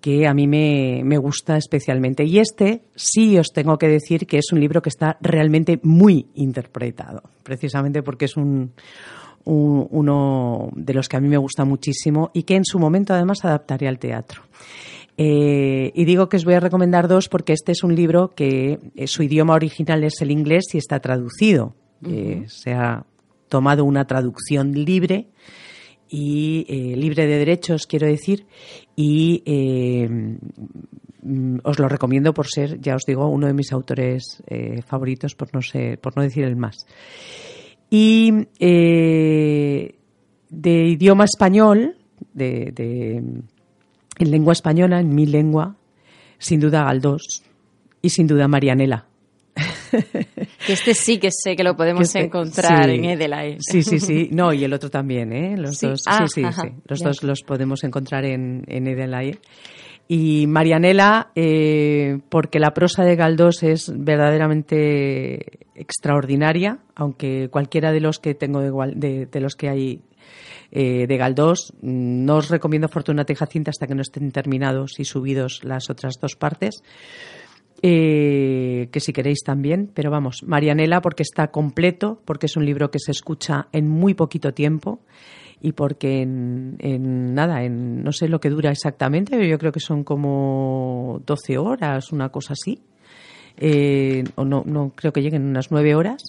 que 0.00 0.26
a 0.26 0.34
mí 0.34 0.46
me, 0.46 1.02
me, 1.04 1.18
gusta 1.18 1.56
especialmente. 1.56 2.24
Y 2.24 2.38
este 2.38 2.82
sí 2.94 3.38
os 3.38 3.52
tengo 3.52 3.76
que 3.78 3.88
decir 3.88 4.26
que 4.26 4.38
es 4.38 4.52
un 4.52 4.60
libro 4.60 4.80
que 4.80 4.88
está 4.88 5.18
realmente 5.20 5.78
muy 5.82 6.26
interpretado, 6.34 7.22
precisamente 7.42 8.02
porque 8.02 8.24
es 8.26 8.36
un, 8.36 8.72
uno 9.44 10.70
de 10.74 10.94
los 10.94 11.08
que 11.08 11.16
a 11.16 11.20
mí 11.20 11.28
me 11.28 11.38
gusta 11.38 11.64
muchísimo 11.64 12.30
y 12.34 12.42
que 12.42 12.56
en 12.56 12.64
su 12.64 12.78
momento 12.78 13.14
además 13.14 13.44
adaptaré 13.44 13.88
al 13.88 13.98
teatro. 13.98 14.42
Eh, 15.22 15.92
y 15.94 16.06
digo 16.06 16.30
que 16.30 16.38
os 16.38 16.46
voy 16.46 16.54
a 16.54 16.60
recomendar 16.60 17.06
dos 17.06 17.28
porque 17.28 17.52
este 17.52 17.72
es 17.72 17.84
un 17.84 17.94
libro 17.94 18.30
que 18.34 18.78
eh, 18.96 19.06
su 19.06 19.22
idioma 19.22 19.52
original 19.52 20.02
es 20.02 20.22
el 20.22 20.30
inglés 20.30 20.74
y 20.74 20.78
está 20.78 20.98
traducido. 21.00 21.74
Eh, 22.08 22.44
se 22.46 22.72
ha 22.72 23.04
tomado 23.50 23.84
una 23.84 24.06
traducción 24.06 24.72
libre 24.72 25.28
y 26.08 26.64
libre 26.96 27.26
de 27.26 27.36
derechos, 27.36 27.86
quiero 27.86 28.06
decir, 28.06 28.46
y 28.96 29.44
mm, 30.08 31.58
os 31.64 31.78
lo 31.78 31.86
recomiendo 31.86 32.32
por 32.32 32.48
ser, 32.48 32.80
ya 32.80 32.96
os 32.96 33.02
digo, 33.06 33.28
uno 33.28 33.46
de 33.46 33.52
mis 33.52 33.72
autores 33.72 34.42
favoritos, 34.86 35.34
por 35.34 35.54
no, 35.54 35.60
ser, 35.60 36.00
por 36.00 36.16
no 36.16 36.22
decir 36.22 36.44
el 36.44 36.56
más. 36.56 36.86
Y 37.90 38.46
eh, 38.60 39.94
de 40.48 40.70
idioma 40.88 41.24
español, 41.24 41.96
de, 42.32 42.72
en 44.18 44.30
lengua 44.30 44.52
española, 44.52 45.00
en 45.00 45.14
mi 45.14 45.26
lengua, 45.26 45.76
sin 46.38 46.60
duda 46.60 46.84
Galdós 46.84 47.42
y 48.00 48.10
sin 48.10 48.26
duda 48.26 48.48
Marianela. 48.48 49.06
Que 50.66 50.74
este 50.74 50.94
sí 50.94 51.18
que 51.18 51.30
sé 51.32 51.56
que 51.56 51.64
lo 51.64 51.74
podemos 51.74 52.02
este, 52.02 52.20
encontrar 52.20 52.90
en 52.90 53.04
Edelae. 53.06 53.56
Sí, 53.60 53.82
sí, 53.82 53.98
sí. 53.98 54.28
No, 54.30 54.52
y 54.52 54.62
el 54.62 54.72
otro 54.74 54.90
también, 54.90 55.32
¿eh? 55.32 55.56
Los 55.56 55.80
dos, 55.80 56.02
sí, 56.04 56.24
sí, 56.34 56.42
sí. 56.52 56.68
Los 56.86 57.00
dos 57.00 57.22
los 57.22 57.42
podemos 57.42 57.82
encontrar 57.82 58.26
en, 58.26 58.62
en. 58.68 58.86
Y 60.12 60.48
Marianela, 60.48 61.30
eh, 61.36 62.18
porque 62.30 62.58
la 62.58 62.74
prosa 62.74 63.04
de 63.04 63.14
Galdós 63.14 63.62
es 63.62 63.92
verdaderamente 63.96 65.68
extraordinaria, 65.76 66.78
aunque 66.96 67.48
cualquiera 67.48 67.92
de 67.92 68.00
los 68.00 68.18
que 68.18 68.34
tengo 68.34 68.60
de, 68.60 69.26
de, 69.26 69.40
los 69.40 69.54
que 69.54 69.68
hay 69.68 70.02
eh, 70.72 71.06
de 71.06 71.16
Galdós, 71.16 71.72
mm, 71.80 72.24
no 72.24 72.38
os 72.38 72.50
recomiendo 72.50 72.88
Fortuna 72.88 73.24
Jacinta 73.24 73.70
hasta 73.70 73.86
que 73.86 73.94
no 73.94 74.02
estén 74.02 74.32
terminados 74.32 74.98
y 74.98 75.04
subidos 75.04 75.62
las 75.62 75.90
otras 75.90 76.18
dos 76.20 76.34
partes. 76.34 76.82
Eh, 77.80 78.88
que 78.90 78.98
si 78.98 79.12
queréis 79.12 79.44
también, 79.44 79.92
pero 79.94 80.10
vamos, 80.10 80.42
Marianela 80.44 81.02
porque 81.02 81.22
está 81.22 81.52
completo, 81.52 82.20
porque 82.24 82.46
es 82.46 82.56
un 82.56 82.66
libro 82.66 82.90
que 82.90 82.98
se 82.98 83.12
escucha 83.12 83.68
en 83.70 83.88
muy 83.88 84.14
poquito 84.14 84.52
tiempo 84.54 85.02
y 85.60 85.72
porque 85.72 86.22
en, 86.22 87.34
nada, 87.34 87.62
en 87.62 88.02
no 88.02 88.12
sé 88.12 88.28
lo 88.28 88.40
que 88.40 88.50
dura 88.50 88.70
exactamente, 88.70 89.32
pero 89.32 89.44
yo 89.44 89.58
creo 89.58 89.72
que 89.72 89.80
son 89.80 90.04
como 90.04 91.20
12 91.26 91.58
horas, 91.58 92.12
una 92.12 92.30
cosa 92.30 92.54
así, 92.54 92.80
eh, 93.58 94.24
o 94.36 94.44
no, 94.44 94.62
no 94.66 94.92
creo 94.94 95.12
que 95.12 95.20
lleguen 95.20 95.44
unas 95.44 95.70
9 95.70 95.94
horas. 95.94 96.22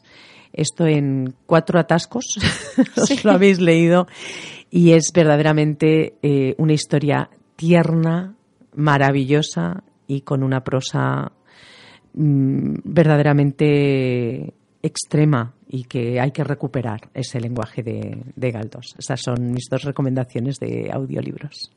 Esto 0.54 0.86
en 0.86 1.34
cuatro 1.46 1.80
atascos, 1.80 2.26
os 2.98 3.24
lo 3.24 3.32
habéis 3.32 3.62
leído, 3.62 4.08
y 4.70 4.92
es 4.92 5.12
verdaderamente 5.14 6.16
eh, 6.22 6.56
una 6.58 6.74
historia 6.74 7.30
tierna, 7.56 8.36
maravillosa 8.76 9.84
y 10.08 10.22
con 10.22 10.44
una 10.44 10.64
prosa 10.64 11.32
mm, 12.14 12.76
verdaderamente 12.84 14.54
extrema 14.82 15.54
y 15.72 15.86
que 15.86 16.20
hay 16.20 16.32
que 16.32 16.44
recuperar 16.44 17.10
ese 17.14 17.40
lenguaje 17.40 17.82
de, 17.82 18.24
de 18.36 18.52
Galdós. 18.52 18.94
Esas 19.00 19.22
son 19.22 19.54
mis 19.54 19.70
dos 19.70 19.84
recomendaciones 19.84 20.58
de 20.60 20.92
audiolibros. 20.92 21.72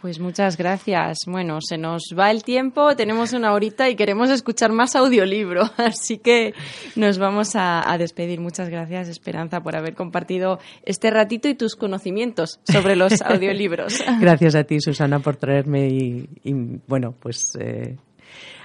Pues 0.00 0.18
muchas 0.18 0.56
gracias. 0.56 1.18
Bueno, 1.26 1.58
se 1.60 1.76
nos 1.76 2.14
va 2.18 2.30
el 2.30 2.42
tiempo, 2.42 2.96
tenemos 2.96 3.34
una 3.34 3.52
horita 3.52 3.88
y 3.90 3.96
queremos 3.96 4.30
escuchar 4.30 4.72
más 4.72 4.96
audiolibro, 4.96 5.62
así 5.76 6.18
que 6.18 6.54
nos 6.96 7.18
vamos 7.18 7.52
a, 7.54 7.84
despedir. 7.98 8.40
Muchas 8.40 8.70
gracias, 8.70 9.08
Esperanza, 9.08 9.60
por 9.60 9.76
haber 9.76 9.94
compartido 9.94 10.58
este 10.84 11.10
ratito 11.10 11.48
y 11.48 11.54
tus 11.54 11.76
conocimientos 11.76 12.60
sobre 12.64 12.96
los 12.96 13.20
audiolibros. 13.22 14.02
gracias 14.18 14.54
a 14.54 14.64
ti, 14.64 14.80
Susana, 14.80 15.20
por 15.20 15.36
traerme 15.36 15.86
y, 15.88 16.28
bueno, 16.88 17.14
pues 17.20 17.56
eh, 17.60 17.96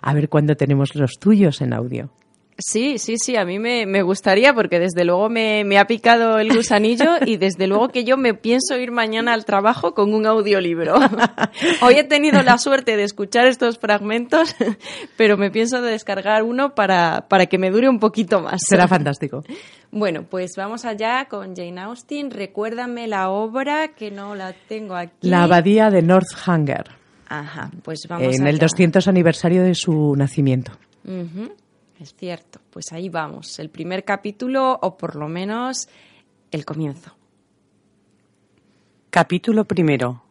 a 0.01 0.13
ver 0.13 0.29
cuándo 0.29 0.55
tenemos 0.55 0.95
los 0.95 1.19
tuyos 1.19 1.61
en 1.61 1.73
audio. 1.73 2.09
Sí, 2.57 2.99
sí, 2.99 3.17
sí, 3.17 3.35
a 3.35 3.43
mí 3.43 3.59
me, 3.59 3.85
me 3.85 4.01
gustaría 4.01 4.53
porque 4.53 4.79
desde 4.79 5.03
luego 5.03 5.27
me, 5.27 5.65
me, 5.65 5.77
ha 5.77 5.87
picado 5.87 6.39
el 6.39 6.55
gusanillo 6.55 7.17
y 7.25 7.35
desde 7.35 7.67
luego 7.67 7.89
que 7.89 8.05
yo 8.05 8.15
me 8.15 8.33
pienso 8.33 8.77
ir 8.77 8.91
mañana 8.91 9.33
al 9.33 9.43
trabajo 9.43 9.93
con 9.93 10.13
un 10.13 10.25
audiolibro. 10.25 10.95
Hoy 11.81 11.95
he 11.95 12.05
tenido 12.05 12.41
la 12.43 12.57
suerte 12.57 12.95
de 12.95 13.03
escuchar 13.03 13.47
estos 13.47 13.77
fragmentos, 13.77 14.55
pero 15.17 15.35
me 15.35 15.51
pienso 15.51 15.81
descargar 15.81 16.43
uno 16.43 16.75
para, 16.75 17.25
para 17.27 17.47
que 17.47 17.57
me 17.57 17.71
dure 17.71 17.89
un 17.89 17.99
poquito 17.99 18.39
más. 18.39 18.61
Será 18.65 18.87
fantástico. 18.87 19.43
Bueno, 19.91 20.23
pues 20.23 20.53
vamos 20.55 20.85
allá 20.85 21.25
con 21.29 21.57
Jane 21.57 21.81
Austen. 21.81 22.31
Recuérdame 22.31 23.07
la 23.07 23.31
obra 23.31 23.89
que 23.89 24.11
no 24.11 24.33
la 24.33 24.53
tengo 24.53 24.95
aquí. 24.95 25.27
La 25.27 25.43
abadía 25.43 25.89
de 25.89 26.01
Northanger. 26.01 26.85
Ajá, 27.27 27.69
pues 27.83 28.07
vamos 28.07 28.35
En 28.39 28.47
el 28.47 28.59
200 28.59 29.07
aniversario 29.09 29.63
de 29.63 29.75
su 29.75 30.15
nacimiento. 30.15 30.71
Es 31.99 32.13
cierto, 32.13 32.59
pues 32.71 32.91
ahí 32.91 33.07
vamos, 33.07 33.57
el 33.59 33.69
primer 33.69 34.03
capítulo 34.03 34.77
o 34.81 34.97
por 34.97 35.15
lo 35.15 35.29
menos 35.29 35.87
el 36.51 36.65
comienzo. 36.65 37.15
Capítulo 39.09 39.63
primero. 39.63 40.23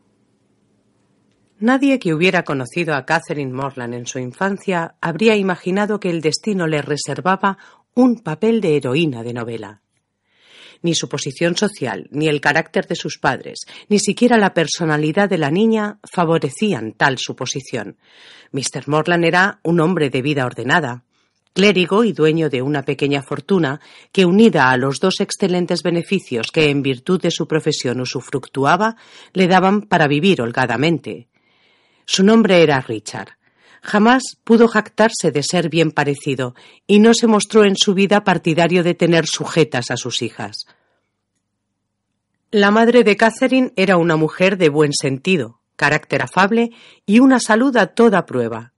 Nadie 1.61 1.99
que 1.99 2.13
hubiera 2.13 2.43
conocido 2.43 2.95
a 2.95 3.07
Catherine 3.07 3.53
Morland 3.53 3.95
en 3.95 4.07
su 4.07 4.19
infancia 4.19 4.97
habría 5.01 5.37
imaginado 5.37 6.01
que 6.01 6.11
el 6.11 6.21
destino 6.21 6.67
le 6.67 6.83
reservaba 6.83 7.57
un 7.95 8.21
papel 8.21 8.61
de 8.61 8.77
heroína 8.77 9.23
de 9.23 9.33
novela. 9.33 9.81
Ni 10.83 10.95
su 10.95 11.09
posición 11.09 11.57
social, 11.57 12.09
ni 12.11 12.29
el 12.29 12.43
carácter 12.43 12.87
de 12.87 12.97
sus 12.97 13.19
padres, 13.19 13.61
ni 13.89 13.99
siquiera 13.99 14.37
la 14.37 14.53
personalidad 14.53 15.31
de 15.31 15.39
la 15.39 15.51
niña 15.51 15.99
favorecían 16.13 16.93
tal 16.93 17.17
suposición. 17.17 17.97
Mr. 18.53 18.87
Morland 18.87 19.25
era 19.25 19.61
un 19.63 19.81
hombre 19.81 20.11
de 20.11 20.21
vida 20.21 20.45
ordenada, 20.45 21.05
clérigo 21.55 22.05
y 22.05 22.13
dueño 22.13 22.51
de 22.51 22.61
una 22.61 22.83
pequeña 22.83 23.23
fortuna 23.23 23.81
que, 24.13 24.27
unida 24.27 24.71
a 24.71 24.77
los 24.77 25.01
dos 25.01 25.21
excelentes 25.21 25.83
beneficios 25.83 26.51
que 26.53 26.69
en 26.69 26.83
virtud 26.83 27.23
de 27.23 27.31
su 27.31 27.49
profesión 27.49 28.01
usufructuaba, 28.01 28.97
le 29.33 29.47
daban 29.47 29.83
para 29.83 30.09
vivir 30.09 30.43
holgadamente. 30.43 31.29
Su 32.05 32.25
nombre 32.25 32.63
era 32.63 32.81
Richard. 32.81 33.39
Jamás 33.83 34.37
pudo 34.45 34.67
jactarse 34.67 35.31
de 35.31 35.43
ser 35.43 35.69
bien 35.69 35.91
parecido 35.91 36.55
y 36.87 36.99
no 36.99 37.15
se 37.15 37.27
mostró 37.27 37.65
en 37.65 37.77
su 37.77 37.95
vida 37.95 38.25
partidario 38.25 38.83
de 38.83 38.95
tener 38.95 39.27
sujetas 39.27 39.91
a 39.91 39.97
sus 39.97 40.23
hijas. 40.23 40.67
La 42.51 42.71
madre 42.71 43.05
de 43.05 43.17
Catherine 43.17 43.73
era 43.77 43.97
una 43.97 44.17
mujer 44.17 44.59
de 44.59 44.69
buen 44.69 44.93
sentido, 44.93 45.61
carácter 45.77 46.23
afable 46.23 46.71
y 47.05 47.19
una 47.19 47.41
salud 47.41 47.77
a 47.77 47.89
toda 47.89 48.27
prueba. 48.27 48.74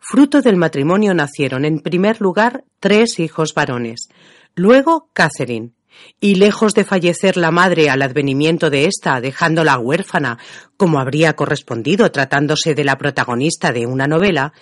Fruto 0.00 0.42
del 0.42 0.56
matrimonio 0.56 1.14
nacieron, 1.14 1.64
en 1.64 1.80
primer 1.80 2.20
lugar, 2.20 2.64
tres 2.80 3.18
hijos 3.18 3.54
varones, 3.54 4.08
luego 4.54 5.10
Catherine, 5.12 5.72
y 6.20 6.36
lejos 6.36 6.74
de 6.74 6.84
fallecer 6.84 7.36
la 7.36 7.50
madre 7.50 7.90
al 7.90 8.02
advenimiento 8.02 8.70
de 8.70 8.86
ésta, 8.86 9.20
dejándola 9.20 9.78
huérfana, 9.78 10.38
como 10.76 10.98
habría 10.98 11.34
correspondido 11.34 12.10
tratándose 12.10 12.74
de 12.74 12.84
la 12.84 12.98
protagonista 12.98 13.72
de 13.72 13.86
una 13.86 14.06
novela, 14.06 14.52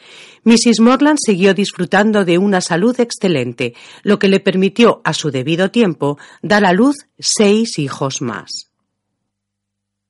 Mrs. 0.45 0.81
Morland 0.81 1.19
siguió 1.25 1.55
disfrutando 1.55 2.25
de 2.25 2.39
una 2.39 2.61
salud 2.61 2.99
excelente, 3.01 3.75
lo 4.03 4.19
que 4.19 4.29
le 4.29 4.41
permitió 4.41 5.01
a 5.05 5.13
su 5.13 5.31
debido 5.31 5.71
tiempo 5.71 6.19
dar 6.43 6.65
a 6.65 6.73
luz 6.73 7.07
seis 7.19 7.79
hijos 7.79 8.21
más. 8.23 8.74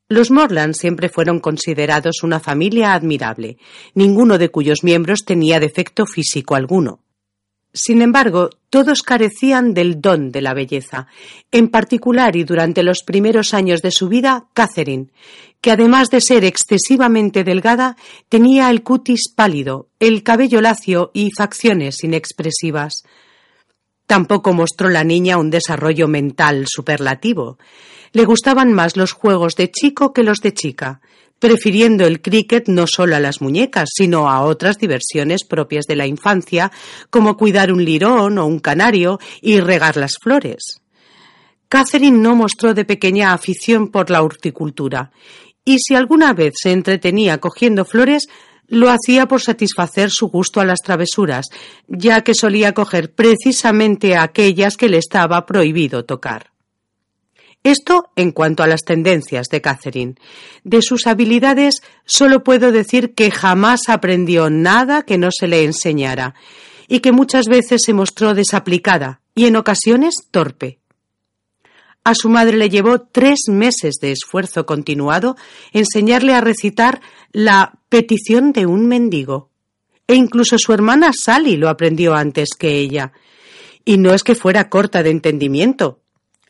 Los 0.08 0.30
Morland 0.30 0.74
siempre 0.74 1.08
fueron 1.08 1.40
considerados 1.40 2.22
una 2.22 2.38
familia 2.38 2.92
admirable, 2.92 3.56
ninguno 3.94 4.36
de 4.36 4.50
cuyos 4.50 4.84
miembros 4.84 5.24
tenía 5.24 5.60
defecto 5.60 6.04
físico 6.06 6.54
alguno. 6.54 7.00
Sin 7.72 8.02
embargo, 8.02 8.50
todos 8.70 9.02
carecían 9.02 9.74
del 9.74 10.00
don 10.00 10.30
de 10.30 10.42
la 10.42 10.54
belleza, 10.54 11.08
en 11.50 11.68
particular 11.68 12.36
y 12.36 12.44
durante 12.44 12.84
los 12.84 13.02
primeros 13.02 13.52
años 13.52 13.82
de 13.82 13.90
su 13.90 14.08
vida, 14.08 14.46
Catherine, 14.52 15.08
que 15.60 15.72
además 15.72 16.08
de 16.10 16.20
ser 16.20 16.44
excesivamente 16.44 17.42
delgada, 17.42 17.96
tenía 18.28 18.70
el 18.70 18.84
cutis 18.84 19.32
pálido, 19.34 19.88
el 19.98 20.22
cabello 20.22 20.60
lacio 20.60 21.10
y 21.14 21.30
facciones 21.32 22.04
inexpresivas. 22.04 23.02
Tampoco 24.06 24.52
mostró 24.52 24.88
la 24.88 25.02
niña 25.02 25.38
un 25.38 25.50
desarrollo 25.50 26.06
mental 26.06 26.66
superlativo. 26.68 27.58
Le 28.14 28.24
gustaban 28.26 28.72
más 28.72 28.96
los 28.96 29.10
juegos 29.10 29.56
de 29.56 29.72
chico 29.72 30.12
que 30.12 30.22
los 30.22 30.38
de 30.38 30.54
chica, 30.54 31.00
prefiriendo 31.40 32.06
el 32.06 32.22
cricket 32.22 32.68
no 32.68 32.86
solo 32.86 33.16
a 33.16 33.20
las 33.20 33.42
muñecas, 33.42 33.90
sino 33.92 34.30
a 34.30 34.42
otras 34.42 34.78
diversiones 34.78 35.42
propias 35.42 35.86
de 35.86 35.96
la 35.96 36.06
infancia, 36.06 36.70
como 37.10 37.36
cuidar 37.36 37.72
un 37.72 37.84
lirón 37.84 38.38
o 38.38 38.46
un 38.46 38.60
canario 38.60 39.18
y 39.42 39.58
regar 39.58 39.96
las 39.96 40.18
flores. 40.18 40.80
Catherine 41.68 42.16
no 42.16 42.36
mostró 42.36 42.72
de 42.72 42.84
pequeña 42.84 43.32
afición 43.32 43.88
por 43.88 44.10
la 44.10 44.22
horticultura, 44.22 45.10
y 45.64 45.78
si 45.80 45.96
alguna 45.96 46.34
vez 46.34 46.52
se 46.54 46.70
entretenía 46.70 47.38
cogiendo 47.38 47.84
flores, 47.84 48.28
lo 48.68 48.90
hacía 48.90 49.26
por 49.26 49.42
satisfacer 49.42 50.12
su 50.12 50.28
gusto 50.28 50.60
a 50.60 50.64
las 50.64 50.78
travesuras, 50.78 51.46
ya 51.88 52.20
que 52.20 52.34
solía 52.34 52.74
coger 52.74 53.12
precisamente 53.12 54.16
aquellas 54.16 54.76
que 54.76 54.88
le 54.88 54.98
estaba 54.98 55.44
prohibido 55.46 56.04
tocar. 56.04 56.53
Esto 57.64 58.10
en 58.14 58.30
cuanto 58.30 58.62
a 58.62 58.66
las 58.66 58.82
tendencias 58.82 59.48
de 59.48 59.62
Catherine. 59.62 60.16
De 60.64 60.82
sus 60.82 61.06
habilidades 61.06 61.82
solo 62.04 62.44
puedo 62.44 62.72
decir 62.72 63.14
que 63.14 63.30
jamás 63.30 63.88
aprendió 63.88 64.50
nada 64.50 65.02
que 65.02 65.16
no 65.16 65.30
se 65.32 65.48
le 65.48 65.64
enseñara 65.64 66.34
y 66.88 67.00
que 67.00 67.10
muchas 67.10 67.46
veces 67.46 67.80
se 67.82 67.94
mostró 67.94 68.34
desaplicada 68.34 69.22
y 69.34 69.46
en 69.46 69.56
ocasiones 69.56 70.28
torpe. 70.30 70.78
A 72.04 72.14
su 72.14 72.28
madre 72.28 72.58
le 72.58 72.68
llevó 72.68 73.00
tres 73.00 73.44
meses 73.48 73.94
de 73.98 74.12
esfuerzo 74.12 74.66
continuado 74.66 75.36
enseñarle 75.72 76.34
a 76.34 76.42
recitar 76.42 77.00
la 77.32 77.78
petición 77.88 78.52
de 78.52 78.66
un 78.66 78.86
mendigo. 78.86 79.48
E 80.06 80.14
incluso 80.14 80.58
su 80.58 80.74
hermana 80.74 81.12
Sally 81.14 81.56
lo 81.56 81.70
aprendió 81.70 82.14
antes 82.14 82.50
que 82.58 82.76
ella. 82.76 83.12
Y 83.86 83.96
no 83.96 84.12
es 84.12 84.22
que 84.22 84.34
fuera 84.34 84.68
corta 84.68 85.02
de 85.02 85.08
entendimiento, 85.08 86.03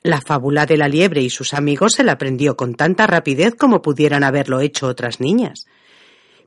la 0.04 0.20
fábula 0.20 0.66
de 0.66 0.76
la 0.76 0.86
liebre 0.86 1.22
y 1.22 1.30
sus 1.30 1.54
amigos 1.54 1.94
se 1.94 2.04
la 2.04 2.12
aprendió 2.12 2.56
con 2.56 2.74
tanta 2.74 3.06
rapidez 3.06 3.54
como 3.54 3.82
pudieran 3.82 4.22
haberlo 4.22 4.60
hecho 4.60 4.86
otras 4.86 5.18
niñas. 5.18 5.64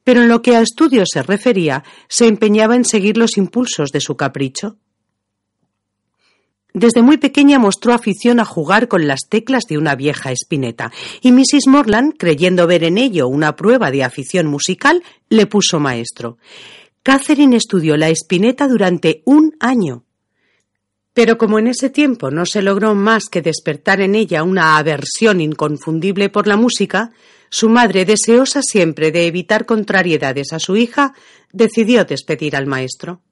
Pero 0.04 0.22
en 0.22 0.30
lo 0.30 0.42
que 0.42 0.56
a 0.56 0.62
estudios 0.62 1.10
se 1.12 1.24
refería, 1.24 1.84
se 2.08 2.28
empeñaba 2.28 2.76
en 2.76 2.86
seguir 2.86 3.18
los 3.18 3.36
impulsos 3.36 3.92
de 3.92 4.00
su 4.00 4.16
capricho. 4.16 4.78
Desde 6.74 7.02
muy 7.02 7.18
pequeña 7.18 7.58
mostró 7.58 7.94
afición 7.94 8.40
a 8.40 8.46
jugar 8.46 8.88
con 8.88 9.08
las 9.08 9.28
teclas 9.28 9.64
de 9.68 9.80
una 9.80 9.96
vieja 9.96 10.32
espineta, 10.32 10.92
y 11.22 11.32
Mrs. 11.32 11.66
Morland, 11.68 12.14
creyendo 12.16 12.68
ver 12.68 12.84
en 12.84 13.00
ello 13.00 13.28
una 13.28 13.56
prueba 13.56 13.90
de 13.90 14.04
afición 14.04 14.46
musical, 14.46 15.04
le 15.30 15.48
puso 15.48 15.80
maestro. 15.80 16.38
Catherine 17.02 17.58
estudió 17.58 17.98
la 17.98 18.10
espineta 18.10 18.68
durante 18.68 19.24
un 19.26 19.56
año. 19.60 20.07
Pero 21.18 21.40
como 21.40 21.58
en 21.58 21.66
ese 21.66 21.90
tiempo 21.90 22.30
no 22.30 22.46
se 22.46 22.62
logró 22.62 22.94
más 22.94 23.24
que 23.26 23.42
despertar 23.42 24.02
en 24.02 24.14
ella 24.14 24.44
una 24.44 24.78
aversión 24.78 25.42
inconfundible 25.42 26.30
por 26.30 26.46
la 26.46 26.58
música, 26.58 27.10
su 27.50 27.70
madre, 27.70 28.06
deseosa 28.06 28.62
siempre 28.62 29.12
de 29.12 29.26
evitar 29.26 29.66
contrariedades 29.66 30.54
a 30.54 30.60
su 30.60 30.76
hija, 30.78 31.16
decidió 31.52 32.06
despedir 32.06 32.56
al 32.56 32.68
maestro. 32.68 33.24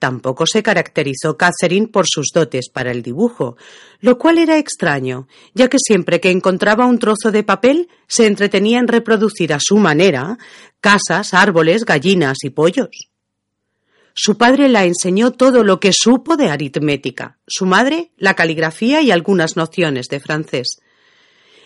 Tampoco 0.00 0.46
se 0.46 0.64
caracterizó 0.64 1.36
Catherine 1.36 1.86
por 1.86 2.06
sus 2.08 2.30
dotes 2.34 2.68
para 2.70 2.90
el 2.90 3.02
dibujo, 3.02 3.56
lo 4.00 4.18
cual 4.18 4.38
era 4.38 4.58
extraño, 4.58 5.28
ya 5.54 5.68
que 5.68 5.78
siempre 5.78 6.18
que 6.18 6.32
encontraba 6.32 6.86
un 6.86 6.98
trozo 6.98 7.30
de 7.30 7.44
papel 7.44 7.88
se 8.08 8.26
entretenía 8.26 8.80
en 8.80 8.88
reproducir 8.88 9.52
a 9.54 9.60
su 9.60 9.76
manera 9.76 10.38
casas, 10.80 11.34
árboles, 11.34 11.84
gallinas 11.84 12.38
y 12.42 12.50
pollos. 12.50 13.09
Su 14.14 14.36
padre 14.36 14.68
la 14.68 14.84
enseñó 14.84 15.30
todo 15.30 15.64
lo 15.64 15.80
que 15.80 15.92
supo 15.92 16.36
de 16.36 16.50
aritmética, 16.50 17.38
su 17.46 17.66
madre 17.66 18.10
la 18.16 18.34
caligrafía 18.34 19.02
y 19.02 19.10
algunas 19.10 19.56
nociones 19.56 20.08
de 20.08 20.20
francés. 20.20 20.80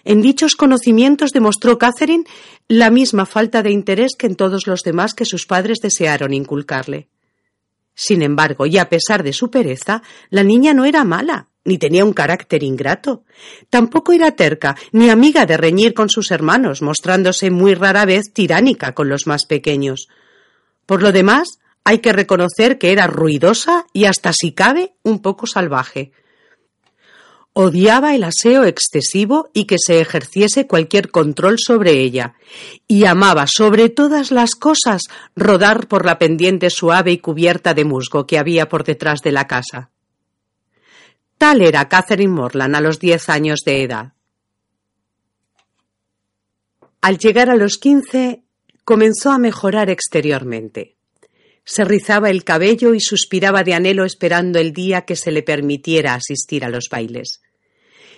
En 0.04 0.20
dichos 0.20 0.54
conocimientos 0.54 1.30
demostró 1.30 1.78
Catherine 1.78 2.24
la 2.68 2.90
misma 2.90 3.24
falta 3.24 3.62
de 3.62 3.70
interés 3.70 4.12
que 4.18 4.26
en 4.26 4.36
todos 4.36 4.66
los 4.66 4.82
demás 4.82 5.14
que 5.14 5.24
sus 5.24 5.46
padres 5.46 5.78
desearon 5.80 6.34
inculcarle. 6.34 7.08
Sin 7.94 8.22
embargo, 8.22 8.66
y 8.66 8.76
a 8.78 8.88
pesar 8.88 9.22
de 9.22 9.32
su 9.32 9.50
pereza, 9.50 10.02
la 10.28 10.42
niña 10.42 10.74
no 10.74 10.84
era 10.84 11.04
mala, 11.04 11.48
ni 11.64 11.78
tenía 11.78 12.04
un 12.04 12.12
carácter 12.12 12.62
ingrato. 12.62 13.24
Tampoco 13.70 14.12
era 14.12 14.32
terca, 14.32 14.76
ni 14.92 15.08
amiga 15.08 15.46
de 15.46 15.56
reñir 15.56 15.94
con 15.94 16.10
sus 16.10 16.30
hermanos, 16.30 16.82
mostrándose 16.82 17.50
muy 17.50 17.74
rara 17.74 18.04
vez 18.04 18.32
tiránica 18.32 18.92
con 18.92 19.08
los 19.08 19.26
más 19.26 19.46
pequeños. 19.46 20.08
Por 20.86 21.02
lo 21.02 21.12
demás, 21.12 21.60
hay 21.84 21.98
que 21.98 22.12
reconocer 22.12 22.78
que 22.78 22.92
era 22.92 23.06
ruidosa 23.06 23.86
y 23.92 24.06
hasta 24.06 24.32
si 24.32 24.52
cabe 24.52 24.94
un 25.02 25.20
poco 25.20 25.46
salvaje. 25.46 26.12
Odiaba 27.52 28.16
el 28.16 28.24
aseo 28.24 28.64
excesivo 28.64 29.50
y 29.52 29.66
que 29.66 29.76
se 29.78 30.00
ejerciese 30.00 30.66
cualquier 30.66 31.10
control 31.10 31.58
sobre 31.60 32.00
ella, 32.00 32.34
y 32.88 33.04
amaba 33.04 33.46
sobre 33.46 33.90
todas 33.90 34.32
las 34.32 34.56
cosas 34.56 35.02
rodar 35.36 35.86
por 35.86 36.04
la 36.04 36.18
pendiente 36.18 36.68
suave 36.70 37.12
y 37.12 37.18
cubierta 37.18 37.72
de 37.72 37.84
musgo 37.84 38.26
que 38.26 38.38
había 38.38 38.68
por 38.68 38.82
detrás 38.82 39.20
de 39.20 39.30
la 39.30 39.46
casa. 39.46 39.90
Tal 41.38 41.62
era 41.62 41.88
Catherine 41.88 42.32
Morland 42.32 42.74
a 42.74 42.80
los 42.80 42.98
diez 42.98 43.28
años 43.28 43.60
de 43.64 43.84
edad. 43.84 44.14
Al 47.02 47.18
llegar 47.18 47.50
a 47.50 47.56
los 47.56 47.78
quince, 47.78 48.42
comenzó 48.84 49.30
a 49.30 49.38
mejorar 49.38 49.90
exteriormente. 49.90 50.93
Se 51.64 51.84
rizaba 51.84 52.30
el 52.30 52.44
cabello 52.44 52.94
y 52.94 53.00
suspiraba 53.00 53.64
de 53.64 53.74
anhelo 53.74 54.04
esperando 54.04 54.58
el 54.58 54.72
día 54.72 55.02
que 55.02 55.16
se 55.16 55.30
le 55.30 55.42
permitiera 55.42 56.14
asistir 56.14 56.64
a 56.64 56.68
los 56.68 56.88
bailes. 56.90 57.40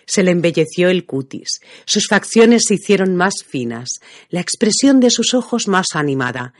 Se 0.06 0.22
le 0.22 0.30
embelleció 0.30 0.88
el 0.88 1.04
cutis, 1.04 1.60
sus 1.84 2.06
facciones 2.06 2.64
se 2.66 2.74
hicieron 2.74 3.16
más 3.16 3.44
finas, 3.44 3.88
la 4.28 4.40
expresión 4.40 5.00
de 5.00 5.10
sus 5.10 5.34
ojos 5.34 5.66
más 5.68 5.86
animada, 5.94 6.54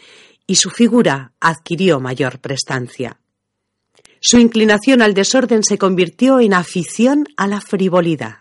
y 0.47 0.57
su 0.57 0.70
figura 0.70 1.32
adquirió 1.41 2.01
mayor 2.01 2.41
prestancia. 2.41 3.20
Su 4.20 4.39
inclinación 4.39 5.03
al 5.03 5.14
desorden 5.14 5.62
se 5.62 5.78
convirtió 5.78 6.41
en 6.41 6.55
afición 6.55 7.26
a 7.37 7.47
la 7.47 7.61
frivolidad, 7.61 8.39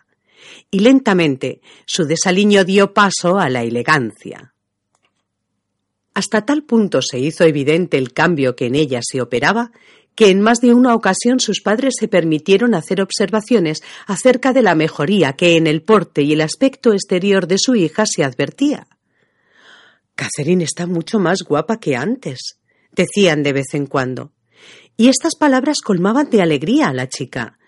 y 0.72 0.80
lentamente 0.80 1.62
su 1.86 2.06
desaliño 2.06 2.64
dio 2.64 2.93
paso 2.93 3.38
a 3.38 3.50
la 3.50 3.64
elegancia. 3.64 4.55
Hasta 6.16 6.45
tal 6.45 6.63
punto 6.63 7.01
se 7.01 7.20
hizo 7.20 7.43
evidente 7.43 7.97
el 7.97 8.13
cambio 8.13 8.55
que 8.55 8.66
en 8.66 8.76
ella 8.76 9.01
se 9.03 9.22
operaba 9.22 9.72
que 10.16 10.30
en 10.30 10.39
más 10.41 10.61
de 10.61 10.74
una 10.74 10.95
ocasión 10.95 11.41
sus 11.41 11.61
padres 11.61 11.95
se 11.99 12.07
permitieron 12.07 12.74
hacer 12.74 13.01
observaciones 13.01 13.84
acerca 14.07 14.53
de 14.53 14.61
la 14.61 14.74
mejoría 14.74 15.34
que 15.34 15.57
en 15.57 15.68
el 15.68 15.82
porte 15.82 16.22
y 16.22 16.32
el 16.32 16.39
aspecto 16.39 16.93
exterior 16.93 17.47
de 17.47 17.57
su 17.59 17.76
hija 17.76 18.05
se 18.05 18.24
advertía. 18.24 18.88
Catherine 20.16 20.63
está 20.63 20.88
mucho 20.88 21.20
más 21.20 21.43
guapa 21.43 21.82
que 21.82 21.97
antes, 21.97 22.59
decían 22.93 23.43
de 23.43 23.51
vez 23.51 23.74
en 23.74 23.86
cuando. 23.86 24.32
Y 24.95 25.09
estas 25.09 25.36
palabras 25.36 25.82
colmaban 25.84 26.30
de 26.30 26.41
alegría 26.41 26.88
a 26.88 26.93
la 26.93 27.09
chica, 27.09 27.59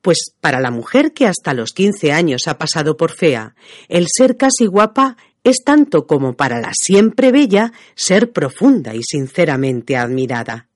pues 0.00 0.32
para 0.40 0.60
la 0.60 0.70
mujer 0.70 1.12
que 1.12 1.26
hasta 1.26 1.54
los 1.54 1.72
quince 1.72 2.12
años 2.12 2.42
ha 2.46 2.58
pasado 2.58 2.96
por 2.96 3.10
fea, 3.10 3.56
el 3.88 4.06
ser 4.08 4.36
casi 4.36 4.66
guapa 4.66 5.16
es 5.48 5.64
tanto 5.64 6.06
como 6.06 6.34
para 6.34 6.60
la 6.60 6.72
siempre 6.74 7.32
bella 7.32 7.72
ser 7.94 8.32
profunda 8.32 8.94
y 8.94 9.02
sinceramente 9.02 9.96
admirada. 9.96 10.68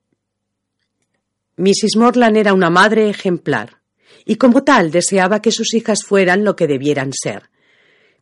Mrs. 1.56 1.96
Morland 1.96 2.36
era 2.36 2.54
una 2.54 2.70
madre 2.70 3.08
ejemplar, 3.08 3.82
y 4.24 4.36
como 4.36 4.64
tal 4.64 4.90
deseaba 4.90 5.42
que 5.42 5.52
sus 5.52 5.74
hijas 5.74 6.02
fueran 6.04 6.44
lo 6.44 6.56
que 6.56 6.66
debieran 6.66 7.12
ser. 7.12 7.50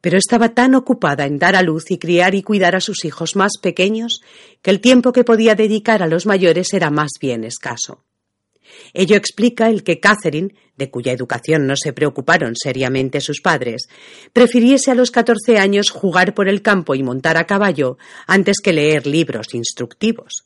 Pero 0.00 0.16
estaba 0.16 0.54
tan 0.54 0.74
ocupada 0.74 1.26
en 1.26 1.38
dar 1.38 1.56
a 1.56 1.62
luz 1.62 1.90
y 1.90 1.98
criar 1.98 2.34
y 2.34 2.42
cuidar 2.42 2.74
a 2.74 2.80
sus 2.80 3.04
hijos 3.04 3.36
más 3.36 3.52
pequeños 3.60 4.22
que 4.62 4.70
el 4.70 4.80
tiempo 4.80 5.12
que 5.12 5.24
podía 5.24 5.54
dedicar 5.54 6.02
a 6.02 6.06
los 6.06 6.26
mayores 6.26 6.72
era 6.72 6.90
más 6.90 7.10
bien 7.20 7.44
escaso. 7.44 8.04
Ello 8.92 9.16
explica 9.16 9.68
el 9.68 9.82
que 9.82 10.00
Catherine, 10.00 10.54
de 10.76 10.90
cuya 10.90 11.12
educación 11.12 11.66
no 11.66 11.76
se 11.76 11.92
preocuparon 11.92 12.54
seriamente 12.56 13.20
sus 13.20 13.40
padres, 13.40 13.88
prefiriese 14.32 14.90
a 14.90 14.94
los 14.94 15.10
catorce 15.10 15.58
años 15.58 15.90
jugar 15.90 16.34
por 16.34 16.48
el 16.48 16.62
campo 16.62 16.94
y 16.94 17.02
montar 17.02 17.36
a 17.36 17.46
caballo 17.46 17.98
antes 18.26 18.56
que 18.62 18.72
leer 18.72 19.06
libros 19.06 19.54
instructivos. 19.54 20.44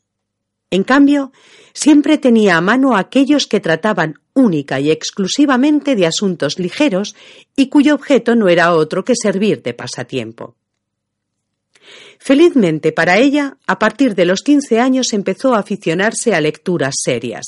En 0.71 0.83
cambio, 0.83 1.31
siempre 1.73 2.17
tenía 2.17 2.57
a 2.57 2.61
mano 2.61 2.97
aquellos 2.97 3.47
que 3.47 3.59
trataban 3.59 4.19
única 4.33 4.79
y 4.79 4.91
exclusivamente 4.91 5.95
de 5.95 6.07
asuntos 6.07 6.59
ligeros 6.59 7.15
y 7.55 7.69
cuyo 7.69 7.95
objeto 7.95 8.35
no 8.35 8.49
era 8.49 8.73
otro 8.73 9.05
que 9.05 9.13
servir 9.15 9.61
de 9.61 9.73
pasatiempo. 9.73 10.55
Felizmente 12.19 12.91
para 12.91 13.17
ella, 13.17 13.57
a 13.67 13.77
partir 13.77 14.15
de 14.15 14.25
los 14.25 14.41
quince 14.41 14.79
años 14.79 15.13
empezó 15.13 15.53
a 15.53 15.59
aficionarse 15.59 16.33
a 16.33 16.41
lecturas 16.41 16.95
serias, 17.03 17.45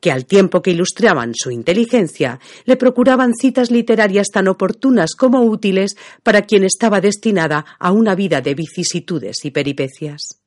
que 0.00 0.12
al 0.12 0.26
tiempo 0.26 0.62
que 0.62 0.70
ilustraban 0.70 1.32
su 1.34 1.50
inteligencia, 1.50 2.38
le 2.64 2.76
procuraban 2.76 3.34
citas 3.34 3.70
literarias 3.70 4.28
tan 4.32 4.48
oportunas 4.48 5.14
como 5.16 5.42
útiles 5.42 5.96
para 6.22 6.42
quien 6.42 6.64
estaba 6.64 7.00
destinada 7.00 7.64
a 7.78 7.92
una 7.92 8.14
vida 8.14 8.40
de 8.40 8.54
vicisitudes 8.54 9.44
y 9.44 9.50
peripecias. 9.50 10.40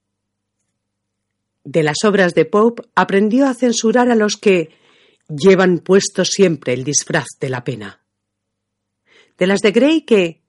De 1.64 1.84
las 1.84 1.98
obras 2.06 2.34
de 2.34 2.46
Pope 2.46 2.84
aprendió 2.96 3.48
a 3.48 3.54
censurar 3.54 4.10
a 4.10 4.16
los 4.16 4.38
que 4.38 4.70
llevan 5.28 5.80
puesto 5.80 6.26
siempre 6.26 6.74
el 6.74 6.84
disfraz 6.84 7.28
de 7.40 7.50
la 7.50 7.64
pena. 7.64 8.02
De 9.38 9.48
las 9.48 9.60
de 9.60 9.72
Gray 9.72 10.02
que 10.02 10.42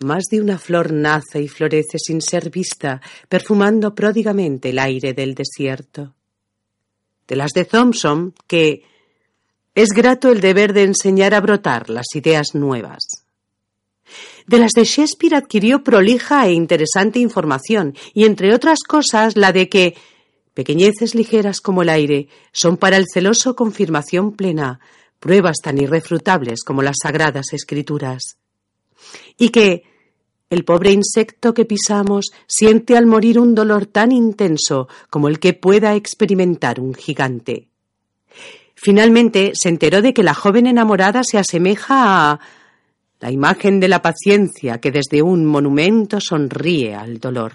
más 0.00 0.24
de 0.30 0.40
una 0.40 0.58
flor 0.58 0.92
nace 0.92 1.40
y 1.40 1.48
florece 1.48 1.98
sin 1.98 2.20
ser 2.20 2.50
vista, 2.50 3.00
perfumando 3.28 3.94
pródigamente 3.94 4.70
el 4.70 4.80
aire 4.80 5.14
del 5.14 5.34
desierto 5.34 6.14
de 7.28 7.36
las 7.36 7.52
de 7.52 7.64
Thompson, 7.64 8.34
que 8.46 8.84
es 9.74 9.88
grato 9.90 10.30
el 10.30 10.40
deber 10.40 10.72
de 10.72 10.84
enseñar 10.84 11.34
a 11.34 11.40
brotar 11.40 11.90
las 11.90 12.06
ideas 12.14 12.54
nuevas. 12.54 13.24
De 14.46 14.58
las 14.58 14.72
de 14.72 14.84
Shakespeare 14.84 15.36
adquirió 15.36 15.82
prolija 15.82 16.46
e 16.46 16.52
interesante 16.52 17.18
información, 17.18 17.94
y 18.12 18.24
entre 18.24 18.54
otras 18.54 18.80
cosas 18.86 19.36
la 19.36 19.52
de 19.52 19.68
que 19.68 19.96
pequeñeces 20.52 21.14
ligeras 21.14 21.60
como 21.60 21.82
el 21.82 21.88
aire 21.88 22.28
son 22.52 22.76
para 22.76 22.96
el 22.96 23.06
celoso 23.12 23.56
confirmación 23.56 24.32
plena, 24.32 24.80
pruebas 25.18 25.56
tan 25.62 25.78
irrefutables 25.78 26.62
como 26.62 26.82
las 26.82 26.96
sagradas 27.02 27.52
escrituras. 27.52 28.36
Y 29.38 29.48
que 29.48 29.93
el 30.50 30.64
pobre 30.64 30.92
insecto 30.92 31.54
que 31.54 31.64
pisamos 31.64 32.26
siente 32.46 32.96
al 32.96 33.06
morir 33.06 33.38
un 33.38 33.54
dolor 33.54 33.86
tan 33.86 34.12
intenso 34.12 34.88
como 35.10 35.28
el 35.28 35.38
que 35.38 35.54
pueda 35.54 35.94
experimentar 35.94 36.80
un 36.80 36.94
gigante. 36.94 37.68
Finalmente 38.74 39.52
se 39.54 39.68
enteró 39.68 40.02
de 40.02 40.12
que 40.12 40.22
la 40.22 40.34
joven 40.34 40.66
enamorada 40.66 41.22
se 41.24 41.38
asemeja 41.38 42.32
a 42.32 42.40
la 43.20 43.30
imagen 43.30 43.80
de 43.80 43.88
la 43.88 44.02
paciencia 44.02 44.78
que 44.78 44.90
desde 44.90 45.22
un 45.22 45.46
monumento 45.46 46.20
sonríe 46.20 46.94
al 46.94 47.18
dolor. 47.18 47.52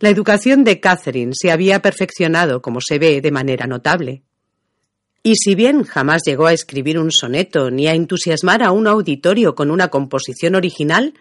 La 0.00 0.08
educación 0.08 0.64
de 0.64 0.80
Catherine 0.80 1.32
se 1.34 1.50
había 1.50 1.80
perfeccionado, 1.80 2.62
como 2.62 2.80
se 2.80 2.98
ve, 2.98 3.20
de 3.20 3.30
manera 3.30 3.66
notable. 3.66 4.22
Y 5.26 5.36
si 5.36 5.54
bien 5.54 5.84
jamás 5.84 6.20
llegó 6.26 6.44
a 6.46 6.52
escribir 6.52 6.98
un 6.98 7.10
soneto 7.10 7.70
ni 7.70 7.86
a 7.86 7.94
entusiasmar 7.94 8.62
a 8.62 8.72
un 8.72 8.86
auditorio 8.86 9.54
con 9.54 9.70
una 9.70 9.88
composición 9.88 10.54
original, 10.54 11.14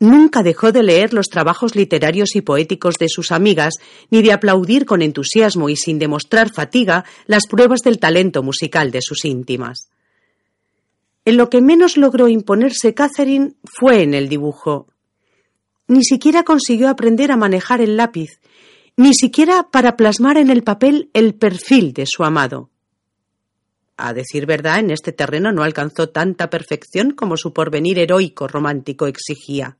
nunca 0.00 0.42
dejó 0.42 0.72
de 0.72 0.82
leer 0.82 1.14
los 1.14 1.28
trabajos 1.28 1.76
literarios 1.76 2.34
y 2.34 2.40
poéticos 2.40 2.96
de 2.96 3.08
sus 3.08 3.30
amigas, 3.30 3.74
ni 4.10 4.22
de 4.22 4.32
aplaudir 4.32 4.86
con 4.86 5.02
entusiasmo 5.02 5.68
y 5.68 5.76
sin 5.76 6.00
demostrar 6.00 6.52
fatiga 6.52 7.04
las 7.26 7.46
pruebas 7.46 7.82
del 7.82 8.00
talento 8.00 8.42
musical 8.42 8.90
de 8.90 9.02
sus 9.02 9.24
íntimas. 9.24 9.88
En 11.24 11.36
lo 11.36 11.48
que 11.48 11.60
menos 11.60 11.96
logró 11.96 12.26
imponerse 12.26 12.92
Catherine 12.92 13.52
fue 13.62 14.02
en 14.02 14.14
el 14.14 14.28
dibujo. 14.28 14.88
Ni 15.86 16.02
siquiera 16.02 16.42
consiguió 16.42 16.88
aprender 16.88 17.30
a 17.30 17.36
manejar 17.36 17.80
el 17.80 17.96
lápiz, 17.96 18.40
ni 18.96 19.14
siquiera 19.14 19.68
para 19.70 19.96
plasmar 19.96 20.38
en 20.38 20.50
el 20.50 20.64
papel 20.64 21.08
el 21.14 21.36
perfil 21.36 21.92
de 21.92 22.06
su 22.06 22.24
amado. 22.24 22.73
A 23.96 24.12
decir 24.12 24.46
verdad, 24.46 24.80
en 24.80 24.90
este 24.90 25.12
terreno 25.12 25.52
no 25.52 25.62
alcanzó 25.62 26.08
tanta 26.08 26.50
perfección 26.50 27.12
como 27.12 27.36
su 27.36 27.52
porvenir 27.52 27.98
heroico 27.98 28.48
romántico 28.48 29.06
exigía. 29.06 29.76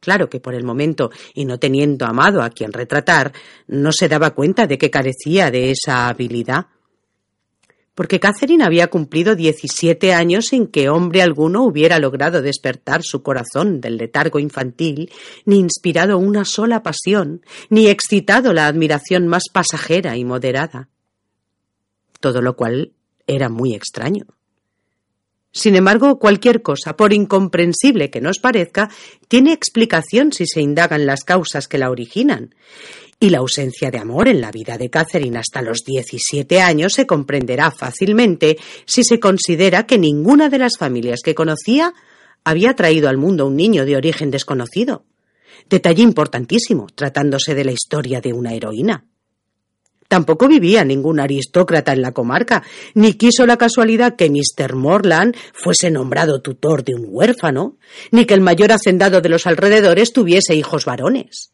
Claro 0.00 0.28
que 0.28 0.38
por 0.38 0.54
el 0.54 0.62
momento, 0.62 1.10
y 1.34 1.44
no 1.44 1.58
teniendo 1.58 2.06
amado 2.06 2.40
a 2.40 2.50
quien 2.50 2.72
retratar, 2.72 3.32
no 3.66 3.90
se 3.90 4.08
daba 4.08 4.30
cuenta 4.30 4.68
de 4.68 4.78
que 4.78 4.90
carecía 4.90 5.50
de 5.50 5.72
esa 5.72 6.06
habilidad. 6.06 6.66
Porque 7.96 8.20
Catherine 8.20 8.62
había 8.62 8.86
cumplido 8.86 9.34
diecisiete 9.34 10.12
años 10.12 10.46
sin 10.46 10.68
que 10.68 10.88
hombre 10.88 11.20
alguno 11.20 11.64
hubiera 11.64 11.98
logrado 11.98 12.42
despertar 12.42 13.02
su 13.02 13.24
corazón 13.24 13.80
del 13.80 13.96
letargo 13.96 14.38
infantil, 14.38 15.10
ni 15.44 15.58
inspirado 15.58 16.16
una 16.16 16.44
sola 16.44 16.84
pasión, 16.84 17.42
ni 17.70 17.88
excitado 17.88 18.52
la 18.52 18.68
admiración 18.68 19.26
más 19.26 19.44
pasajera 19.52 20.16
y 20.16 20.24
moderada 20.24 20.90
todo 22.20 22.42
lo 22.42 22.56
cual 22.56 22.92
era 23.26 23.48
muy 23.48 23.74
extraño. 23.74 24.26
Sin 25.52 25.76
embargo, 25.76 26.18
cualquier 26.18 26.62
cosa, 26.62 26.96
por 26.96 27.12
incomprensible 27.12 28.10
que 28.10 28.20
nos 28.20 28.38
parezca, 28.38 28.90
tiene 29.28 29.52
explicación 29.52 30.32
si 30.32 30.46
se 30.46 30.60
indagan 30.60 31.06
las 31.06 31.24
causas 31.24 31.68
que 31.68 31.78
la 31.78 31.90
originan. 31.90 32.54
Y 33.18 33.30
la 33.30 33.38
ausencia 33.38 33.90
de 33.90 33.98
amor 33.98 34.28
en 34.28 34.40
la 34.40 34.52
vida 34.52 34.78
de 34.78 34.90
Catherine 34.90 35.38
hasta 35.38 35.62
los 35.62 35.84
17 35.84 36.60
años 36.60 36.92
se 36.92 37.06
comprenderá 37.06 37.72
fácilmente 37.72 38.58
si 38.86 39.02
se 39.02 39.18
considera 39.18 39.86
que 39.86 39.98
ninguna 39.98 40.48
de 40.48 40.58
las 40.58 40.76
familias 40.78 41.20
que 41.24 41.34
conocía 41.34 41.94
había 42.44 42.74
traído 42.74 43.08
al 43.08 43.16
mundo 43.16 43.46
un 43.46 43.56
niño 43.56 43.84
de 43.84 43.96
origen 43.96 44.30
desconocido. 44.30 45.04
Detalle 45.68 46.02
importantísimo, 46.02 46.86
tratándose 46.94 47.54
de 47.56 47.64
la 47.64 47.72
historia 47.72 48.20
de 48.20 48.32
una 48.32 48.54
heroína. 48.54 49.04
Tampoco 50.08 50.48
vivía 50.48 50.84
ningún 50.84 51.20
aristócrata 51.20 51.92
en 51.92 52.00
la 52.00 52.12
comarca, 52.12 52.62
ni 52.94 53.12
quiso 53.12 53.44
la 53.44 53.58
casualidad 53.58 54.16
que 54.16 54.30
Mr. 54.30 54.74
Morland 54.74 55.36
fuese 55.52 55.90
nombrado 55.90 56.40
tutor 56.40 56.82
de 56.82 56.94
un 56.94 57.04
huérfano, 57.08 57.76
ni 58.10 58.24
que 58.24 58.32
el 58.32 58.40
mayor 58.40 58.72
hacendado 58.72 59.20
de 59.20 59.28
los 59.28 59.46
alrededores 59.46 60.14
tuviese 60.14 60.54
hijos 60.54 60.86
varones. 60.86 61.52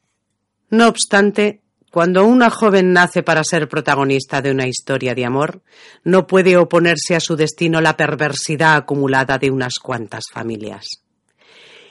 No 0.70 0.86
obstante, 0.86 1.62
cuando 1.90 2.24
una 2.24 2.48
joven 2.48 2.92
nace 2.92 3.24
para 3.24 3.42
ser 3.42 3.68
protagonista 3.68 4.40
de 4.40 4.52
una 4.52 4.68
historia 4.68 5.14
de 5.14 5.24
amor, 5.24 5.62
no 6.04 6.26
puede 6.26 6.56
oponerse 6.56 7.16
a 7.16 7.20
su 7.20 7.36
destino 7.36 7.80
la 7.80 7.96
perversidad 7.96 8.76
acumulada 8.76 9.38
de 9.38 9.50
unas 9.50 9.80
cuantas 9.80 10.24
familias. 10.32 11.04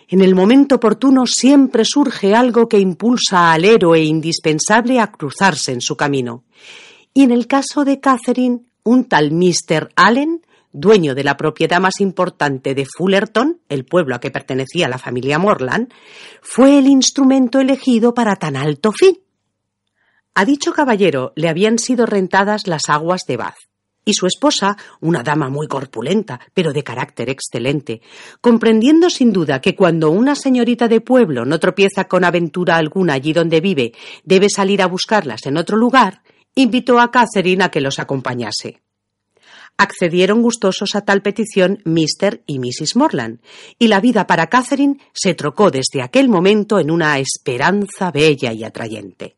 En 0.09 0.21
el 0.21 0.35
momento 0.35 0.75
oportuno 0.75 1.25
siempre 1.25 1.85
surge 1.85 2.35
algo 2.35 2.67
que 2.67 2.79
impulsa 2.79 3.53
al 3.53 3.65
héroe 3.65 4.01
indispensable 4.01 4.99
a 4.99 5.11
cruzarse 5.11 5.71
en 5.71 5.81
su 5.81 5.95
camino. 5.95 6.43
Y 7.13 7.23
en 7.23 7.31
el 7.31 7.47
caso 7.47 7.85
de 7.85 7.99
Catherine, 7.99 8.61
un 8.83 9.05
tal 9.05 9.31
Mr. 9.31 9.89
Allen, 9.95 10.41
dueño 10.71 11.13
de 11.13 11.23
la 11.23 11.37
propiedad 11.37 11.79
más 11.79 12.01
importante 12.01 12.73
de 12.73 12.85
Fullerton, 12.85 13.61
el 13.69 13.85
pueblo 13.85 14.15
a 14.15 14.19
que 14.19 14.31
pertenecía 14.31 14.87
la 14.87 14.97
familia 14.97 15.37
Morland, 15.37 15.93
fue 16.41 16.79
el 16.79 16.87
instrumento 16.87 17.59
elegido 17.59 18.13
para 18.13 18.35
tan 18.35 18.55
alto 18.55 18.91
fin. 18.91 19.19
A 20.33 20.45
dicho 20.45 20.73
caballero 20.73 21.31
le 21.35 21.49
habían 21.49 21.77
sido 21.77 22.07
rentadas 22.07 22.65
las 22.65 22.89
aguas 22.89 23.21
de 23.27 23.37
Bath 23.37 23.57
y 24.05 24.13
su 24.13 24.25
esposa, 24.25 24.75
una 24.99 25.23
dama 25.23 25.49
muy 25.49 25.67
corpulenta, 25.67 26.39
pero 26.53 26.73
de 26.73 26.83
carácter 26.83 27.29
excelente, 27.29 28.01
comprendiendo 28.41 29.09
sin 29.09 29.31
duda 29.31 29.61
que 29.61 29.75
cuando 29.75 30.09
una 30.09 30.35
señorita 30.35 30.87
de 30.87 30.99
pueblo 30.99 31.45
no 31.45 31.59
tropieza 31.59 32.05
con 32.05 32.25
aventura 32.25 32.75
alguna 32.75 33.13
allí 33.13 33.31
donde 33.31 33.61
vive, 33.61 33.93
debe 34.25 34.49
salir 34.49 34.81
a 34.81 34.87
buscarlas 34.87 35.45
en 35.45 35.57
otro 35.57 35.77
lugar, 35.77 36.21
invitó 36.55 36.99
a 36.99 37.11
Catherine 37.11 37.63
a 37.63 37.69
que 37.69 37.81
los 37.81 37.99
acompañase. 37.99 38.81
Accedieron 39.77 40.41
gustosos 40.41 40.95
a 40.95 41.01
tal 41.01 41.21
petición 41.21 41.79
Mr. 41.83 42.43
y 42.45 42.59
Mrs. 42.59 42.95
Morland, 42.95 43.39
y 43.79 43.87
la 43.87 43.99
vida 43.99 44.27
para 44.27 44.47
Catherine 44.47 44.99
se 45.13 45.33
trocó 45.33 45.71
desde 45.71 46.03
aquel 46.03 46.29
momento 46.29 46.79
en 46.79 46.91
una 46.91 47.17
esperanza 47.17 48.11
bella 48.11 48.53
y 48.53 48.63
atrayente. 48.63 49.35